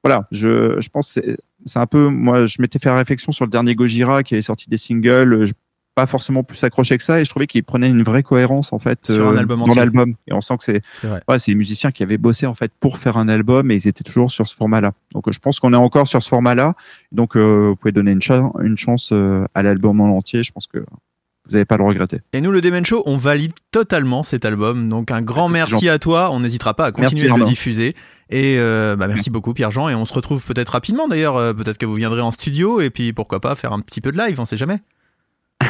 voilà, 0.04 0.28
je, 0.32 0.80
je 0.82 0.90
pense 0.90 1.10
c'est 1.10 1.38
c'est 1.66 1.80
un 1.80 1.86
peu 1.86 2.08
moi 2.08 2.46
je 2.46 2.62
m'étais 2.62 2.80
fait 2.80 2.90
la 2.90 2.98
réflexion 2.98 3.32
sur 3.32 3.46
le 3.46 3.52
dernier 3.52 3.76
Gojira 3.76 4.24
qui 4.24 4.34
avait 4.34 4.42
sorti 4.42 4.70
des 4.70 4.78
singles. 4.78 5.46
je- 5.46 5.54
pas 5.98 6.06
forcément 6.06 6.44
plus 6.44 6.64
accroché 6.64 6.96
que 7.00 7.04
ça 7.04 7.20
et 7.20 7.26
je 7.26 7.30
trouvais 7.32 7.48
qu'il 7.48 7.64
prenait 7.64 7.90
une 7.90 8.04
vraie 8.04 8.22
cohérence 8.22 8.72
en 8.72 8.78
fait 8.78 9.00
Sur 9.04 9.30
un 9.30 9.34
euh, 9.36 9.40
album 9.40 9.62
dans 9.66 9.74
l'album 9.74 10.14
et 10.28 10.34
on 10.34 10.42
sent 10.42 10.56
que 10.58 10.64
c'est 10.64 10.82
C'est 11.02 11.08
ouais, 11.10 11.40
c'est 11.40 11.50
les 11.50 11.56
musiciens 11.56 11.92
qui 11.92 12.04
avaient 12.04 12.20
bossé 12.20 12.46
en 12.46 12.54
fait 12.54 12.72
pour 12.80 13.00
faire 13.00 13.18
un 13.18 13.28
album 13.28 13.72
et 13.72 13.76
ils 13.76 13.88
étaient 13.88 14.04
toujours 14.04 14.30
sur 14.30 14.48
ce 14.48 14.54
format-là. 14.54 14.92
Donc 15.14 15.28
euh, 15.28 15.32
je 15.32 15.40
pense 15.40 15.60
qu'on 15.60 15.74
est 15.74 15.76
encore 15.88 16.08
sur 16.08 16.22
ce 16.22 16.30
format-là. 16.30 16.76
Donc 17.12 17.36
euh, 17.36 17.70
vous 17.70 17.76
pouvez 17.76 17.92
donner 17.92 18.12
une, 18.12 18.22
cha- 18.22 18.52
une 18.62 18.78
chance 18.78 19.12
à 19.56 19.64
l'album 19.64 20.00
en 20.00 20.16
entier. 20.16 20.44
Je 20.44 20.52
pense 20.52 20.68
que 20.68 20.78
vous 20.78 21.54
n'allez 21.54 21.66
pas 21.66 21.78
le 21.78 21.84
regretter. 21.86 22.20
Et 22.34 22.42
nous, 22.42 22.52
le 22.52 22.62
Demen 22.62 22.86
Show, 22.86 23.02
on 23.08 23.18
valide 23.18 23.54
totalement 23.72 24.22
cet 24.22 24.46
album. 24.46 24.90
Donc 24.90 25.10
un 25.10 25.24
grand 25.24 25.50
merci 25.50 25.90
à 25.90 25.98
toi. 25.98 26.30
On 26.32 26.42
n'hésitera 26.42 26.76
pas 26.76 26.86
à 26.86 26.92
Merci, 26.96 27.16
continuer 27.16 27.34
de 27.34 27.40
le 27.40 27.46
diffuser. 27.46 27.96
Et 28.30 28.58
euh, 28.60 28.96
bah, 28.96 29.08
merci 29.08 29.32
beaucoup 29.32 29.54
Pierre-Jean. 29.56 29.90
Et 29.90 29.96
on 29.96 30.06
se 30.06 30.14
retrouve 30.14 30.46
peut-être 30.46 30.70
rapidement 30.74 31.08
d'ailleurs. 31.08 31.56
Peut-être 31.56 31.80
que 31.80 31.88
vous 31.88 31.96
viendrez 31.96 32.22
en 32.22 32.30
studio. 32.32 32.82
Et 32.82 32.92
puis 32.92 33.14
pourquoi 33.14 33.40
pas 33.40 33.56
faire 33.56 33.74
un 33.74 33.80
petit 33.80 34.00
peu 34.02 34.12
de 34.12 34.18
live, 34.20 34.40
on 34.40 34.46
sait 34.46 34.58
jamais. 34.58 34.78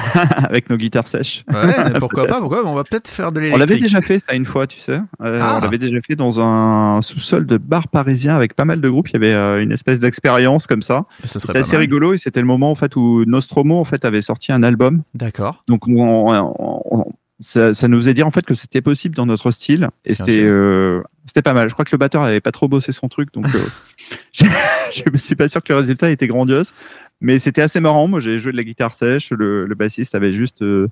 Avec 0.49 0.69
nos 0.69 0.77
guitares 0.77 1.07
sèches. 1.07 1.43
Ouais, 1.51 1.93
pourquoi 1.99 2.25
pas, 2.27 2.39
pourquoi. 2.39 2.65
On 2.65 2.73
va 2.73 2.83
peut-être 2.83 3.07
faire 3.07 3.31
de 3.31 3.39
On 3.39 3.43
l'électrique. 3.43 3.67
l'avait 3.69 3.81
déjà 3.81 4.01
fait 4.01 4.19
ça 4.19 4.33
une 4.35 4.45
fois, 4.45 4.67
tu 4.67 4.79
sais. 4.79 4.99
Euh, 5.21 5.39
Ah. 5.41 5.57
On 5.57 5.61
l'avait 5.63 5.77
déjà 5.77 5.99
fait 6.05 6.15
dans 6.15 6.39
un 6.39 7.01
sous-sol 7.01 7.45
de 7.45 7.57
bar 7.57 7.87
parisien 7.87 8.35
avec 8.35 8.55
pas 8.55 8.65
mal 8.65 8.81
de 8.81 8.89
groupes. 8.89 9.09
Il 9.09 9.13
y 9.13 9.17
avait 9.17 9.33
euh, 9.33 9.61
une 9.61 9.71
espèce 9.71 9.99
d'expérience 9.99 10.67
comme 10.67 10.81
ça. 10.81 11.05
Serait 11.23 11.39
C'était 11.39 11.59
assez 11.59 11.71
mal. 11.73 11.81
rigolo 11.81 12.13
et 12.13 12.17
c'était 12.17 12.39
le 12.41 12.45
moment 12.47 12.71
en 12.71 12.75
fait 12.75 12.95
où 12.95 13.23
Nostromo 13.25 13.77
en 13.79 13.85
fait 13.85 14.05
avait 14.05 14.21
sorti 14.21 14.51
un 14.51 14.63
album. 14.63 15.03
D'accord. 15.13 15.63
Donc 15.67 15.87
on, 15.87 16.31
on- 16.31 16.53
on- 16.89 17.05
ça, 17.39 17.73
ça 17.73 17.87
nous 17.87 17.97
faisait 17.97 18.13
dire 18.13 18.25
en 18.25 18.31
fait 18.31 18.45
que 18.45 18.55
c'était 18.55 18.81
possible 18.81 19.15
dans 19.15 19.25
notre 19.25 19.51
style 19.51 19.89
et 20.05 20.15
c'était 20.15 20.41
euh, 20.41 21.01
c'était 21.25 21.41
pas 21.41 21.53
mal. 21.53 21.69
Je 21.69 21.73
crois 21.73 21.85
que 21.85 21.91
le 21.91 21.97
batteur 21.97 22.23
avait 22.23 22.41
pas 22.41 22.51
trop 22.51 22.67
bossé 22.67 22.91
son 22.91 23.09
truc, 23.09 23.31
donc 23.33 23.45
euh, 23.53 23.59
je, 24.33 25.11
me 25.11 25.17
suis 25.17 25.35
pas 25.35 25.47
sûr 25.47 25.63
que 25.63 25.71
le 25.71 25.79
résultat 25.79 26.09
était 26.09 26.27
grandiose, 26.27 26.73
mais 27.21 27.37
c'était 27.39 27.61
assez 27.61 27.79
marrant. 27.79 28.07
Moi 28.07 28.19
j'ai 28.19 28.39
joué 28.39 28.51
de 28.51 28.57
la 28.57 28.63
guitare 28.63 28.93
sèche, 28.93 29.31
le, 29.31 29.65
le 29.65 29.75
bassiste 29.75 30.15
avait 30.15 30.33
juste 30.33 30.63
euh, 30.63 30.89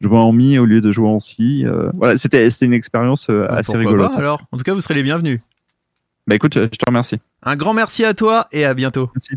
joué 0.00 0.16
en 0.18 0.32
mi 0.32 0.58
au 0.58 0.64
lieu 0.64 0.80
de 0.80 0.90
jouer 0.90 1.08
en 1.08 1.20
si. 1.20 1.64
voilà, 1.94 2.16
c'était 2.16 2.50
c'était 2.50 2.66
une 2.66 2.74
expérience 2.74 3.28
Bah, 3.28 3.46
assez 3.50 3.76
rigolote. 3.76 4.12
pas, 4.12 4.18
alors? 4.18 4.42
En 4.50 4.56
tout 4.56 4.64
cas, 4.64 4.74
vous 4.74 4.80
serez 4.80 4.94
les 4.94 5.04
bienvenus. 5.04 5.40
Bah 6.26 6.34
écoute, 6.34 6.54
je 6.54 6.66
te 6.66 6.84
remercie. 6.86 7.20
Un 7.42 7.54
grand 7.54 7.74
merci 7.74 8.04
à 8.04 8.14
toi 8.14 8.48
et 8.50 8.64
à 8.64 8.74
bientôt. 8.74 9.10
Merci. 9.14 9.36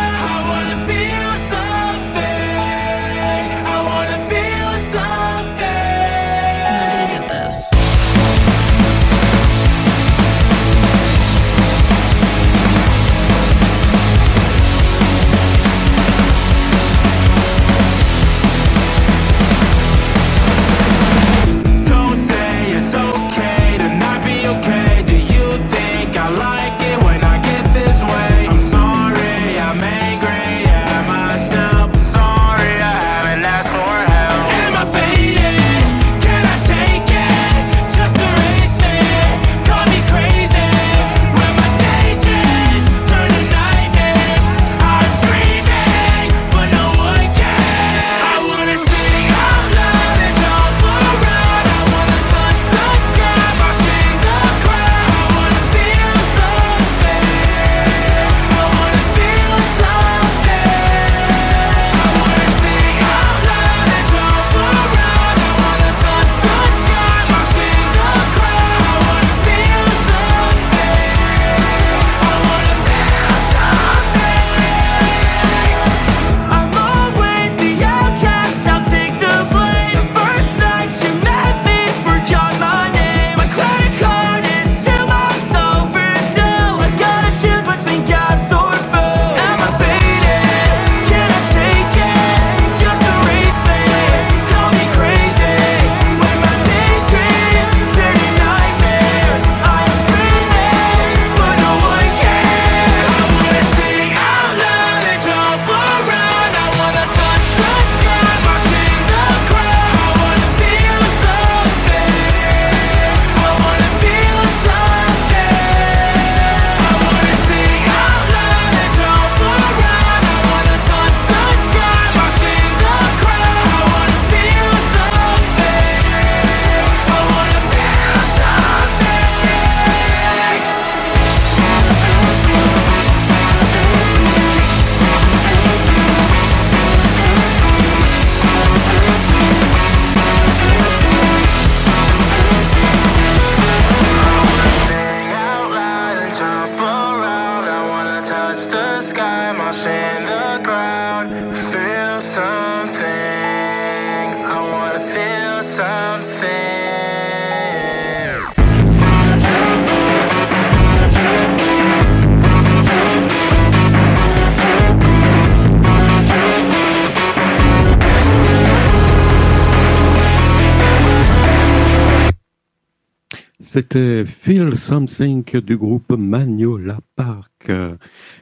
Feel 173.93 174.77
Something 174.77 175.43
du 175.59 175.75
groupe 175.75 176.11
Magnola 176.11 176.99
Park. 177.15 177.71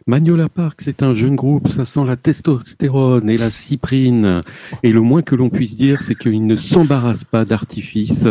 Magnola 0.06 0.47
Park, 0.47 0.82
c'est 0.84 1.02
un 1.02 1.16
jeune 1.16 1.36
groupe, 1.36 1.70
ça 1.70 1.86
sent 1.86 2.06
la 2.06 2.16
testostérone 2.18 3.30
et 3.30 3.38
la 3.38 3.50
cyprine. 3.50 4.43
Et 4.84 4.91
le 4.91 5.02
moins 5.02 5.24
que 5.24 5.36
l'on 5.36 5.50
puisse 5.50 5.76
dire, 5.76 6.04
c'est 6.04 6.16
qu'il 6.16 6.45
ne 6.45 6.56
s'embarrasse 6.56 7.24
pas 7.24 7.45
d'artifice 7.45 8.28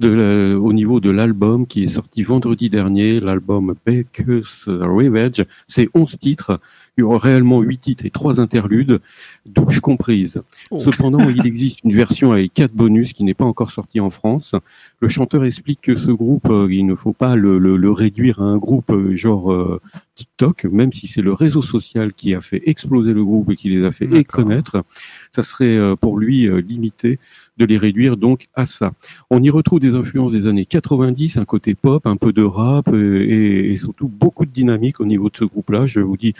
au 0.00 0.72
niveau 0.72 1.00
de 1.00 1.10
l'album 1.10 1.66
qui 1.66 1.84
est 1.84 1.88
sorti 1.88 2.22
vendredi 2.22 2.70
dernier, 2.70 3.18
l'album 3.18 3.74
Baker's 3.84 4.64
Revenge. 4.66 5.44
C'est 5.66 5.88
11 5.94 6.18
titres. 6.18 6.60
Il 7.00 7.04
y 7.04 7.06
aura 7.06 7.16
réellement 7.16 7.62
8 7.62 7.78
titres 7.78 8.04
et 8.04 8.10
3 8.10 8.40
interludes, 8.40 9.00
douche 9.46 9.80
comprise. 9.80 10.42
Oh. 10.70 10.80
Cependant, 10.80 11.30
il 11.30 11.46
existe 11.46 11.78
une 11.82 11.94
version 11.94 12.32
avec 12.32 12.52
4 12.52 12.74
bonus 12.74 13.14
qui 13.14 13.24
n'est 13.24 13.32
pas 13.32 13.46
encore 13.46 13.70
sortie 13.70 14.00
en 14.00 14.10
France. 14.10 14.54
Le 15.00 15.08
chanteur 15.08 15.44
explique 15.46 15.80
que 15.80 15.96
ce 15.96 16.10
groupe, 16.10 16.50
euh, 16.50 16.68
il 16.70 16.84
ne 16.84 16.94
faut 16.94 17.14
pas 17.14 17.36
le, 17.36 17.58
le- 17.58 17.78
le 17.78 17.90
réduire 17.90 18.42
à 18.42 18.44
un 18.44 18.58
groupe 18.58 18.90
euh, 18.92 19.16
genre 19.16 19.50
euh, 19.50 19.80
TikTok, 20.14 20.64
même 20.66 20.92
si 20.92 21.06
c'est 21.06 21.22
le 21.22 21.32
réseau 21.32 21.62
social 21.62 22.12
qui 22.12 22.34
a 22.34 22.42
fait 22.42 22.60
exploser 22.66 23.14
le 23.14 23.24
groupe 23.24 23.50
et 23.50 23.56
qui 23.56 23.70
les 23.70 23.82
a 23.82 23.92
fait 23.92 24.22
connaître, 24.24 24.84
ça 25.32 25.42
serait 25.42 25.78
pour 26.02 26.18
lui 26.18 26.46
limité 26.60 27.18
de 27.60 27.64
les 27.66 27.78
réduire 27.78 28.16
donc 28.16 28.48
à 28.56 28.66
ça. 28.66 28.92
On 29.30 29.42
y 29.42 29.50
retrouve 29.50 29.78
des 29.78 29.94
influences 29.94 30.32
des 30.32 30.46
années 30.48 30.66
90, 30.66 31.36
un 31.36 31.44
côté 31.44 31.74
pop, 31.74 32.06
un 32.06 32.16
peu 32.16 32.32
de 32.32 32.42
rap 32.42 32.88
euh, 32.88 33.22
et, 33.28 33.72
et 33.72 33.76
surtout 33.76 34.08
beaucoup 34.08 34.46
de 34.46 34.50
dynamique 34.50 34.98
au 35.00 35.04
niveau 35.04 35.30
de 35.30 35.36
ce 35.36 35.44
groupe-là, 35.44 35.86
je 35.86 36.00
vous 36.00 36.16
dis. 36.16 36.34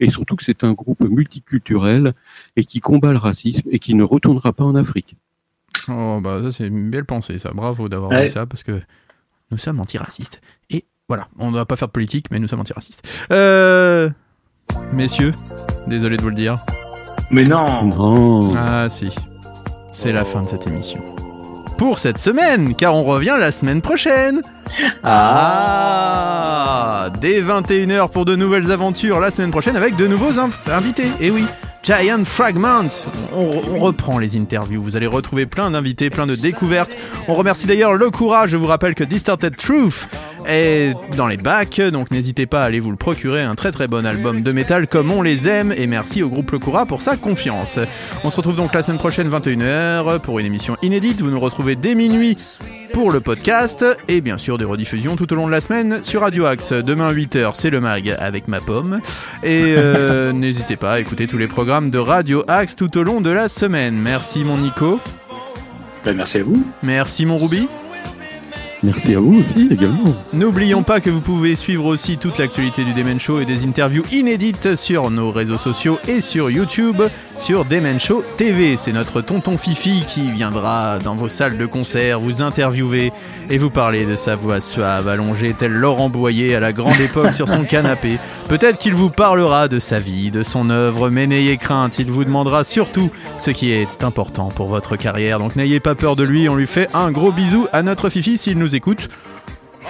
Et 0.00 0.10
surtout 0.10 0.36
que 0.36 0.44
c'est 0.44 0.62
un 0.62 0.72
groupe 0.74 1.00
multiculturel 1.00 2.12
et 2.56 2.64
qui 2.64 2.80
combat 2.80 3.12
le 3.12 3.18
racisme 3.18 3.68
et 3.72 3.78
qui 3.78 3.94
ne 3.94 4.04
retournera 4.04 4.52
pas 4.52 4.64
en 4.64 4.74
Afrique. 4.74 5.16
Oh, 5.88 6.20
bah, 6.22 6.40
ça, 6.42 6.52
c'est 6.52 6.66
une 6.66 6.90
belle 6.90 7.04
pensée, 7.04 7.38
ça. 7.38 7.50
Bravo 7.54 7.88
d'avoir 7.88 8.10
Ouais. 8.10 8.24
dit 8.26 8.30
ça, 8.30 8.46
parce 8.46 8.62
que 8.62 8.80
nous 9.50 9.58
sommes 9.58 9.80
antiracistes. 9.80 10.40
Et 10.70 10.84
voilà, 11.08 11.28
on 11.38 11.50
ne 11.50 11.56
va 11.56 11.64
pas 11.64 11.76
faire 11.76 11.88
de 11.88 11.92
politique, 11.92 12.26
mais 12.30 12.38
nous 12.38 12.48
sommes 12.48 12.60
antiracistes. 12.60 13.08
Euh. 13.30 14.10
Messieurs, 14.92 15.32
désolé 15.86 16.16
de 16.16 16.22
vous 16.22 16.30
le 16.30 16.34
dire. 16.34 16.56
Mais 17.30 17.44
non 17.44 17.84
Non. 17.84 18.40
Ah, 18.56 18.88
si. 18.88 19.08
C'est 19.98 20.12
la 20.12 20.26
fin 20.26 20.42
de 20.42 20.46
cette 20.48 20.66
émission. 20.66 21.00
Pour 21.78 22.00
cette 22.00 22.18
semaine, 22.18 22.74
car 22.74 22.94
on 22.94 23.02
revient 23.02 23.36
la 23.40 23.50
semaine 23.50 23.80
prochaine. 23.80 24.42
Ah 25.04 27.08
Dès 27.18 27.40
21h 27.40 28.10
pour 28.10 28.26
de 28.26 28.36
nouvelles 28.36 28.70
aventures 28.72 29.20
la 29.20 29.30
semaine 29.30 29.50
prochaine 29.50 29.74
avec 29.74 29.96
de 29.96 30.06
nouveaux 30.06 30.32
inv- 30.32 30.50
invités. 30.70 31.10
Et 31.18 31.30
oui, 31.30 31.46
Giant 31.86 32.24
Fragments. 32.24 33.06
On, 33.32 33.78
reprend 33.78 34.18
les 34.18 34.36
interviews. 34.36 34.82
Vous 34.82 34.96
allez 34.96 35.06
retrouver 35.06 35.46
plein 35.46 35.70
d'invités, 35.70 36.10
plein 36.10 36.26
de 36.26 36.34
découvertes. 36.34 36.96
On 37.28 37.34
remercie 37.36 37.68
d'ailleurs 37.68 37.94
le 37.94 38.10
courage. 38.10 38.50
Je 38.50 38.56
vous 38.56 38.66
rappelle 38.66 38.96
que 38.96 39.04
Distorted 39.04 39.56
Truth 39.56 40.08
est 40.48 40.94
dans 41.16 41.28
les 41.28 41.36
bacs, 41.36 41.80
donc 41.80 42.10
n'hésitez 42.10 42.46
pas 42.46 42.62
à 42.62 42.64
aller 42.64 42.80
vous 42.80 42.90
le 42.90 42.96
procurer. 42.96 43.42
Un 43.42 43.54
très 43.54 43.70
très 43.70 43.86
bon 43.86 44.04
album 44.04 44.42
de 44.42 44.50
métal 44.50 44.88
comme 44.88 45.12
on 45.12 45.22
les 45.22 45.46
aime. 45.46 45.72
Et 45.76 45.86
merci 45.86 46.24
au 46.24 46.28
groupe 46.28 46.50
Le 46.50 46.58
Coura 46.58 46.86
pour 46.86 47.02
sa 47.02 47.16
confiance. 47.16 47.78
On 48.24 48.32
se 48.32 48.36
retrouve 48.36 48.56
donc 48.56 48.74
la 48.74 48.82
semaine 48.82 48.98
prochaine 48.98 49.30
21h 49.30 50.18
pour 50.18 50.40
une 50.40 50.46
émission 50.46 50.76
inédite. 50.82 51.20
Vous 51.20 51.30
nous 51.30 51.38
retrouvez 51.38 51.76
dès 51.76 51.94
minuit 51.94 52.36
pour 52.96 53.12
le 53.12 53.20
podcast 53.20 53.84
et 54.08 54.22
bien 54.22 54.38
sûr 54.38 54.56
des 54.56 54.64
rediffusions 54.64 55.16
tout 55.16 55.30
au 55.30 55.36
long 55.36 55.46
de 55.46 55.52
la 55.52 55.60
semaine 55.60 56.02
sur 56.02 56.22
Radio 56.22 56.46
Axe. 56.46 56.72
Demain 56.72 57.12
8h, 57.12 57.50
c'est 57.52 57.68
le 57.68 57.78
mag 57.78 58.16
avec 58.18 58.48
ma 58.48 58.58
pomme. 58.58 59.02
Et 59.42 59.74
euh, 59.76 60.32
n'hésitez 60.32 60.76
pas 60.76 60.92
à 60.92 61.00
écouter 61.00 61.26
tous 61.26 61.36
les 61.36 61.46
programmes 61.46 61.90
de 61.90 61.98
Radio 61.98 62.42
Axe 62.48 62.74
tout 62.74 62.96
au 62.96 63.02
long 63.02 63.20
de 63.20 63.28
la 63.28 63.50
semaine. 63.50 63.96
Merci 63.96 64.44
mon 64.44 64.56
Nico. 64.56 64.98
Ben, 66.06 66.16
Merci 66.16 66.38
à 66.38 66.42
vous. 66.44 66.66
Merci 66.82 67.26
mon 67.26 67.36
Ruby. 67.36 67.68
Merci 68.82 69.14
à 69.14 69.20
vous 69.20 69.40
aussi 69.40 69.68
également. 69.70 70.14
N'oublions 70.32 70.82
pas 70.82 71.00
que 71.00 71.10
vous 71.10 71.20
pouvez 71.20 71.56
suivre 71.56 71.86
aussi 71.86 72.18
toute 72.18 72.38
l'actualité 72.38 72.84
du 72.84 72.94
Demen 72.94 73.18
Show 73.18 73.40
et 73.40 73.44
des 73.44 73.64
interviews 73.64 74.04
inédites 74.12 74.76
sur 74.76 75.10
nos 75.10 75.30
réseaux 75.30 75.56
sociaux 75.56 75.98
et 76.08 76.20
sur 76.20 76.50
YouTube 76.50 77.02
sur 77.38 77.64
Demen 77.64 78.00
Show 78.00 78.24
TV. 78.36 78.76
C'est 78.76 78.92
notre 78.92 79.20
tonton 79.20 79.56
Fifi 79.56 80.04
qui 80.06 80.22
viendra 80.22 80.98
dans 80.98 81.14
vos 81.14 81.28
salles 81.28 81.58
de 81.58 81.66
concert 81.66 82.20
vous 82.20 82.42
interviewer 82.42 83.12
et 83.50 83.58
vous 83.58 83.70
parler 83.70 84.06
de 84.06 84.16
sa 84.16 84.36
voix 84.36 84.60
suave 84.60 85.08
allongée 85.08 85.54
tel 85.54 85.72
Laurent 85.72 86.08
Boyer 86.08 86.54
à 86.54 86.60
la 86.60 86.72
grande 86.72 87.00
époque 87.00 87.34
sur 87.34 87.48
son 87.48 87.64
canapé. 87.64 88.18
Peut-être 88.48 88.78
qu'il 88.78 88.94
vous 88.94 89.10
parlera 89.10 89.66
de 89.66 89.80
sa 89.80 89.98
vie, 89.98 90.30
de 90.30 90.44
son 90.44 90.70
œuvre, 90.70 91.10
mais 91.10 91.26
n'ayez 91.26 91.56
crainte, 91.56 91.98
il 91.98 92.12
vous 92.12 92.24
demandera 92.24 92.62
surtout 92.62 93.10
ce 93.38 93.50
qui 93.50 93.72
est 93.72 94.04
important 94.04 94.50
pour 94.50 94.68
votre 94.68 94.94
carrière. 94.94 95.40
Donc 95.40 95.56
n'ayez 95.56 95.80
pas 95.80 95.96
peur 95.96 96.14
de 96.14 96.22
lui, 96.22 96.48
on 96.48 96.54
lui 96.54 96.68
fait 96.68 96.88
un 96.94 97.10
gros 97.10 97.32
bisou 97.32 97.66
à 97.72 97.82
notre 97.82 98.08
Fifi 98.08 98.38
s'il 98.38 98.58
nous 98.58 98.76
écoute. 98.76 99.08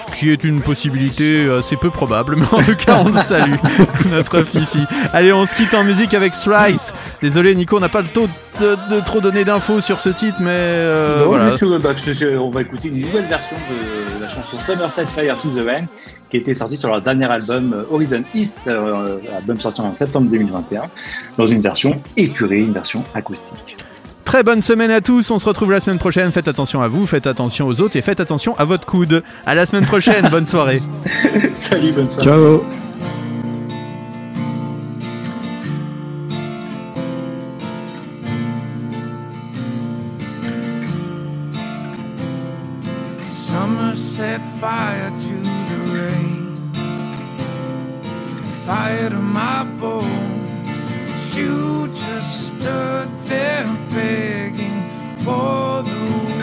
Ce 0.09 0.15
qui 0.17 0.31
est 0.31 0.45
une 0.45 0.63
possibilité 0.63 1.49
assez 1.51 1.77
peu 1.77 1.91
probable, 1.91 2.37
mais 2.37 2.47
en 2.53 2.63
tout 2.63 2.75
cas 2.77 2.99
on 3.05 3.09
le 3.11 3.17
salue, 3.19 3.55
notre 4.11 4.43
Fifi. 4.45 4.81
Allez, 5.13 5.33
on 5.33 5.47
se 5.47 5.55
quitte 5.55 5.75
en 5.75 5.85
musique 5.85 6.15
avec 6.15 6.35
Slice. 6.35 6.93
Désolé 7.23 7.55
Nico, 7.55 7.77
on 7.77 7.81
n'a 7.81 7.89
pas 7.89 8.03
le 8.03 8.09
taux 8.09 8.29
de, 8.61 8.77
de 8.95 9.01
trop 9.01 9.21
donner 9.21 9.45
d'infos 9.45 9.81
sur 9.81 10.01
ce 10.01 10.09
titre, 10.09 10.37
mais 10.41 10.49
euh, 10.51 11.21
Non, 11.21 11.27
voilà. 11.27 11.45
euh, 11.63 11.79
bah, 11.79 11.91
je- 12.05 12.13
je- 12.13 12.37
on 12.37 12.51
va 12.51 12.63
écouter 12.63 12.89
une 12.89 13.01
nouvelle 13.01 13.27
version 13.27 13.57
de 13.57 14.23
la 14.23 14.29
chanson 14.29 14.57
Summerside 14.65 15.09
Fire 15.09 15.39
to 15.41 15.49
the 15.51 15.65
Rain 15.67 15.85
qui 16.31 16.39
était 16.39 16.55
sortie 16.55 16.77
sur 16.77 16.89
leur 16.89 17.01
dernier 17.03 17.27
album 17.27 17.73
euh, 17.73 17.85
Horizon 17.95 18.23
East, 18.35 18.61
euh, 18.67 19.19
album 19.37 19.57
sorti 19.57 19.81
en 19.81 19.95
septembre 19.95 20.29
2021, 20.31 20.83
dans 21.39 21.47
une 21.47 21.61
version 21.61 22.01
épurée, 22.17 22.61
une 22.61 22.73
version 22.73 23.05
acoustique. 23.15 23.77
Très 24.27 24.43
bonne 24.43 24.61
semaine 24.61 24.91
à 24.91 25.01
tous, 25.01 25.31
on 25.31 25.39
se 25.39 25.47
retrouve 25.47 25.71
la 25.71 25.79
semaine 25.79 25.99
prochaine. 25.99 26.33
Faites 26.33 26.49
attention 26.49 26.83
à 26.83 26.89
vous, 26.89 27.07
faites 27.07 27.29
attention 27.29 27.69
aux 27.69 27.81
autres 27.81 27.97
et 27.97 28.03
faites 28.03 28.19
attention 28.19 28.59
à 28.59 28.65
votre 28.65 28.85
coude. 28.85 29.23
À 29.47 29.55
la 29.55 29.67
semaine 29.67 29.87
prochaine, 29.87 30.29
bonne 30.31 30.45
soirée. 30.45 30.83
Salut, 31.61 31.93
bonne 31.93 32.11
soirée. 32.11 32.29
Ciao. 32.29 32.65
Summer 43.29 43.95
set 43.95 44.41
fire 44.61 45.11
to 45.11 45.37
the 45.69 45.79
rain, 45.95 46.73
fire 48.67 49.09
to 49.09 49.21
my 49.21 49.65
bones. 49.79 51.37
You 51.37 51.89
just 51.89 52.56
stood 52.67 53.11
there 53.29 53.65
begging 53.95 54.79
for 55.19 55.85
the 55.85 56.01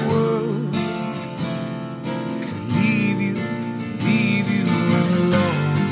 world 0.10 0.74
to 2.48 2.56
leave 2.76 3.20
you, 3.20 3.36
to 3.36 3.90
leave 4.06 4.48
you 4.50 4.64
alone. 5.04 5.90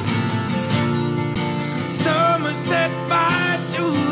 Summer 1.83 2.53
set 2.53 2.91
fire 3.09 3.59
to 3.75 4.10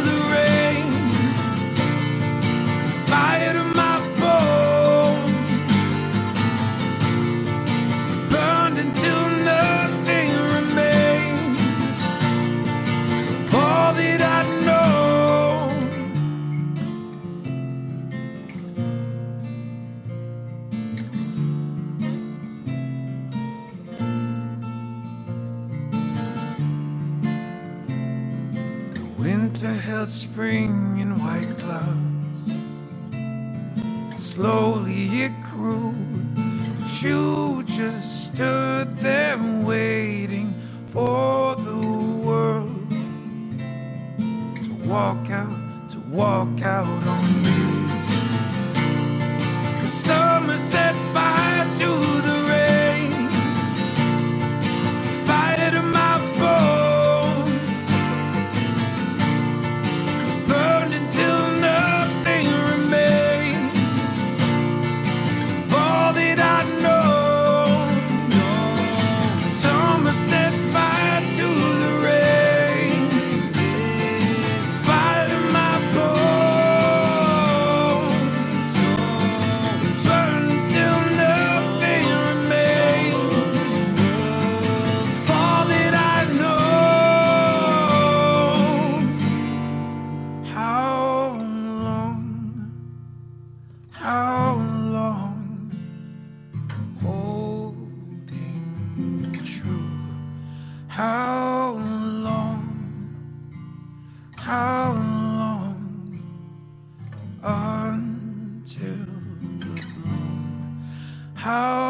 How 111.40 111.89